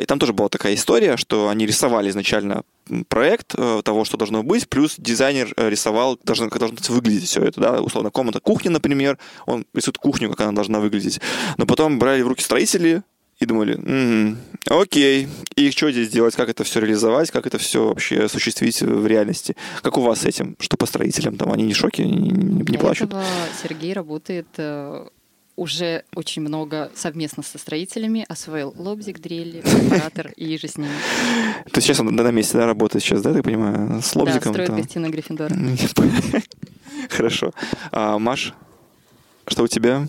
и 0.00 0.04
там 0.06 0.18
тоже 0.18 0.32
была 0.32 0.48
такая 0.48 0.74
история, 0.74 1.16
что 1.16 1.48
они 1.48 1.66
рисовали 1.66 2.10
изначально 2.10 2.64
проект 3.08 3.54
э, 3.56 3.82
того, 3.84 4.04
что 4.04 4.16
должно 4.16 4.42
быть, 4.42 4.68
плюс 4.68 4.96
дизайнер 4.98 5.52
э, 5.56 5.68
рисовал, 5.68 6.18
должно, 6.24 6.48
как 6.48 6.58
должно 6.58 6.76
выглядеть 6.88 7.28
все 7.28 7.42
это, 7.42 7.60
да, 7.60 7.80
условно, 7.80 8.10
комната 8.10 8.40
кухни, 8.40 8.68
например, 8.68 9.18
он 9.46 9.64
рисует 9.74 9.98
кухню, 9.98 10.30
как 10.30 10.40
она 10.40 10.52
должна 10.52 10.80
выглядеть. 10.80 11.20
Но 11.56 11.66
потом 11.66 11.98
брали 11.98 12.22
в 12.22 12.28
руки 12.28 12.42
строители, 12.42 13.02
и 13.40 13.46
думали, 13.46 13.74
«М, 13.86 14.36
окей, 14.68 15.26
и 15.56 15.70
что 15.70 15.90
здесь 15.90 16.10
делать, 16.10 16.36
как 16.36 16.50
это 16.50 16.62
все 16.62 16.80
реализовать, 16.80 17.30
как 17.30 17.46
это 17.46 17.56
все 17.56 17.88
вообще 17.88 18.20
осуществить 18.24 18.82
в 18.82 19.06
реальности. 19.06 19.56
Как 19.82 19.96
у 19.96 20.02
вас 20.02 20.20
с 20.20 20.24
этим? 20.26 20.56
Что 20.60 20.76
по 20.76 20.84
строителям? 20.84 21.36
Там 21.38 21.50
они 21.50 21.64
не 21.64 21.72
в 21.72 21.76
шоке, 21.76 22.04
не, 22.04 22.28
не- 22.28 22.62
Для 22.62 22.78
плачут? 22.78 23.08
этого 23.08 23.24
Сергей 23.62 23.94
работает 23.94 24.46
э, 24.58 25.06
уже 25.56 26.04
очень 26.14 26.42
много 26.42 26.90
совместно 26.94 27.42
со 27.42 27.56
строителями, 27.56 28.26
освоил 28.28 28.74
лобзик, 28.76 29.20
дрель, 29.20 29.62
перфоратор 29.62 30.32
и 30.36 30.58
же 30.58 30.68
с 30.68 30.76
ними. 30.76 30.90
То 31.64 31.76
есть 31.78 31.86
сейчас 31.86 32.00
он 32.00 32.14
на 32.14 32.30
месте 32.30 32.58
да, 32.58 32.66
работает 32.66 33.02
сейчас, 33.02 33.22
да, 33.22 33.32
так 33.32 33.42
понимаю, 33.42 34.02
с 34.02 34.14
лобзиком? 34.14 34.52
да, 34.52 34.64
строит 34.64 34.66
там? 34.68 34.76
гостиную 34.82 35.12
Гриффиндора. 35.12 35.56
Хорошо. 37.08 37.52
А, 37.90 38.18
Маш, 38.18 38.52
что 39.46 39.62
у 39.62 39.66
тебя? 39.66 40.06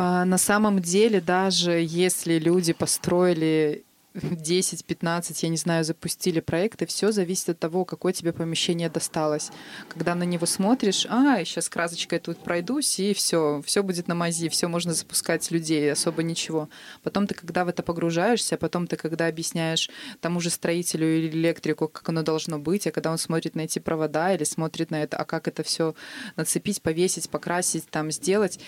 А, 0.00 0.24
На 0.24 0.38
самом 0.38 0.78
деле, 0.80 1.20
даже 1.20 1.72
если 1.72 2.38
люди 2.38 2.72
построили 2.72 3.84
10-15, 4.14 5.38
я 5.42 5.48
не 5.48 5.56
знаю, 5.56 5.84
запустили 5.84 6.40
проекты, 6.40 6.86
все 6.86 7.12
зависит 7.12 7.50
от 7.50 7.58
того, 7.58 7.84
какое 7.84 8.12
тебе 8.12 8.32
помещение 8.32 8.88
досталось. 8.88 9.50
Когда 9.88 10.14
на 10.14 10.24
него 10.24 10.46
смотришь, 10.46 11.06
а, 11.08 11.44
сейчас 11.44 11.68
красочкой 11.68 12.18
тут 12.18 12.38
пройдусь, 12.38 12.98
и 12.98 13.14
все, 13.14 13.62
все 13.64 13.82
будет 13.82 14.08
на 14.08 14.14
мази, 14.14 14.48
все 14.48 14.68
можно 14.68 14.94
запускать 14.94 15.50
людей, 15.50 15.92
особо 15.92 16.22
ничего. 16.22 16.68
Потом 17.02 17.26
ты, 17.26 17.34
когда 17.34 17.64
в 17.64 17.68
это 17.68 17.82
погружаешься, 17.82 18.56
потом 18.56 18.86
ты, 18.86 18.96
когда 18.96 19.26
объясняешь 19.26 19.90
тому 20.20 20.40
же 20.40 20.50
строителю 20.50 21.18
или 21.18 21.28
электрику, 21.28 21.88
как 21.88 22.08
оно 22.08 22.22
должно 22.22 22.58
быть, 22.58 22.86
а 22.86 22.90
когда 22.90 23.10
он 23.10 23.18
смотрит 23.18 23.54
на 23.54 23.62
эти 23.62 23.78
провода 23.78 24.32
или 24.34 24.44
смотрит 24.44 24.90
на 24.90 25.02
это, 25.02 25.16
а 25.16 25.24
как 25.24 25.48
это 25.48 25.62
все 25.62 25.94
нацепить, 26.36 26.82
повесить, 26.82 27.30
покрасить, 27.30 27.88
там 27.90 28.10
сделать, 28.10 28.58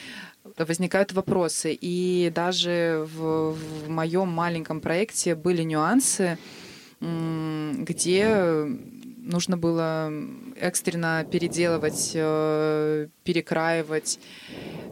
возникают 0.58 1.12
вопросы. 1.12 1.76
И 1.80 2.30
даже 2.34 3.06
в, 3.14 3.52
в 3.52 3.88
моем 3.88 4.28
маленьком 4.28 4.80
проекте 4.80 5.34
были 5.34 5.62
нюансы, 5.62 6.38
где 7.00 8.66
нужно 9.22 9.56
было 9.56 10.12
экстренно 10.56 11.26
переделывать, 11.30 12.12
э, 12.14 13.08
перекраивать. 13.24 14.18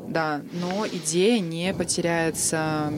Да, 0.09 0.41
но 0.53 0.87
идея 0.87 1.39
не 1.41 1.75
потеряется, 1.75 2.93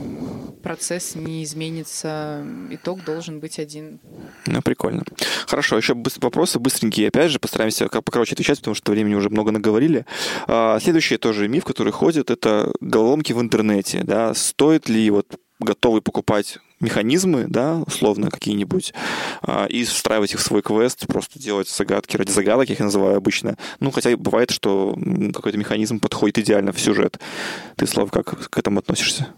процесс 0.63 1.17
не 1.17 1.43
изменится, 1.43 2.47
итог 2.71 3.05
должен 3.05 3.41
быть 3.41 3.59
один. 3.59 3.99
Ну, 4.47 4.63
прикольно. 4.63 5.03
Хорошо, 5.47 5.77
еще 5.77 5.97
вопросы 6.21 6.61
быстренькие. 6.61 7.09
Опять 7.09 7.33
же, 7.33 7.41
постараемся 7.41 7.89
как 7.89 8.05
покороче 8.05 8.35
отвечать, 8.35 8.59
потому 8.59 8.75
что 8.75 8.93
времени 8.93 9.15
уже 9.15 9.29
много 9.29 9.51
наговорили. 9.51 10.07
А, 10.47 10.79
следующий 10.79 11.17
тоже 11.17 11.49
миф, 11.49 11.65
который 11.65 11.93
ходит, 11.93 12.31
это 12.31 12.73
головоломки 12.81 13.33
в 13.33 13.41
интернете. 13.41 14.03
Да? 14.05 14.33
Стоит 14.35 14.89
ли 14.89 15.11
вот 15.11 15.37
готовый 15.61 16.03
покупать 16.03 16.59
механизмы, 16.81 17.45
да, 17.47 17.83
условно 17.87 18.31
какие-нибудь, 18.31 18.95
а, 19.43 19.67
и 19.67 19.85
встраивать 19.85 20.33
их 20.33 20.41
в 20.41 20.43
свой 20.43 20.63
квест, 20.63 21.07
просто 21.07 21.39
делать 21.39 21.69
загадки 21.69 22.17
ради 22.17 22.31
загадок, 22.31 22.69
я 22.69 22.75
их 22.75 22.81
называю 22.81 23.17
обычно. 23.17 23.57
Ну, 23.81 23.91
хотя 23.91 24.17
бывает, 24.17 24.51
что 24.51 24.97
какой-то 25.35 25.59
механизм 25.59 26.01
подходит 26.01 26.39
идеально 26.39 26.73
в 26.73 26.81
сюжет. 26.81 27.19
Ты, 27.77 27.87
Слав, 27.87 28.11
как 28.11 28.49
к 28.49 28.59
этому 28.59 28.81
относишься? 28.81 29.29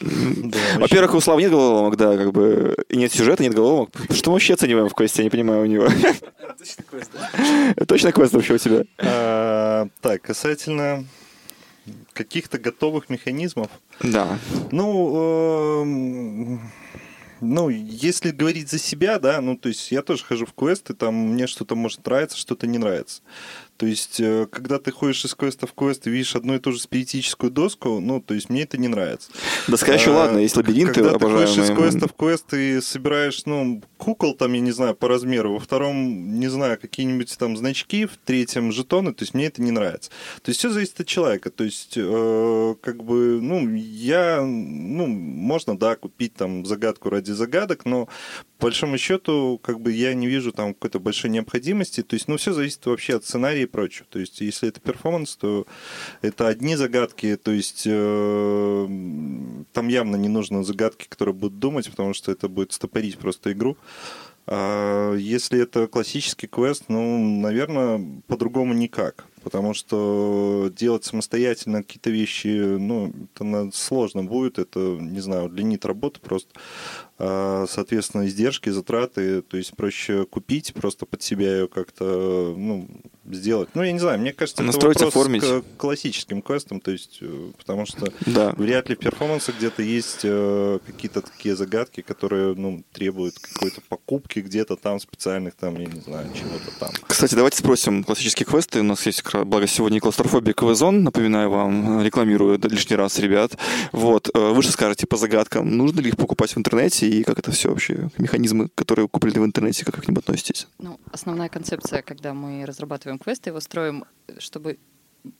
Да, 0.00 0.58
Во-первых, 0.78 1.14
у 1.14 1.20
Славы 1.20 1.42
нет 1.42 1.50
головоломок, 1.50 1.96
да, 1.96 2.16
как 2.16 2.32
бы 2.32 2.76
и 2.88 2.96
нет 2.96 3.12
сюжета, 3.12 3.42
нет 3.42 3.54
головоломок. 3.54 3.90
Что 4.10 4.30
мы 4.30 4.34
вообще 4.34 4.54
оцениваем 4.54 4.88
в 4.88 4.94
квесте, 4.94 5.22
я 5.22 5.24
не 5.24 5.30
понимаю 5.30 5.62
у 5.62 5.66
него. 5.66 5.88
Точно 7.86 8.12
квест 8.12 8.32
вообще 8.32 8.54
у 8.54 8.58
тебя? 8.58 8.84
А, 8.98 9.88
Так, 10.02 10.22
касательно 10.22 11.06
каких-то 12.12 12.58
готовых 12.58 13.08
механизмов. 13.08 13.68
Да. 14.00 14.38
Ну, 14.70 15.82
эм, 15.82 16.60
ну, 17.40 17.68
если 17.68 18.30
говорить 18.30 18.70
за 18.70 18.78
себя, 18.78 19.18
да, 19.18 19.40
ну, 19.40 19.56
то 19.56 19.68
есть 19.68 19.90
я 19.92 20.02
тоже 20.02 20.24
хожу 20.24 20.46
в 20.46 20.54
квесты, 20.54 20.94
там 20.94 21.14
мне 21.14 21.46
что-то 21.46 21.74
может 21.74 22.04
нравиться, 22.06 22.38
что-то 22.38 22.66
не 22.66 22.78
нравится. 22.78 23.22
То 23.84 23.88
есть, 23.88 24.18
э, 24.18 24.46
когда 24.50 24.78
ты 24.78 24.90
ходишь 24.90 25.26
из 25.26 25.34
квеста 25.34 25.66
в 25.66 25.74
квест 25.74 26.06
и 26.06 26.10
видишь 26.10 26.34
одну 26.34 26.54
и 26.54 26.58
ту 26.58 26.72
же 26.72 26.80
спиритическую 26.80 27.50
доску, 27.50 28.00
ну, 28.00 28.18
то 28.18 28.32
есть 28.32 28.48
мне 28.48 28.62
это 28.62 28.78
не 28.78 28.88
нравится. 28.88 29.30
Да 29.68 29.76
скажи 29.76 29.98
еще 29.98 30.12
А, 30.12 30.20
ладно, 30.20 30.38
есть 30.38 30.56
лабиринты 30.56 31.02
Когда 31.02 31.18
ты 31.18 31.26
ходишь 31.26 31.50
из 31.50 31.68
обожаемые. 31.68 31.90
квеста 31.90 32.08
в 32.08 32.14
квест 32.14 32.54
и 32.54 32.80
собираешь, 32.80 33.44
ну, 33.44 33.82
кукол 33.98 34.32
там, 34.36 34.54
я 34.54 34.60
не 34.60 34.70
знаю, 34.70 34.94
по 34.94 35.06
размеру, 35.06 35.52
во 35.52 35.58
втором, 35.60 36.40
не 36.40 36.48
знаю, 36.48 36.80
какие-нибудь 36.80 37.36
там 37.36 37.58
значки, 37.58 38.06
в 38.06 38.16
третьем 38.24 38.72
жетоны, 38.72 39.12
то 39.12 39.22
есть 39.22 39.34
мне 39.34 39.48
это 39.48 39.60
не 39.60 39.70
нравится. 39.70 40.10
То 40.40 40.48
есть 40.48 40.60
все 40.60 40.70
зависит 40.70 41.00
от 41.00 41.06
человека. 41.06 41.50
То 41.50 41.64
есть, 41.64 41.92
э, 41.96 42.74
как 42.80 43.04
бы, 43.04 43.38
ну, 43.42 43.68
я, 43.74 44.40
ну, 44.40 45.06
можно, 45.06 45.76
да, 45.76 45.94
купить 45.96 46.32
там 46.32 46.64
загадку 46.64 47.10
ради 47.10 47.32
загадок, 47.32 47.84
но 47.84 48.08
большому 48.60 48.98
счету, 48.98 49.60
как 49.62 49.80
бы 49.80 49.92
я 49.92 50.14
не 50.14 50.26
вижу 50.26 50.52
там 50.52 50.74
какой-то 50.74 51.00
большой 51.00 51.30
необходимости. 51.30 52.02
То 52.02 52.14
есть, 52.14 52.28
ну, 52.28 52.36
все 52.36 52.52
зависит 52.52 52.84
вообще 52.86 53.16
от 53.16 53.24
сценария 53.24 53.62
и 53.62 53.66
прочего. 53.66 54.06
То 54.10 54.18
есть, 54.18 54.40
если 54.40 54.68
это 54.68 54.80
перформанс, 54.80 55.36
то 55.36 55.66
это 56.22 56.48
одни 56.48 56.76
загадки, 56.76 57.36
то 57.36 57.50
есть 57.50 57.84
э, 57.86 58.86
там 59.72 59.88
явно 59.88 60.16
не 60.16 60.28
нужно 60.28 60.64
загадки, 60.64 61.06
которые 61.08 61.34
будут 61.34 61.58
думать, 61.58 61.90
потому 61.90 62.14
что 62.14 62.32
это 62.32 62.48
будет 62.48 62.72
стопорить 62.72 63.18
просто 63.18 63.52
игру. 63.52 63.76
А 64.46 65.14
если 65.14 65.60
это 65.60 65.86
классический 65.86 66.46
квест, 66.46 66.84
ну, 66.88 67.40
наверное, 67.40 68.00
по-другому 68.26 68.74
никак 68.74 69.26
потому 69.44 69.74
что 69.74 70.72
делать 70.76 71.04
самостоятельно 71.04 71.82
какие-то 71.82 72.10
вещи, 72.10 72.48
ну, 72.78 73.12
это 73.34 73.70
сложно 73.72 74.24
будет, 74.24 74.58
это, 74.58 74.78
не 74.78 75.20
знаю, 75.20 75.44
удлинит 75.44 75.84
работу 75.84 76.20
просто. 76.20 76.50
А, 77.16 77.66
соответственно, 77.68 78.26
издержки, 78.26 78.70
затраты, 78.70 79.42
то 79.42 79.56
есть 79.56 79.76
проще 79.76 80.24
купить, 80.24 80.74
просто 80.74 81.06
под 81.06 81.22
себя 81.22 81.58
ее 81.58 81.68
как-то, 81.68 82.54
ну, 82.56 82.88
сделать. 83.30 83.68
Ну, 83.74 83.82
я 83.84 83.92
не 83.92 84.00
знаю, 84.00 84.18
мне 84.18 84.32
кажется, 84.32 84.62
Настроить, 84.64 84.96
это 84.96 85.06
вопрос 85.06 85.26
оформить. 85.26 85.44
к 85.44 85.76
классическим 85.76 86.42
квестам, 86.42 86.80
то 86.80 86.90
есть, 86.90 87.18
э, 87.20 87.52
потому 87.56 87.86
что 87.86 88.12
Да. 88.26 88.52
вряд 88.56 88.88
ли 88.88 88.96
в 88.96 88.98
перформансах 88.98 89.56
где-то 89.58 89.82
есть 89.82 90.20
э, 90.24 90.78
какие-то 90.84 91.22
такие 91.22 91.54
загадки, 91.54 92.00
которые, 92.00 92.54
ну, 92.56 92.82
требуют 92.92 93.38
какой-то 93.38 93.80
покупки 93.88 94.40
где-то 94.40 94.74
там 94.76 94.98
специальных, 94.98 95.54
там, 95.54 95.76
я 95.78 95.86
не 95.86 96.00
знаю, 96.00 96.26
чего-то 96.34 96.70
там. 96.80 96.90
Кстати, 97.06 97.34
давайте 97.36 97.58
спросим 97.58 98.02
классические 98.02 98.46
квесты. 98.46 98.80
У 98.80 98.84
нас 98.84 99.06
есть, 99.06 99.22
благо, 99.42 99.66
сегодня 99.66 100.00
клаустрофобия 100.00 100.54
КВЗон, 100.54 101.02
напоминаю 101.02 101.50
вам, 101.50 102.02
рекламирую 102.02 102.60
лишний 102.62 102.96
раз, 102.96 103.18
ребят. 103.18 103.58
Вот, 103.92 104.30
э, 104.32 104.38
вы 104.38 104.62
же 104.62 104.70
скажете 104.70 105.06
по 105.06 105.16
загадкам, 105.16 105.76
нужно 105.76 106.00
ли 106.00 106.10
их 106.10 106.16
покупать 106.16 106.54
в 106.54 106.58
интернете 106.58 107.08
и 107.08 107.24
как 107.24 107.38
это 107.38 107.50
все 107.50 107.70
вообще, 107.70 108.10
механизмы, 108.18 108.68
которые 108.74 109.08
куплены 109.08 109.40
в 109.40 109.44
интернете, 109.44 109.84
как 109.84 109.96
к 109.96 110.08
ним 110.08 110.18
относитесь? 110.18 110.68
Ну, 110.78 111.00
основная 111.10 111.48
концепция, 111.48 112.02
когда 112.02 112.34
мы 112.34 112.64
разрабатываем 112.64 113.18
квесты, 113.18 113.50
его 113.50 113.60
строим, 113.60 114.04
чтобы 114.38 114.78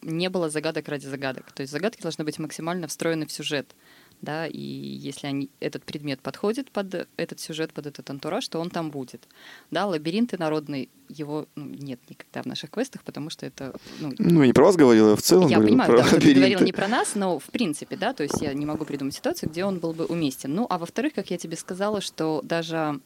не 0.03 0.31
было 0.31 0.51
загадок 0.51 0.89
ради 0.89 1.07
загадок. 1.07 1.53
То 1.53 1.61
есть 1.61 1.73
загадки 1.73 2.03
должны 2.03 2.25
быть 2.25 2.39
максимально 2.39 2.89
встроены 2.89 3.27
в 3.27 3.33
сюжет. 3.33 3.75
Да, 4.25 4.47
и 4.47 4.59
если 4.59 5.27
они, 5.27 5.51
этот 5.61 5.85
предмет 5.85 6.21
подходит 6.21 6.71
под 6.71 7.07
этот 7.17 7.41
сюжет, 7.41 7.75
под 7.75 7.87
этот 7.87 8.09
антураж, 8.09 8.49
то 8.49 8.59
он 8.59 8.71
там 8.71 8.91
будет. 8.91 9.29
Да, 9.71 9.87
лабиринты 9.87 10.39
народные, 10.39 10.89
его 11.09 11.47
ну, 11.57 11.67
нет 11.67 12.01
никогда 12.09 12.43
в 12.43 12.47
наших 12.47 12.71
квестах, 12.71 13.03
потому 13.03 13.29
что 13.29 13.45
это... 13.45 13.75
Ну, 14.01 14.13
Ну, 14.19 14.41
я 14.41 14.47
не 14.47 14.55
про 14.55 14.65
вас 14.65 14.77
говорил, 14.77 15.11
я 15.11 15.17
в 15.17 15.23
целом 15.23 15.49
я 15.49 15.59
понимаю, 15.59 15.91
про 15.91 15.99
да, 15.99 16.05
что 16.05 16.17
ты 16.17 16.23
говорил 16.23 16.43
лабиринты. 16.43 16.65
не 16.65 16.73
про 16.73 16.89
нас, 16.89 17.15
но 17.15 17.39
в 17.39 17.45
принципе, 17.47 17.97
да, 17.97 18.15
то 18.15 18.23
есть 18.23 18.41
я 18.41 18.55
не 18.55 18.65
могу 18.65 18.87
придумать 18.87 19.15
ситуацию, 19.15 19.51
где 19.51 19.65
он 19.65 19.79
был 19.79 19.93
бы 19.93 20.07
уместен. 20.07 20.55
Ну, 20.55 20.67
а 20.71 20.79
во-вторых, 20.79 21.13
как 21.13 21.31
я 21.31 21.37
тебе 21.37 21.57
сказала, 21.59 22.01
что 22.01 22.41
даже 22.43 23.01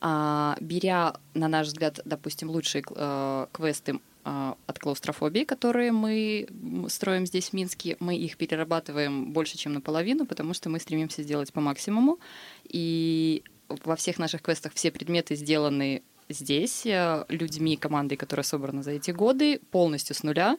а, 0.00 0.56
беря, 0.60 1.16
на 1.34 1.48
наш 1.48 1.68
взгляд, 1.68 1.98
допустим, 2.04 2.50
лучшие 2.50 2.84
э, 2.94 3.46
квесты 3.52 3.98
от 4.24 4.78
клаустрофобии, 4.78 5.44
которые 5.44 5.92
мы 5.92 6.46
строим 6.88 7.26
здесь 7.26 7.50
в 7.50 7.52
Минске, 7.52 7.96
мы 8.00 8.16
их 8.16 8.36
перерабатываем 8.36 9.32
больше, 9.32 9.58
чем 9.58 9.74
наполовину, 9.74 10.24
потому 10.24 10.54
что 10.54 10.70
мы 10.70 10.80
стремимся 10.80 11.22
сделать 11.22 11.52
по 11.52 11.60
максимуму. 11.60 12.18
И 12.64 13.42
во 13.68 13.96
всех 13.96 14.18
наших 14.18 14.42
квестах 14.42 14.72
все 14.74 14.90
предметы 14.90 15.34
сделаны 15.34 16.02
здесь 16.28 16.86
э, 16.86 17.24
людьми, 17.28 17.76
командой, 17.76 18.16
которая 18.16 18.44
собрана 18.44 18.82
за 18.82 18.92
эти 18.92 19.10
годы, 19.10 19.60
полностью 19.70 20.14
с 20.14 20.22
нуля. 20.22 20.56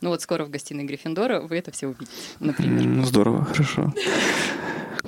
Ну 0.00 0.10
вот 0.10 0.20
скоро 0.22 0.44
в 0.44 0.50
гостиной 0.50 0.84
Гриффиндора 0.84 1.40
вы 1.40 1.56
это 1.56 1.70
все 1.70 1.86
увидите, 1.86 2.12
например. 2.40 3.04
Здорово, 3.06 3.44
хорошо. 3.44 3.92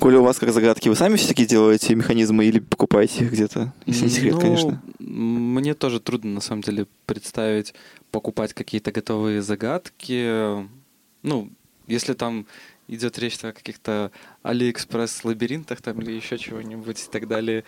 Коля, 0.00 0.20
у 0.20 0.22
вас 0.22 0.38
как 0.38 0.52
загадки? 0.52 0.88
Вы 0.88 0.94
сами 0.96 1.16
все-таки 1.16 1.46
делаете 1.46 1.94
механизмы 1.94 2.44
или 2.44 2.60
покупаете 2.60 3.24
их 3.24 3.32
где-то? 3.32 3.72
Если 3.86 4.04
не 4.04 4.10
секрет, 4.10 4.34
Ну, 4.34 4.40
конечно. 4.40 4.82
Мне 5.00 5.74
тоже 5.74 5.98
трудно, 6.00 6.30
на 6.34 6.40
самом 6.40 6.62
деле, 6.62 6.86
представить, 7.06 7.74
покупать 8.10 8.54
какие-то 8.54 8.92
готовые 8.92 9.42
загадки. 9.42 10.66
Ну, 11.22 11.50
если 11.86 12.12
там 12.14 12.46
идет 12.86 13.18
речь 13.18 13.42
о 13.44 13.52
каких-то 13.52 14.12
Алиэкспресс 14.42 15.24
лабиринтах 15.24 15.82
там 15.82 16.00
или 16.00 16.12
еще 16.12 16.38
чего-нибудь 16.38 17.00
и 17.02 17.10
так 17.10 17.26
далее. 17.28 17.64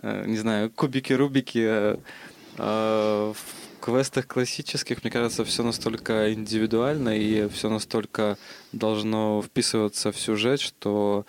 Э, 0.00 0.24
Не 0.26 0.36
знаю, 0.38 0.70
кубики, 0.70 1.12
рубики. 1.12 1.58
э, 1.58 1.96
э, 2.58 3.32
В 3.34 3.84
квестах 3.84 4.26
классических, 4.26 5.02
мне 5.04 5.10
кажется, 5.10 5.44
все 5.44 5.62
настолько 5.62 6.32
индивидуально 6.32 7.18
и 7.18 7.48
все 7.48 7.68
настолько 7.68 8.38
должно 8.72 9.42
вписываться 9.42 10.12
в 10.12 10.18
сюжет, 10.18 10.60
что 10.60 11.26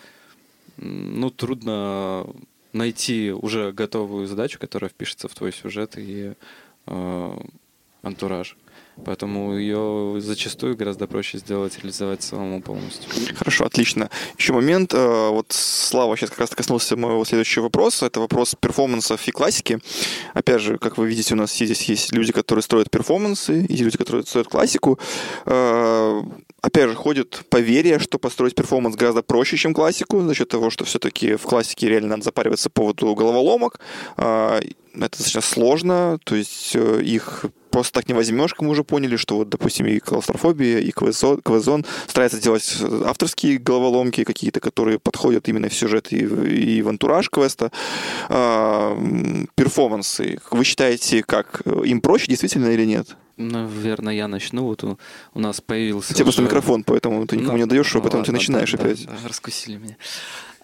ну, 0.77 1.29
трудно 1.29 2.27
найти 2.73 3.31
уже 3.31 3.71
готовую 3.71 4.27
задачу, 4.27 4.59
которая 4.59 4.89
впишется 4.89 5.27
в 5.27 5.33
твой 5.33 5.53
сюжет 5.53 5.93
и 5.97 6.33
э, 6.87 7.37
антураж. 8.01 8.57
Поэтому 9.03 9.57
ее 9.57 10.15
зачастую 10.21 10.77
гораздо 10.77 11.05
проще 11.05 11.37
сделать, 11.37 11.77
реализовать 11.79 12.23
самому 12.23 12.61
полностью. 12.61 13.09
Хорошо, 13.35 13.65
отлично. 13.65 14.09
Еще 14.37 14.53
момент. 14.53 14.93
э, 14.93 15.29
Вот 15.29 15.47
Слава 15.49 16.15
сейчас 16.15 16.29
как 16.29 16.39
раз 16.39 16.49
коснулся 16.51 16.95
моего 16.95 17.25
следующего 17.25 17.63
вопроса. 17.63 18.05
Это 18.05 18.21
вопрос 18.21 18.55
перформансов 18.57 19.27
и 19.27 19.31
классики. 19.31 19.79
Опять 20.33 20.61
же, 20.61 20.77
как 20.77 20.97
вы 20.97 21.07
видите, 21.07 21.33
у 21.33 21.37
нас 21.37 21.53
здесь 21.53 21.83
есть 21.89 22.13
люди, 22.13 22.31
которые 22.31 22.63
строят 22.63 22.89
перформансы, 22.89 23.65
и 23.65 23.75
люди, 23.77 23.97
которые 23.97 24.23
строят 24.25 24.47
классику. 24.47 24.97
Э, 26.65 26.75
Опять 26.75 26.89
же, 26.89 26.95
ходит 26.95 27.43
поверье, 27.49 27.99
что 27.99 28.19
построить 28.19 28.55
перформанс 28.55 28.95
гораздо 28.95 29.21
проще, 29.21 29.57
чем 29.57 29.73
классику, 29.73 30.21
за 30.21 30.33
счет 30.33 30.49
того, 30.49 30.69
что 30.69 30.83
все-таки 30.83 31.35
в 31.35 31.43
классике 31.43 31.89
реально 31.89 32.09
надо 32.09 32.23
запариваться 32.23 32.69
по 32.69 32.81
поводу 32.81 33.15
головоломок. 33.15 33.79
Э, 34.17 34.59
Это 34.95 35.17
достаточно 35.17 35.41
сложно, 35.41 36.19
то 36.23 36.35
есть 36.35 36.75
э, 36.75 37.01
их 37.03 37.45
просто 37.69 37.93
так 37.93 38.07
не 38.07 38.13
возьмешь, 38.13 38.53
как 38.53 38.61
мы 38.61 38.69
уже 38.69 38.83
поняли, 38.83 39.17
что 39.17 39.35
вот, 39.35 39.49
допустим, 39.49 39.85
и 39.85 39.99
клаустрофобия, 39.99 40.79
и 40.79 40.91
квезон, 40.91 41.41
квезон 41.41 41.85
стараются 42.07 42.41
делать 42.41 42.77
авторские 43.05 43.57
головоломки 43.57 44.23
какие-то, 44.23 44.61
которые 44.61 44.97
подходят 44.97 45.49
именно 45.49 45.67
в 45.67 45.73
сюжет 45.73 46.13
и, 46.13 46.19
и 46.19 46.81
в 46.81 46.87
антураж 46.87 47.29
квеста. 47.29 47.71
А, 48.29 48.97
перформансы. 49.55 50.39
Вы 50.51 50.63
считаете, 50.63 51.23
как 51.23 51.61
э, 51.65 51.81
им 51.85 51.99
проще 51.99 52.27
действительно 52.27 52.69
или 52.69 52.85
нет? 52.85 53.17
Наверное, 53.37 54.13
я 54.13 54.27
начну. 54.27 54.63
Вот 54.65 54.83
у, 54.83 54.97
у 55.33 55.39
нас 55.39 55.59
появился... 55.61 56.13
У 56.13 56.15
тебя 56.15 56.25
просто 56.25 56.41
уже- 56.41 56.49
микрофон, 56.49 56.83
поэтому 56.83 57.25
ты 57.27 57.35
никому 57.37 57.53
Ну, 57.53 57.57
не 57.63 57.65
даешь, 57.69 57.93
а 57.93 57.97
ну 57.97 58.03
потом 58.03 58.23
ты 58.23 58.31
ладно, 58.31 58.33
начинаешь 58.39 58.71
да, 58.71 58.77
опять. 58.83 59.05
да, 59.05 59.11
да, 59.21 59.27
раскусили 59.27 59.77
меня. 59.77 59.97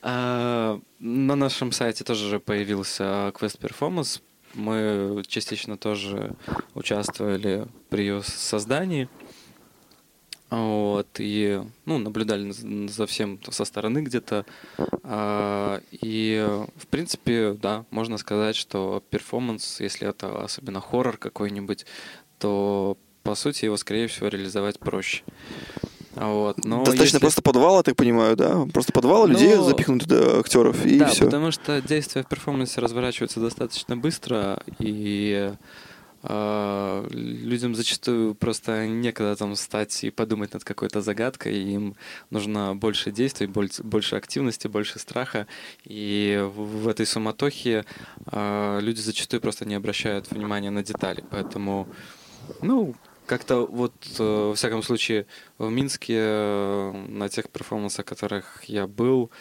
А, 0.02 0.80
на 1.00 1.36
нашем 1.36 1.72
сайте 1.72 2.04
тоже 2.04 2.30
же 2.30 2.40
появился 2.40 3.32
квест 3.38 3.58
перформанс. 3.60 4.22
Мы 4.54 5.24
частично 5.28 5.78
тоже 5.78 6.34
участвовали 6.74 7.68
при 7.90 8.02
ее 8.02 8.22
создании. 8.24 9.08
Вот, 10.50 11.08
и 11.20 11.62
ну, 11.86 11.98
наблюдали 11.98 12.52
за 12.90 13.06
всем 13.06 13.40
со 13.50 13.64
стороны 13.64 14.00
где-то. 14.00 14.46
А, 15.04 15.82
И, 15.92 16.46
в 16.76 16.88
принципе, 16.88 17.54
да, 17.54 17.86
можно 17.90 18.18
сказать, 18.18 18.58
что 18.58 19.02
перформанс, 19.10 19.80
если 19.80 20.10
это 20.10 20.44
особенно 20.44 20.82
хоррор 20.82 21.16
какой-нибудь, 21.16 21.86
то, 22.42 22.98
по 23.24 23.36
сути, 23.36 23.66
его, 23.66 23.78
скорее 23.78 24.08
всего, 24.08 24.28
реализовать 24.28 24.80
проще. 24.80 25.24
Вот, 26.16 26.66
но 26.66 26.80
Достаточно 26.80 27.04
если- 27.16 27.20
просто 27.20 27.42
подвала, 27.42 27.78
я 27.78 27.84
так 27.84 27.96
понимаю, 27.96 28.36
да? 28.36 28.66
Просто 28.74 28.92
подвала, 28.92 29.26
людей 29.28 29.56
Ну, 29.56 29.64
запихнуть 29.64 30.04
туда 30.04 30.40
актеров, 30.40 30.86
и 30.86 31.00
да, 31.00 31.06
все. 31.08 31.24
потому 31.26 31.52
что 31.52 31.82
действия 31.82 32.24
в 32.24 32.28
перформансе 32.28 32.82
разворачиваются 32.82 33.40
достаточно 33.40 33.96
быстро, 33.96 34.62
и 34.80 35.54
э, 36.24 37.08
людям 37.12 37.76
зачастую 37.76 38.36
просто 38.36 38.88
некогда 38.88 39.36
там 39.36 39.56
встать 39.56 40.04
и 40.04 40.12
подумать 40.12 40.54
над 40.54 40.64
какой-то 40.64 41.02
загадкой, 41.02 41.64
им 41.64 41.96
нужно 42.30 42.76
больше 42.76 43.12
действий, 43.12 43.48
больше, 43.48 43.82
больше 43.82 44.16
активности, 44.18 44.68
больше 44.68 45.00
страха, 45.00 45.48
и 45.86 46.40
в, 46.56 46.84
в 46.84 46.88
этой 46.90 47.06
суматохе 47.06 47.86
э, 48.32 48.80
люди 48.82 49.00
зачастую 49.00 49.40
просто 49.42 49.66
не 49.66 49.76
обращают 49.76 50.30
внимания 50.30 50.72
на 50.72 50.84
детали, 50.84 51.24
поэтому, 51.32 51.88
ну, 52.62 52.96
как-то 53.32 53.66
вот, 53.66 53.94
э, 54.20 54.48
во 54.50 54.56
всяком 54.56 54.84
случае, 54.84 55.26
в 55.58 55.70
Минске 55.70 56.18
э, 56.18 57.06
на 57.08 57.30
тех 57.30 57.50
перформансах, 57.50 58.06
которых 58.06 58.66
я 58.66 58.88
был, 58.88 59.32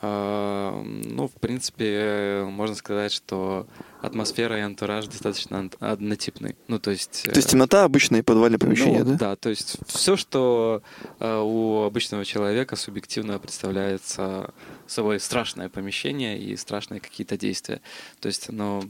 э, 0.00 0.82
ну, 0.82 1.28
в 1.28 1.32
принципе, 1.32 2.46
можно 2.48 2.74
сказать, 2.74 3.12
что 3.12 3.66
атмосфера 4.00 4.56
и 4.56 4.62
антураж 4.62 5.08
достаточно 5.08 5.68
однотипный. 5.78 6.56
Ну, 6.68 6.78
то 6.78 6.90
есть... 6.90 7.24
То 7.24 7.36
есть 7.36 7.50
темнота 7.50 7.84
обычное 7.84 8.22
подвальное 8.22 8.58
помещение, 8.58 9.04
ну, 9.04 9.10
да? 9.10 9.16
Да, 9.18 9.36
то 9.36 9.50
есть 9.50 9.76
все, 9.86 10.16
что 10.16 10.82
у 11.20 11.82
обычного 11.82 12.24
человека 12.24 12.76
субъективно 12.76 13.38
представляется 13.38 14.54
собой 14.86 15.20
страшное 15.20 15.68
помещение 15.68 16.38
и 16.38 16.56
страшные 16.56 17.00
какие-то 17.00 17.36
действия. 17.36 17.82
То 18.20 18.28
есть 18.28 18.48
оно, 18.48 18.84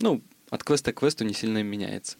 ну, 0.00 0.20
от 0.50 0.64
квеста 0.64 0.92
к 0.92 1.00
квесту 1.00 1.24
не 1.24 1.34
сильно 1.34 1.62
меняется. 1.62 2.16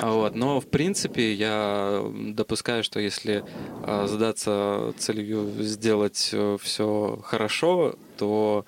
А 0.00 0.12
Вот. 0.12 0.34
Но, 0.34 0.60
в 0.60 0.66
принципе, 0.66 1.34
я 1.34 2.02
допускаю, 2.14 2.82
что 2.84 3.00
если 3.00 3.44
э, 3.84 4.06
задаться 4.06 4.94
целью 4.98 5.50
сделать 5.58 6.34
все 6.60 7.20
хорошо, 7.24 7.94
то 8.16 8.64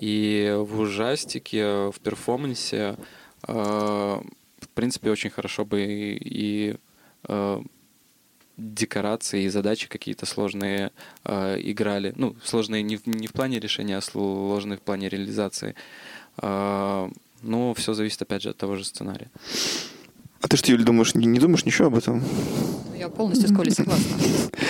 И 0.00 0.54
в 0.56 0.80
ужастике, 0.80 1.90
в 1.90 2.00
перформансе, 2.02 2.96
э, 3.46 3.52
в 3.52 4.68
принципе, 4.74 5.10
очень 5.10 5.30
хорошо 5.30 5.64
бы 5.64 5.82
и, 5.82 6.18
и 6.20 6.76
э, 7.28 7.62
декорации 8.56 9.44
и 9.44 9.48
задачи 9.48 9.88
какие-то 9.88 10.26
сложные 10.26 10.90
э, 11.24 11.60
играли. 11.60 12.12
Ну, 12.16 12.36
сложные 12.42 12.82
не 12.82 12.96
в, 12.96 13.06
не 13.06 13.26
в 13.26 13.32
плане 13.32 13.58
решения, 13.60 13.96
а 13.96 14.00
сложные 14.00 14.78
в 14.78 14.82
плане 14.82 15.08
реализации. 15.08 15.74
Э, 16.38 17.08
но 17.44 17.74
все 17.74 17.94
зависит, 17.94 18.20
опять 18.22 18.42
же, 18.42 18.50
от 18.50 18.56
того 18.56 18.76
же 18.76 18.84
сценария. 18.84 19.30
А 20.40 20.48
ты 20.48 20.56
что, 20.56 20.72
Юля, 20.72 20.84
думаешь, 20.84 21.14
не 21.14 21.38
думаешь 21.38 21.64
ничего 21.64 21.88
об 21.88 21.96
этом? 21.96 22.22
Ну, 23.04 23.10
Я 23.10 23.14
полностью 23.16 23.48
с 23.48 23.52
Колей 23.54 23.70
согласна. 23.70 24.04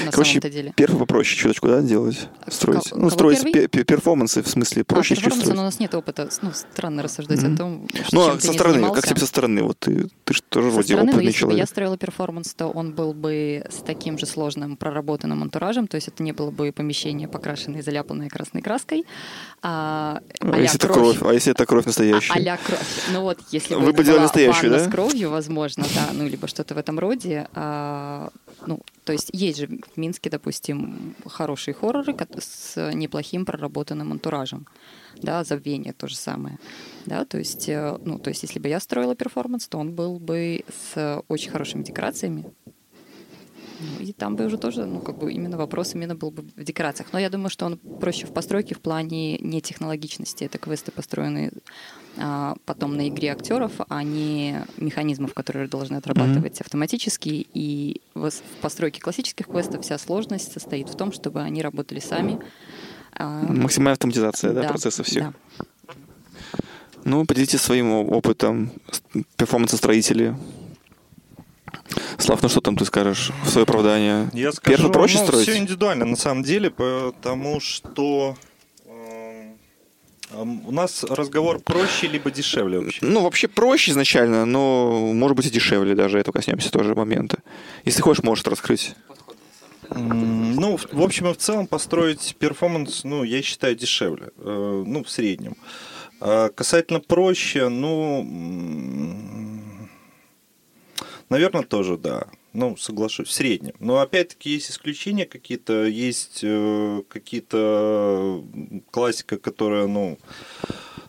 На 0.05 0.11
Короче, 0.11 0.30
самом-то 0.32 0.51
деле. 0.51 0.72
Первый 0.76 0.99
попроще 0.99 1.37
чуточку, 1.39 1.68
да, 1.68 1.80
делать? 1.82 2.28
А 2.45 2.51
Строить. 2.51 2.89
кого- 2.91 3.03
ну, 3.03 3.11
строить 3.11 3.39
первый? 3.45 3.53
пе- 3.53 3.68
пе- 3.68 3.85
перформансы, 3.85 4.43
в 4.43 4.49
смысле, 4.49 4.82
проще 4.85 5.14
а, 5.14 5.16
перформанс, 5.16 5.41
строить. 5.43 5.57
но 5.57 5.62
у 5.62 5.64
нас 5.66 5.78
нет 5.78 5.95
опыта. 5.95 6.28
Ну, 6.43 6.51
странно 6.53 7.03
рассуждать 7.03 7.43
Мгм. 7.43 7.55
о 7.55 7.57
том, 7.57 7.89
что 8.07 8.14
Ну, 8.16 8.28
а 8.28 8.41
со 8.41 8.53
стороны, 8.53 8.93
как 8.93 9.07
тебе 9.07 9.20
со 9.20 9.26
стороны? 9.26 9.62
Вот 9.62 9.78
ты, 9.78 10.09
ты 10.24 10.35
же 10.35 10.43
тоже 10.49 10.68
Со 10.68 10.74
вроде 10.74 10.89
стороны, 10.89 11.11
опытный 11.12 11.26
если 11.26 11.45
бы 11.45 11.51
я 11.53 11.57
человек. 11.59 11.68
строила 11.68 11.97
перформанс, 11.97 12.55
то 12.55 12.66
он 12.68 12.93
был 12.93 13.14
бы 13.14 13.64
с 13.70 13.76
таким 13.85 14.18
же 14.18 14.26
сложным 14.26 14.76
проработанным 14.76 15.43
антуражем, 15.43 15.87
то 15.87 15.95
есть 15.95 16.09
это 16.09 16.22
не 16.22 16.32
было 16.32 16.51
бы 16.51 16.72
помещение, 16.72 17.28
покрашенное 17.28 17.82
заляпанное 17.82 18.28
красной 18.28 18.62
краской, 18.62 19.05
а, 19.62 20.20
А 20.41 20.59
если 20.59 20.76
это 20.78 20.89
кровь? 20.89 21.18
А 21.22 21.32
если 21.32 21.53
это 21.53 21.66
кровь 21.66 21.85
А- 21.85 21.89
настоящая? 21.89 22.32
а-ля 22.35 22.59
кровь. 22.64 22.80
Ну 23.12 23.22
вот, 23.22 23.39
если 23.53 23.74
Вы 23.76 23.93
бы 23.93 24.03
делали 24.05 24.22
настоящую, 24.22 24.70
да? 24.72 24.80
с 24.85 24.89
кровью, 24.91 25.30
возможно, 25.30 25.85
да, 25.95 26.09
ну 26.12 26.26
либо 26.26 26.49
что-то 26.49 26.74
в 26.74 26.78
этом 26.78 26.99
роде. 26.99 27.49
а, 27.55 28.24
ну, 28.66 28.81
то 29.05 29.12
есть 29.12 29.31
есть 29.33 29.59
же 29.59 29.66
в 29.66 29.97
Минске, 29.97 30.31
допустим, 30.31 31.14
хорошие 31.27 31.75
хорроры 31.75 32.14
с 32.39 32.93
неплохим 32.93 33.45
проработанным 33.45 34.12
антуражем. 34.12 34.66
Да, 35.16 35.45
забвение 35.45 35.93
то 35.93 36.09
же 36.09 36.16
самое. 36.16 36.59
Да, 37.07 37.25
то 37.25 37.39
есть, 37.39 37.68
э, 37.68 37.99
ну, 38.05 38.18
то 38.18 38.31
есть, 38.31 38.43
если 38.43 38.59
бы 38.59 38.68
я 38.68 38.81
строила 38.81 39.14
перформанс, 39.14 39.68
то 39.68 39.79
он 39.79 39.95
был 39.95 40.18
бы 40.18 40.64
с 40.68 41.22
очень 41.29 41.51
хорошими 41.51 41.83
декорациями. 41.83 42.45
И 44.01 44.12
там 44.12 44.37
бы 44.37 44.47
уже 44.47 44.59
тоже, 44.59 44.85
ну, 44.85 45.01
как 45.01 45.18
бы 45.18 45.33
именно 45.33 45.57
вопрос 45.57 45.95
именно 45.95 46.14
был 46.14 46.31
бы 46.31 46.43
в 46.43 46.64
декорациях. 46.64 47.09
Но 47.12 47.18
я 47.18 47.31
думаю, 47.31 47.51
что 47.51 47.66
он 47.66 47.77
проще 47.77 48.27
в 48.27 48.33
постройке 48.33 48.75
в 48.75 48.81
плане 48.81 49.39
не 49.39 49.61
технологичности. 49.61 50.45
Это 50.45 50.59
квесты 50.59 50.93
построены 50.93 51.51
а, 52.16 52.55
потом 52.64 52.97
на 52.97 53.09
игре 53.09 53.33
актеров, 53.33 53.72
а 53.89 54.03
не 54.03 54.64
механизмов, 54.77 55.35
которые 55.35 55.68
должны 55.68 55.97
отрабатывать 55.97 56.61
автоматически. 56.61 57.47
И 57.55 58.01
в 58.14 58.31
в 58.31 58.41
постройке 58.61 59.01
классических 59.01 59.47
квестов 59.47 59.83
вся 59.83 59.99
сложность 59.99 60.53
состоит 60.53 60.89
в 60.89 60.97
том, 60.97 61.12
чтобы 61.12 61.41
они 61.43 61.62
работали 61.62 61.99
сами. 61.99 62.39
А, 63.12 63.43
Максимальная 63.43 63.95
автоматизация, 63.95 64.53
да, 64.53 64.68
процесса 64.68 65.03
всех. 65.03 65.33
да. 65.59 65.64
Ну, 67.05 67.27
поделитесь 67.27 67.61
своим 67.61 67.93
опытом 67.93 68.72
перформанса 69.37 69.77
строителей. 69.77 70.35
Слав, 72.18 72.42
ну 72.42 72.49
что 72.49 72.61
там 72.61 72.76
ты 72.76 72.84
скажешь 72.84 73.30
в 73.45 73.49
свое 73.51 73.64
оправдание? 73.64 74.30
Я 74.32 74.53
скажу, 74.53 74.76
Первый 74.76 74.92
проще 74.92 75.18
ну, 75.18 75.26
строить? 75.26 75.49
все 75.49 75.57
индивидуально 75.59 76.05
на 76.05 76.16
самом 76.16 76.42
деле, 76.42 76.70
потому 76.70 77.61
что 77.61 78.36
эм, 78.86 80.66
у 80.66 80.72
нас 80.72 81.05
разговор 81.05 81.61
проще 81.61 82.07
либо 82.09 82.30
дешевле 82.30 82.78
вообще. 82.80 82.99
Ну, 83.03 83.22
вообще 83.22 83.49
проще 83.49 83.90
изначально, 83.92 84.45
но 84.45 84.90
может 85.12 85.36
быть 85.36 85.47
и 85.47 85.51
дешевле 85.51 85.95
даже, 85.95 86.18
это 86.18 86.32
коснемся 86.32 86.70
тоже 86.70 86.95
момента. 86.95 87.38
Если 87.84 88.03
хочешь, 88.03 88.22
можешь 88.22 88.45
раскрыть. 88.45 88.95
Ну, 89.90 90.76
в 90.78 90.86
в 90.92 91.03
общем 91.03 91.28
и 91.28 91.32
в 91.34 91.36
целом 91.36 91.66
построить 91.66 92.34
перформанс, 92.38 93.05
ну, 93.05 93.22
я 93.22 93.42
считаю, 93.42 93.76
дешевле. 93.76 94.30
э, 94.38 94.84
Ну, 94.86 95.05
в 95.05 95.11
среднем. 95.11 95.57
А 96.20 96.49
Касательно 96.49 97.01
проще, 97.01 97.68
ну, 97.68 98.22
наверное, 101.29 101.62
тоже, 101.62 101.97
да. 101.97 102.27
Ну, 102.53 102.77
соглашусь, 102.77 103.29
в 103.29 103.33
среднем. 103.33 103.75
Но 103.81 103.99
опять-таки 103.99 104.51
есть 104.51 104.70
исключения 104.70 105.27
какие-то, 105.27 105.87
есть 105.87 106.41
э, 106.43 107.03
какие-то 107.09 108.45
классика, 108.93 109.39
которая, 109.39 109.89
ну, 109.89 110.18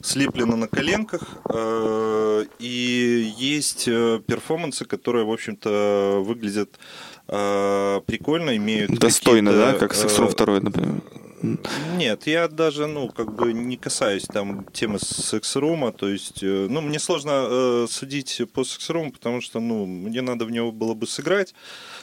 слеплена 0.02 0.56
на 0.56 0.68
коленках, 0.68 1.38
э, 1.50 2.46
и 2.60 3.34
есть 3.38 3.88
э, 3.88 4.22
перформансы, 4.26 4.86
которые, 4.86 5.26
в 5.26 5.32
общем-то, 5.32 6.24
выглядят 6.26 6.80
э, 7.28 8.02
прикольно, 8.06 8.56
имеют 8.58 8.92
Достойно, 8.92 9.54
да, 9.54 9.74
как 9.74 9.94
э, 9.94 9.96
Сексрум 9.96 10.30
2, 10.30 10.60
например. 10.62 11.02
Нет, 11.98 12.28
я 12.28 12.48
даже, 12.48 12.88
ну, 12.88 13.10
как 13.10 13.34
бы 13.36 13.54
не 13.54 13.78
касаюсь 13.78 14.24
там 14.24 14.66
темы 14.74 15.00
секс-рума, 15.00 15.92
то 15.92 16.08
есть, 16.08 16.44
э, 16.44 16.68
ну, 16.70 16.82
мне 16.82 17.00
сложно 17.00 17.48
э, 17.48 17.88
судить 17.90 18.42
по 18.54 18.64
секс-руму, 18.64 19.12
потому 19.12 19.42
что, 19.42 19.60
ну, 19.60 19.86
мне 19.86 20.22
надо 20.22 20.46
в 20.46 20.52
него 20.52 20.72
было 20.72 20.94
бы 20.94 21.08
сыграть, 21.08 21.54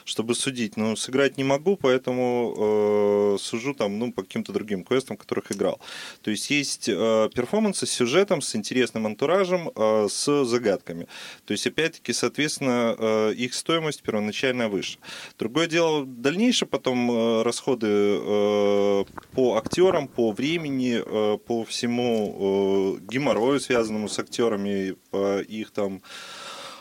чтобы 0.05 0.35
судить, 0.35 0.77
но 0.77 0.97
сыграть 0.97 1.37
не 1.37 1.45
могу, 1.45 1.77
поэтому 1.77 3.35
э, 3.37 3.39
сужу 3.41 3.75
там, 3.75 3.99
ну, 3.99 4.13
по 4.13 4.23
каким-то 4.23 4.53
другим 4.53 4.85
квестам, 4.85 5.17
которых 5.17 5.53
играл. 5.53 5.81
То 6.23 6.31
есть 6.31 6.51
есть 6.51 6.89
э, 6.89 7.31
перформансы 7.35 7.87
с 7.87 7.91
сюжетом, 7.91 8.43
с 8.43 8.57
интересным 8.57 9.07
антуражем, 9.07 9.71
э, 9.75 10.09
с 10.09 10.45
загадками. 10.45 11.07
То 11.45 11.53
есть, 11.53 11.67
опять-таки, 11.67 12.13
соответственно, 12.13 12.95
э, 12.99 13.33
их 13.35 13.55
стоимость 13.55 14.03
первоначально 14.03 14.69
выше. 14.69 14.99
Другое 15.39 15.67
дело, 15.67 16.05
дальнейшие 16.07 16.69
потом 16.69 17.11
э, 17.11 17.43
расходы 17.43 17.89
э, 17.89 19.05
по 19.35 19.57
актерам, 19.57 20.09
по 20.09 20.33
времени, 20.33 21.03
э, 21.05 21.39
по 21.39 21.65
всему 21.65 22.99
э, 22.99 23.05
геморрою, 23.11 23.61
связанному 23.61 24.09
с 24.09 24.19
актерами, 24.19 24.97
по 25.11 25.41
их 25.41 25.71
там 25.71 26.03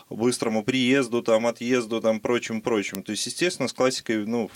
быстрому 0.10 0.64
приезду, 0.64 1.22
там, 1.22 1.48
отъезду, 1.48 2.02
там, 2.02 2.20
прочим, 2.20 2.62
прочим. 2.62 3.04
То 3.04 3.12
есть, 3.12 3.26
естественно, 3.26 3.68
с 3.68 3.74
классикой, 3.74 4.26
ну, 4.26 4.50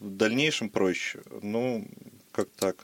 в 0.00 0.10
дальнейшем 0.10 0.68
проще. 0.68 1.20
Ну, 1.42 1.86
как 2.32 2.48
так. 2.58 2.76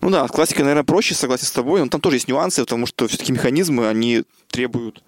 Ну 0.00 0.10
да, 0.10 0.26
с 0.28 0.30
классикой, 0.30 0.64
наверное, 0.64 0.84
проще, 0.84 1.14
согласен 1.14 1.46
с 1.46 1.52
тобой, 1.52 1.80
но 1.80 1.88
там 1.88 2.00
тоже 2.00 2.16
есть 2.16 2.28
нюансы, 2.28 2.62
потому 2.62 2.86
что 2.86 3.08
все-таки 3.08 3.32
механизмы, 3.32 3.88
они 3.88 4.24
требуют 4.48 5.02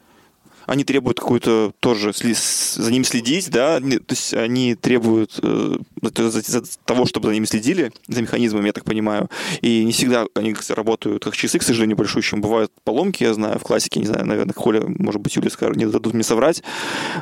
они 0.67 0.85
требуют 0.85 1.21
какую-то 1.21 1.73
тоже 1.81 2.13
за 2.13 2.91
ними 2.91 3.05
следить, 3.05 3.51
да, 3.51 3.81
то 3.81 3.87
есть 4.11 4.35
они 4.35 4.75
требуют 4.75 5.39
э, 5.43 5.77
за, 6.03 6.63
того, 6.85 7.07
чтобы 7.07 7.29
за 7.29 7.35
ними 7.35 7.47
следили, 7.47 7.93
за 8.09 8.23
механизмами, 8.23 8.67
я 8.67 8.73
так 8.73 8.85
понимаю, 8.85 9.31
и 9.61 9.85
не 9.85 9.93
всегда 9.93 10.27
они 10.35 10.55
работают 10.69 11.25
как 11.25 11.37
часы, 11.37 11.59
к 11.59 11.63
сожалению, 11.63 11.97
большущим. 11.97 12.41
Бывают 12.41 12.71
поломки, 12.85 13.23
я 13.23 13.35
знаю, 13.35 13.59
в 13.59 13.63
классике, 13.63 14.01
не 14.01 14.07
знаю, 14.07 14.27
наверное, 14.27 14.55
Коля, 14.55 14.83
может 14.87 15.21
быть, 15.21 15.35
Юля 15.37 15.51
скажет, 15.51 15.77
не 15.77 15.87
дадут 15.87 16.15
мне 16.15 16.23
соврать, 16.23 16.63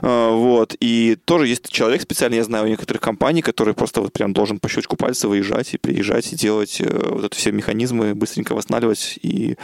Э, 0.03 0.31
вот, 0.33 0.77
и 0.81 1.17
тоже 1.25 1.49
есть 1.49 1.69
человек 1.71 2.03
специально, 2.03 2.35
я 2.35 2.45
знаю, 2.45 2.65
у 2.65 2.69
некоторых 2.69 3.01
компаний, 3.01 3.43
который 3.43 3.75
просто 3.75 4.01
вот 4.01 4.13
прям 4.13 4.33
должен 4.33 4.59
по 4.59 4.69
щелчку 4.69 4.97
пальца 4.97 5.29
выезжать 5.29 5.75
и 5.75 5.79
приезжать 5.79 6.33
и 6.33 6.37
делать 6.37 6.81
э, 6.81 7.09
вот 7.11 7.25
это 7.25 7.37
все 7.37 7.53
механизмы, 7.53 8.15
быстренько 8.15 8.55
восстанавливать, 8.55 9.19
и 9.23 9.57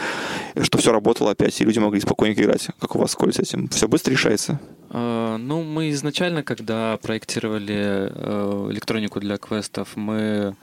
чтобы 0.61 0.81
все 0.81 0.91
работало 0.91 1.31
опять, 1.31 1.59
и 1.59 1.63
люди 1.63 1.79
могли 1.79 2.01
спокойненько 2.01 2.43
играть. 2.43 2.67
Как 2.79 2.95
у 2.95 2.99
вас, 2.99 3.15
Коль, 3.15 3.33
с 3.33 3.39
этим? 3.39 3.69
Все 3.71 3.87
быстро 3.87 4.11
решается? 4.11 4.59
Э, 4.89 5.37
Ну, 5.39 5.63
мы 5.63 5.89
изначально, 5.91 6.43
когда 6.43 6.97
проектировали 7.01 8.09
э, 8.11 8.67
электронику 8.71 9.19
для 9.19 9.37
квестов, 9.37 9.95
мы 9.95 10.55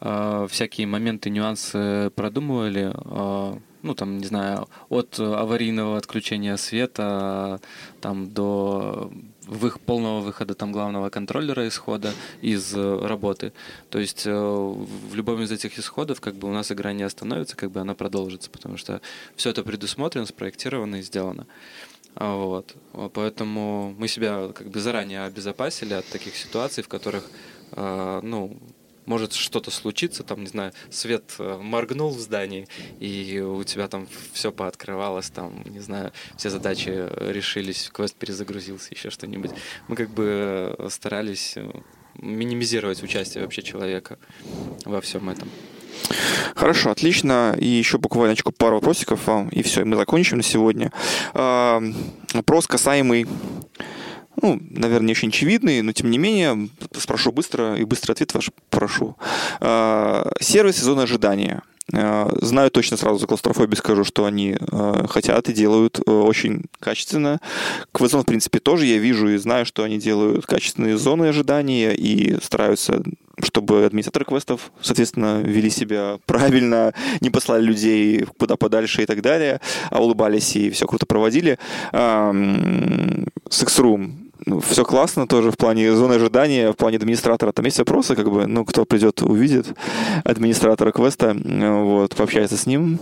э, 0.00 0.46
всякие 0.48 0.86
моменты, 0.86 1.30
нюансы 1.30 2.10
продумывали. 2.14 2.92
Ну, 3.86 3.94
там, 3.94 4.16
не 4.16 4.24
знаю, 4.26 4.66
от 4.88 5.20
аварийного 5.20 5.98
отключения 5.98 6.56
света 6.56 7.60
там, 8.00 8.30
до 8.32 9.10
вых- 9.46 9.78
полного 9.78 10.20
выхода 10.20 10.54
там 10.54 10.72
главного 10.72 11.10
контроллера 11.10 11.68
исхода 11.68 12.14
из 12.40 12.74
работы. 12.74 13.52
То 13.90 13.98
есть 13.98 14.24
в 14.24 15.14
любом 15.14 15.42
из 15.42 15.52
этих 15.52 15.78
исходов 15.78 16.22
как 16.22 16.34
бы 16.36 16.48
у 16.48 16.52
нас 16.52 16.72
игра 16.72 16.94
не 16.94 17.02
остановится, 17.02 17.56
как 17.56 17.72
бы 17.72 17.80
она 17.80 17.92
продолжится, 17.94 18.48
потому 18.48 18.78
что 18.78 19.02
все 19.36 19.50
это 19.50 19.62
предусмотрено, 19.62 20.24
спроектировано 20.24 20.96
и 20.96 21.02
сделано. 21.02 21.46
А, 21.46 21.93
Вот. 22.16 22.76
А, 22.92 23.08
Поэтому 23.08 23.94
мы 23.98 24.08
себя 24.08 24.48
как 24.52 24.68
бы 24.68 24.80
заранее 24.80 25.24
обезопасили 25.24 25.94
от 25.94 26.06
таких 26.06 26.36
ситуаций, 26.36 26.82
в 26.82 26.88
которых, 26.88 27.30
э, 27.72 28.20
ну, 28.22 28.58
может 29.06 29.32
что-то 29.32 29.70
случиться, 29.70 30.22
там, 30.22 30.40
не 30.40 30.46
знаю, 30.46 30.72
свет 30.90 31.34
э, 31.38 31.58
моргнул 31.60 32.10
в 32.10 32.18
здании, 32.18 32.68
и 33.00 33.40
у 33.40 33.62
тебя 33.64 33.88
там 33.88 34.08
все 34.32 34.52
пооткрывалось, 34.52 35.30
там, 35.30 35.62
не 35.66 35.80
знаю, 35.80 36.12
все 36.36 36.50
задачи 36.50 36.88
решились, 37.30 37.90
квест 37.92 38.14
перезагрузился, 38.16 38.94
еще 38.94 39.10
что-нибудь. 39.10 39.50
Мы 39.88 39.96
как 39.96 40.10
бы 40.10 40.74
э, 40.78 40.88
старались 40.90 41.54
э, 41.56 41.70
минимизировать 42.14 43.02
участие 43.02 43.42
вообще 43.42 43.62
человека 43.62 44.18
во 44.84 45.00
всем 45.00 45.28
этом. 45.28 45.50
Хорошо, 46.54 46.90
отлично. 46.90 47.56
И 47.58 47.66
еще 47.66 47.98
буквально 47.98 48.36
пару 48.56 48.76
вопросиков 48.76 49.26
вам, 49.26 49.48
и 49.48 49.62
все, 49.62 49.84
мы 49.84 49.96
закончим 49.96 50.38
на 50.38 50.42
сегодня. 50.42 50.92
А, 51.32 51.82
Вопрос 52.32 52.66
касаемый, 52.66 53.26
ну, 54.40 54.60
наверное, 54.70 55.06
не 55.06 55.12
очень 55.12 55.28
очевидный, 55.28 55.82
но 55.82 55.92
тем 55.92 56.10
не 56.10 56.18
менее, 56.18 56.68
спрошу 56.96 57.32
быстро, 57.32 57.76
и 57.76 57.84
быстрый 57.84 58.12
ответ 58.12 58.34
ваш 58.34 58.50
прошу. 58.70 59.16
А, 59.60 60.30
Сервисы 60.40 60.84
зоны 60.84 61.02
ожидания. 61.02 61.62
Э, 61.92 62.30
знаю 62.40 62.70
точно 62.70 62.96
сразу 62.96 63.18
за 63.18 63.26
клаустрофобию 63.26 63.76
скажу, 63.76 64.04
что 64.04 64.24
они 64.24 64.56
э, 64.58 65.06
хотят 65.08 65.48
и 65.48 65.52
делают 65.52 65.98
э, 65.98 66.10
очень 66.10 66.64
качественно. 66.80 67.40
Квазон, 67.92 68.22
в 68.22 68.26
принципе, 68.26 68.58
тоже 68.58 68.86
я 68.86 68.98
вижу 68.98 69.28
и 69.28 69.36
знаю, 69.36 69.66
что 69.66 69.82
они 69.82 69.98
делают 69.98 70.46
качественные 70.46 70.96
зоны 70.96 71.26
ожидания 71.26 71.94
и 71.94 72.38
стараются 72.42 73.02
чтобы 73.42 73.84
администраторы 73.84 74.26
квестов, 74.26 74.70
соответственно, 74.80 75.42
вели 75.42 75.68
себя 75.68 76.20
правильно, 76.24 76.94
не 77.20 77.30
послали 77.30 77.64
людей 77.64 78.24
куда 78.38 78.56
подальше 78.56 79.02
и 79.02 79.06
так 79.06 79.22
далее, 79.22 79.60
а 79.90 80.00
улыбались 80.00 80.54
и 80.54 80.70
все 80.70 80.86
круто 80.86 81.04
проводили. 81.04 81.58
Room 81.92 83.24
ну, 84.46 84.60
все 84.60 84.84
классно 84.84 85.26
тоже 85.26 85.50
в 85.50 85.56
плане 85.56 85.94
зоны 85.94 86.14
ожидания, 86.14 86.72
в 86.72 86.76
плане 86.76 86.98
администратора. 86.98 87.52
Там 87.52 87.64
есть 87.64 87.78
вопросы, 87.78 88.14
как 88.14 88.30
бы, 88.30 88.46
ну, 88.46 88.64
кто 88.64 88.84
придет, 88.84 89.22
увидит 89.22 89.66
администратора 90.24 90.92
квеста, 90.92 91.34
вот, 91.34 92.14
пообщается 92.14 92.56
с 92.56 92.66
ним. 92.66 93.00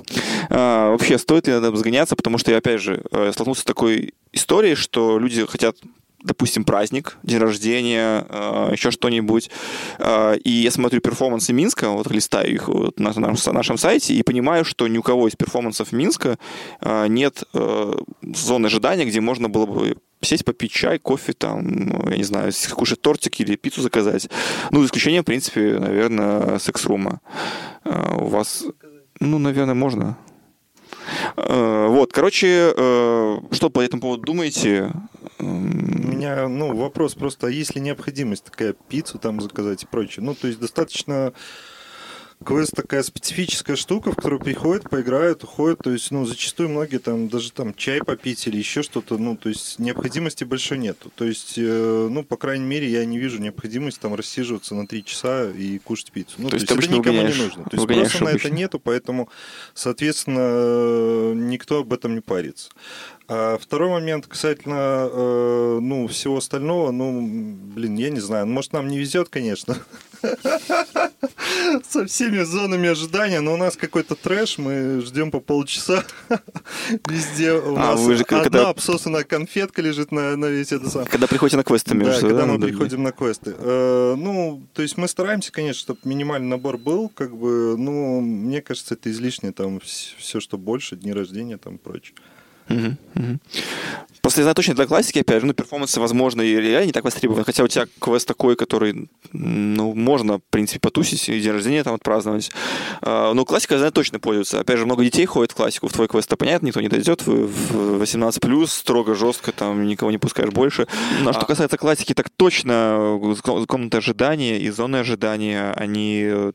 А, 0.51 0.91
вообще, 0.91 1.19
стоит 1.19 1.47
ли 1.47 1.55
надо 1.55 1.75
сгоняться, 1.77 2.17
потому 2.17 2.39
что 2.39 2.51
я, 2.53 2.59
опять 2.59 2.81
же, 2.81 3.03
э, 3.11 3.33
столкнулся 3.33 3.63
с 3.63 3.65
такой 3.65 4.15
историей, 4.33 4.75
что 4.75 5.19
люди 5.19 5.45
хотят 5.47 5.77
допустим, 6.25 6.63
праздник, 6.63 7.19
день 7.25 7.39
рождения, 7.39 8.25
э, 8.29 8.69
еще 8.71 8.93
что-нибудь. 8.93 9.51
Э, 9.99 10.37
и 10.37 10.51
я 10.51 10.71
смотрю 10.71 11.01
перформансы 11.01 11.53
Минска, 11.53 11.89
вот 11.89 12.09
листаю 12.13 12.55
их 12.55 12.69
вот 12.69 13.01
на 13.01 13.13
нашем 13.13 13.77
сайте 13.77 14.15
и 14.15 14.23
понимаю, 14.23 14.65
что 14.65 14.87
ни 14.87 14.99
у 14.99 15.03
кого 15.03 15.27
из 15.27 15.35
перформансов 15.35 15.91
Минска 15.91 16.39
нет 17.09 17.43
зоны 18.23 18.67
ожидания, 18.67 19.05
где 19.05 19.21
можно 19.21 19.49
было 19.49 19.67
бы 19.67 19.97
сесть 20.23 20.45
попить 20.45 20.73
чай, 20.73 20.99
кофе, 20.99 21.33
там, 21.33 22.09
я 22.11 22.17
не 22.17 22.25
знаю, 22.25 22.53
кушать 22.75 23.01
тортик 23.01 23.41
или 23.41 23.57
пиццу 23.57 23.83
заказать. 23.83 24.29
Ну, 24.71 24.81
за 24.81 24.87
исключением, 24.87 25.23
в 25.23 25.27
принципе, 25.27 25.79
наверное, 25.79 26.59
секс-рума. 26.59 27.21
А, 27.85 28.17
у 28.17 28.27
вас, 28.27 28.65
ну, 29.21 29.39
наверное, 29.39 29.75
можно. 29.75 30.17
А, 31.37 31.89
вот, 31.89 32.13
короче, 32.13 32.73
э, 32.77 33.39
что 33.51 33.71
по 33.71 33.81
этому 33.81 34.03
поводу 34.03 34.23
думаете? 34.23 34.93
У 35.39 35.45
меня, 35.45 36.49
ну, 36.49 36.75
вопрос 36.77 37.15
просто, 37.15 37.49
а 37.49 37.51
есть 37.51 37.75
ли 37.75 37.81
необходимость 37.81 38.45
такая 38.45 38.75
пиццу 38.89 39.19
там 39.19 39.41
заказать 39.41 39.83
и 39.83 39.87
прочее? 39.87 40.25
Ну, 40.25 40.35
то 40.35 40.47
есть 40.47 40.61
достаточно 40.61 41.33
Квест 42.45 42.73
такая 42.75 43.03
специфическая 43.03 43.77
штука, 43.77 44.13
в 44.13 44.17
которую 44.17 44.41
приходят, 44.41 44.89
поиграют, 44.89 45.45
уходят. 45.45 45.81
То 45.81 45.91
есть, 45.91 46.11
ну, 46.11 46.25
зачастую 46.25 46.69
многие 46.69 46.99
там 46.99 47.29
даже 47.29 47.53
там 47.53 47.75
чай 47.75 48.01
попить 48.01 48.47
или 48.47 48.57
еще 48.57 48.83
что-то, 48.83 49.19
ну, 49.19 49.37
то 49.37 49.49
есть 49.49 49.79
необходимости 49.79 50.45
большой 50.45 50.79
нету. 50.79 51.11
То 51.15 51.25
есть, 51.25 51.55
э, 51.57 52.09
ну, 52.11 52.23
по 52.23 52.37
крайней 52.37 52.65
мере, 52.65 52.89
я 52.89 53.05
не 53.05 53.19
вижу 53.19 53.41
необходимости 53.41 54.01
там 54.01 54.15
рассиживаться 54.15 54.75
на 54.75 54.87
три 54.87 55.05
часа 55.05 55.51
и 55.51 55.79
кушать 55.79 56.13
пиццу. 56.13 56.35
Ну, 56.39 56.45
то, 56.45 56.51
то 56.51 56.57
есть, 56.57 56.71
это 56.71 56.89
никому 56.89 57.23
не 57.23 57.35
нужно. 57.35 57.65
То 57.65 57.77
есть 57.77 57.87
просто 57.87 58.25
на 58.25 58.29
это 58.31 58.51
нету, 58.51 58.79
поэтому, 58.79 59.29
соответственно, 59.75 61.35
никто 61.35 61.81
об 61.81 61.93
этом 61.93 62.15
не 62.15 62.21
парится. 62.21 62.71
А 63.29 63.57
второй 63.59 63.89
момент 63.89 64.27
касательно 64.27 65.09
э, 65.11 65.79
ну, 65.81 66.07
всего 66.09 66.37
остального, 66.37 66.91
ну, 66.91 67.57
блин, 67.75 67.95
я 67.97 68.11
не 68.11 68.21
знаю, 68.21 68.47
может, 68.47 68.73
нам 68.73 68.89
не 68.89 68.99
везет, 68.99 69.29
конечно, 69.29 69.79
со 71.89 72.07
всеми 72.07 72.43
зонами 72.43 72.89
ожидания, 72.89 73.41
но 73.41 73.55
у 73.55 73.57
нас 73.57 73.77
какой-то 73.77 74.15
трэш, 74.15 74.59
мы 74.59 75.01
ждем 75.01 75.31
по 75.31 75.41
полчаса, 75.41 76.05
везде 77.09 77.53
у 77.53 77.77
а, 77.77 77.79
нас 77.79 78.01
вы 78.01 78.17
же, 78.17 78.23
одна 78.25 78.43
когда... 78.43 78.69
обсосанная 78.69 79.25
конфетка 79.25 79.83
лежит 79.83 80.13
на, 80.13 80.37
на 80.37 80.47
весь 80.47 80.73
это 80.73 80.89
сам. 80.91 81.05
Когда 81.07 81.27
приходите 81.27 81.57
на 81.57 81.65
квесты, 81.65 81.95
Да, 81.95 82.21
когда 82.21 82.47
мы 82.47 82.59
приходим 82.59 83.03
на 83.03 83.13
квесты. 83.13 83.55
Э, 83.57 84.15
ну, 84.17 84.63
то 84.73 84.83
есть 84.83 84.97
мы 84.97 85.09
стараемся, 85.09 85.53
конечно, 85.53 85.81
чтобы 85.81 86.01
минимальный 86.05 86.49
набор 86.49 86.79
был, 86.79 87.09
как 87.09 87.37
бы, 87.37 87.77
ну, 87.77 88.21
мне 88.21 88.63
кажется, 88.63 88.95
это 88.95 89.11
излишне, 89.11 89.53
там, 89.53 89.81
все, 89.81 90.41
что 90.41 90.59
больше, 90.59 90.97
дни 90.97 91.13
рождения, 91.13 91.59
там, 91.59 91.79
прочее. 91.79 92.15
Угу, 92.69 92.97
угу. 93.17 93.39
Знаю 94.31 94.55
точно 94.55 94.75
для 94.75 94.87
классики, 94.87 95.19
опять 95.19 95.41
же, 95.41 95.47
ну, 95.47 95.53
перформансы, 95.53 96.01
возможно, 96.01 96.43
и 96.43 96.55
реально 96.55 96.87
не 96.87 96.93
так 96.93 97.05
востребованы. 97.05 97.45
Хотя 97.45 97.65
у 97.65 97.69
тебя 97.69 97.87
квест 97.99 98.27
такой, 98.27 98.57
который, 98.57 99.11
ну, 99.33 99.95
можно, 99.95 100.39
в 100.39 100.43
принципе, 100.49 100.81
потусить 100.81 101.29
и 101.29 101.41
день 101.41 101.53
рождения 101.53 101.83
там 101.83 101.95
отпраздновать. 101.95 102.51
А, 103.03 103.35
ну, 103.35 103.45
классика, 103.45 103.75
я 103.75 103.79
знаю, 103.79 103.93
точно 103.93 104.21
пользуется. 104.21 104.61
Опять 104.61 104.79
же, 104.79 104.87
много 104.87 105.05
детей 105.05 105.27
ходит 105.27 105.53
в 105.53 105.55
классику. 105.57 105.89
В 105.89 105.93
твой 105.93 106.09
квест, 106.09 106.33
понятно, 106.39 106.69
никто 106.69 106.81
не 106.81 106.89
дойдет. 106.89 107.27
В 107.27 108.01
18+, 108.01 108.67
строго, 108.69 109.15
жестко, 109.15 109.53
там, 109.53 109.87
никого 109.87 110.11
не 110.11 110.19
пускаешь 110.19 110.51
больше. 110.51 110.87
Ну, 111.21 111.27
а, 111.27 111.31
а 111.31 111.33
что 111.35 111.45
касается 111.45 111.77
классики, 111.77 112.15
так 112.15 112.31
точно 112.31 113.21
комнаты 113.67 113.99
ожидания 113.99 114.59
и 114.59 114.71
зоны 114.71 114.97
ожидания, 114.97 115.73
они 115.77 116.53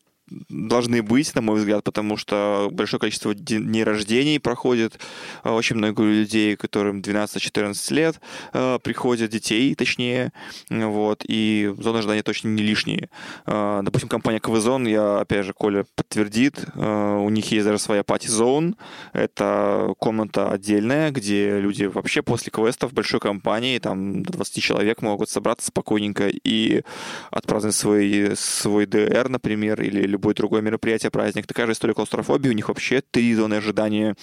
должны 0.49 1.01
быть, 1.01 1.33
на 1.35 1.41
мой 1.41 1.59
взгляд, 1.59 1.83
потому 1.83 2.17
что 2.17 2.69
большое 2.71 2.99
количество 2.99 3.33
дней 3.33 3.83
рождений 3.83 4.39
проходит. 4.39 4.99
А, 5.43 5.53
очень 5.53 5.75
много 5.77 6.03
людей, 6.03 6.55
которым 6.55 7.01
12-14 7.01 7.91
лет, 7.91 8.19
а, 8.53 8.79
приходят 8.79 9.31
детей, 9.31 9.73
точнее. 9.75 10.33
Вот, 10.69 11.23
и 11.27 11.73
зоны 11.77 11.99
ожидания 11.99 12.23
точно 12.23 12.49
не 12.49 12.63
лишние. 12.63 13.09
А, 13.45 13.81
допустим, 13.81 14.09
компания 14.09 14.39
Квизон, 14.39 14.85
я, 14.87 15.19
опять 15.19 15.45
же, 15.45 15.53
Коля 15.53 15.85
подтвердит, 15.95 16.65
у 16.75 17.29
них 17.29 17.51
есть 17.51 17.65
даже 17.65 17.79
своя 17.79 18.03
пати-зон. 18.03 18.75
Это 19.13 19.93
комната 19.99 20.51
отдельная, 20.51 21.11
где 21.11 21.59
люди 21.59 21.85
вообще 21.85 22.21
после 22.21 22.51
квестов 22.51 22.93
большой 22.93 23.19
компании, 23.19 23.79
там 23.79 24.23
до 24.23 24.33
20 24.33 24.61
человек 24.61 25.01
могут 25.01 25.29
собраться 25.29 25.67
спокойненько 25.67 26.27
и 26.27 26.83
отпраздновать 27.31 27.75
свой, 27.75 28.31
свой 28.35 28.85
ДР, 28.85 29.29
например, 29.29 29.81
или 29.81 30.16
любое 30.17 30.33
другое 30.33 30.61
мероприятие, 30.61 31.11
праздник. 31.11 31.47
Такая 31.47 31.67
же 31.67 31.71
история 31.73 31.93
клаустрофобии. 31.93 32.49
У 32.49 32.53
них 32.53 32.67
вообще 32.67 33.01
три 33.01 33.33
зоны 33.35 33.55
ожидания 33.55 34.15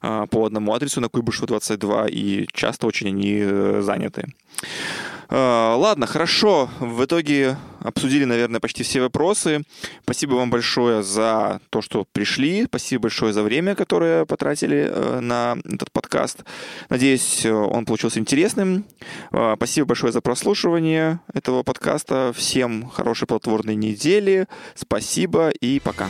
а, 0.00 0.26
по 0.26 0.46
одному 0.46 0.72
адресу 0.72 1.00
на 1.00 1.08
Куйбышева 1.08 1.46
22, 1.46 2.08
и 2.08 2.46
часто 2.52 2.86
очень 2.86 3.08
они 3.08 3.40
э, 3.42 3.80
заняты. 3.82 4.24
А, 5.32 5.76
ладно, 5.76 6.06
хорошо. 6.06 6.68
В 6.80 7.04
итоге 7.04 7.56
обсудили, 7.78 8.24
наверное, 8.24 8.58
почти 8.60 8.82
все 8.82 9.00
вопросы. 9.00 9.62
Спасибо 10.02 10.34
вам 10.34 10.50
большое 10.50 11.02
за 11.04 11.60
то, 11.70 11.80
что 11.82 12.04
пришли. 12.12 12.64
Спасибо 12.64 13.02
большое 13.02 13.32
за 13.32 13.42
время, 13.44 13.76
которое 13.76 14.24
потратили 14.24 14.88
э, 14.90 15.20
на 15.20 15.56
этот 15.64 15.92
подкаст. 15.92 16.44
Надеюсь, 16.88 17.46
он 17.46 17.84
получился 17.84 18.18
интересным. 18.18 18.84
А, 19.30 19.54
спасибо 19.56 19.86
большое 19.86 20.12
за 20.12 20.20
прослушивание 20.20 21.20
этого 21.32 21.62
подкаста. 21.62 22.32
Всем 22.36 22.88
хорошей 22.90 23.28
плодотворной 23.28 23.76
недели. 23.76 24.48
Спасибо 24.74 25.50
и 25.50 25.78
пока. 25.78 26.08